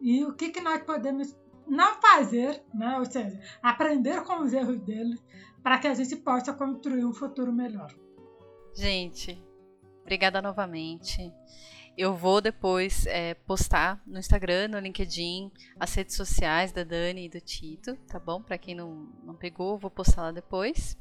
e 0.00 0.24
o 0.24 0.32
que, 0.32 0.48
que 0.48 0.60
nós 0.60 0.82
podemos 0.82 1.36
não 1.70 2.00
fazer, 2.00 2.64
né? 2.74 2.98
ou 2.98 3.04
seja, 3.04 3.38
aprender 3.62 4.24
com 4.24 4.42
os 4.42 4.52
erros 4.52 4.80
deles 4.80 5.22
para 5.62 5.78
que 5.78 5.86
a 5.86 5.94
gente 5.94 6.16
possa 6.16 6.52
construir 6.52 7.04
um 7.04 7.12
futuro 7.12 7.52
melhor. 7.52 7.94
Gente, 8.74 9.42
obrigada 10.02 10.40
novamente. 10.40 11.32
Eu 11.96 12.14
vou 12.14 12.40
depois 12.40 13.04
é, 13.06 13.34
postar 13.34 14.02
no 14.06 14.18
Instagram, 14.18 14.68
no 14.68 14.78
LinkedIn, 14.78 15.50
as 15.78 15.92
redes 15.92 16.16
sociais 16.16 16.72
da 16.72 16.82
Dani 16.82 17.26
e 17.26 17.28
do 17.28 17.40
Tito, 17.40 17.94
tá 18.08 18.18
bom? 18.18 18.40
Para 18.40 18.56
quem 18.56 18.74
não, 18.74 19.08
não 19.22 19.34
pegou, 19.34 19.76
vou 19.76 19.90
postar 19.90 20.22
lá 20.22 20.32
depois. 20.32 20.96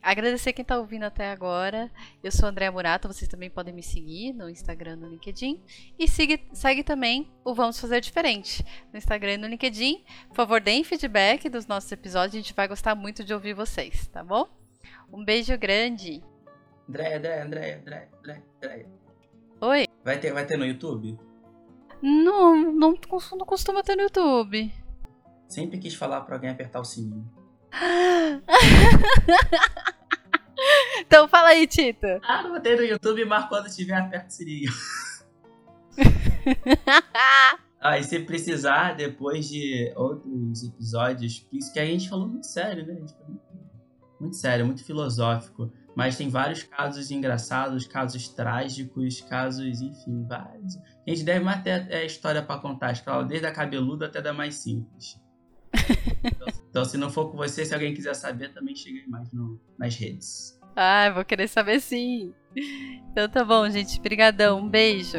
Agradecer 0.00 0.54
quem 0.54 0.62
está 0.62 0.78
ouvindo 0.78 1.02
até 1.02 1.30
agora. 1.30 1.90
Eu 2.24 2.32
sou 2.32 2.48
Andréa 2.48 2.72
Murata, 2.72 3.06
vocês 3.06 3.28
também 3.28 3.50
podem 3.50 3.74
me 3.74 3.82
seguir 3.82 4.32
no 4.32 4.48
Instagram 4.48 4.96
no 4.96 5.08
LinkedIn. 5.08 5.60
E 5.98 6.08
siga, 6.08 6.40
segue 6.54 6.82
também 6.82 7.30
o 7.44 7.52
Vamos 7.52 7.78
Fazer 7.78 8.00
Diferente 8.00 8.64
no 8.92 8.98
Instagram 8.98 9.34
e 9.34 9.38
no 9.38 9.48
LinkedIn. 9.48 10.02
Por 10.28 10.36
favor, 10.36 10.60
deem 10.60 10.84
feedback 10.84 11.50
dos 11.50 11.66
nossos 11.66 11.90
episódios, 11.92 12.34
a 12.34 12.38
gente 12.38 12.54
vai 12.54 12.66
gostar 12.66 12.94
muito 12.94 13.22
de 13.22 13.34
ouvir 13.34 13.52
vocês, 13.52 14.06
tá 14.06 14.24
bom? 14.24 14.48
Um 15.12 15.22
beijo 15.22 15.58
grande. 15.58 16.22
Andréia, 16.90 17.18
Andréia, 17.18 17.44
Andréia, 17.44 17.76
Andréia, 18.18 18.42
Andréia. 18.56 18.86
Oi. 19.60 19.86
Vai 20.04 20.18
ter, 20.18 20.32
vai 20.32 20.44
ter 20.44 20.56
no 20.56 20.66
YouTube? 20.66 21.16
Não, 22.02 22.72
não, 22.72 22.92
não 22.92 23.46
costuma 23.46 23.84
ter 23.84 23.94
no 23.94 24.02
YouTube. 24.02 24.74
Sempre 25.46 25.78
quis 25.78 25.94
falar 25.94 26.22
para 26.22 26.34
alguém 26.34 26.50
apertar 26.50 26.80
o 26.80 26.84
sininho. 26.84 27.32
então 31.06 31.28
fala 31.28 31.50
aí, 31.50 31.68
Tito. 31.68 32.08
Ah, 32.24 32.42
não 32.42 32.54
botei 32.54 32.74
no 32.74 32.82
YouTube, 32.82 33.24
mas 33.24 33.48
quando 33.48 33.72
tiver 33.72 33.94
aperta 33.94 34.26
o 34.26 34.32
sininho. 34.32 34.72
ah, 37.80 38.00
e 38.00 38.02
se 38.02 38.18
precisar, 38.18 38.96
depois 38.96 39.48
de 39.48 39.92
outros 39.94 40.64
episódios, 40.64 41.46
isso 41.52 41.72
que 41.72 41.78
a 41.78 41.86
gente 41.86 42.08
falou 42.08 42.26
muito 42.26 42.48
sério, 42.48 42.84
né? 42.84 43.00
Muito 44.18 44.34
sério, 44.34 44.66
muito 44.66 44.84
filosófico. 44.84 45.70
Mas 46.00 46.16
tem 46.16 46.30
vários 46.30 46.62
casos 46.62 47.10
engraçados, 47.10 47.86
casos 47.86 48.26
trágicos, 48.30 49.20
casos, 49.20 49.82
enfim, 49.82 50.24
vários. 50.26 50.78
A 51.06 51.10
gente 51.10 51.22
deve 51.22 51.44
mais 51.44 51.62
ter 51.62 51.92
é, 51.92 52.06
história 52.06 52.42
para 52.42 52.58
contar, 52.58 52.92
escala 52.92 53.22
desde 53.22 53.46
a 53.46 53.52
cabeluda 53.52 54.06
até 54.06 54.22
da 54.22 54.32
mais 54.32 54.54
simples. 54.54 55.20
então, 56.24 56.48
então, 56.70 56.84
se 56.86 56.96
não 56.96 57.10
for 57.10 57.30
com 57.30 57.36
você, 57.36 57.66
se 57.66 57.74
alguém 57.74 57.92
quiser 57.92 58.14
saber, 58.14 58.48
também 58.54 58.74
chega 58.74 58.98
aí 58.98 59.06
mais 59.06 59.30
no, 59.30 59.60
nas 59.78 59.94
redes. 59.94 60.58
Ah, 60.74 61.10
vou 61.10 61.22
querer 61.22 61.48
saber 61.48 61.78
sim. 61.80 62.32
Então 63.12 63.28
tá 63.28 63.44
bom, 63.44 63.68
gente. 63.68 63.98
Obrigadão. 63.98 64.58
Um 64.58 64.70
beijo. 64.70 65.18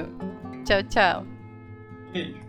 Tchau, 0.66 0.82
tchau. 0.90 1.28
Beijo. 2.12 2.41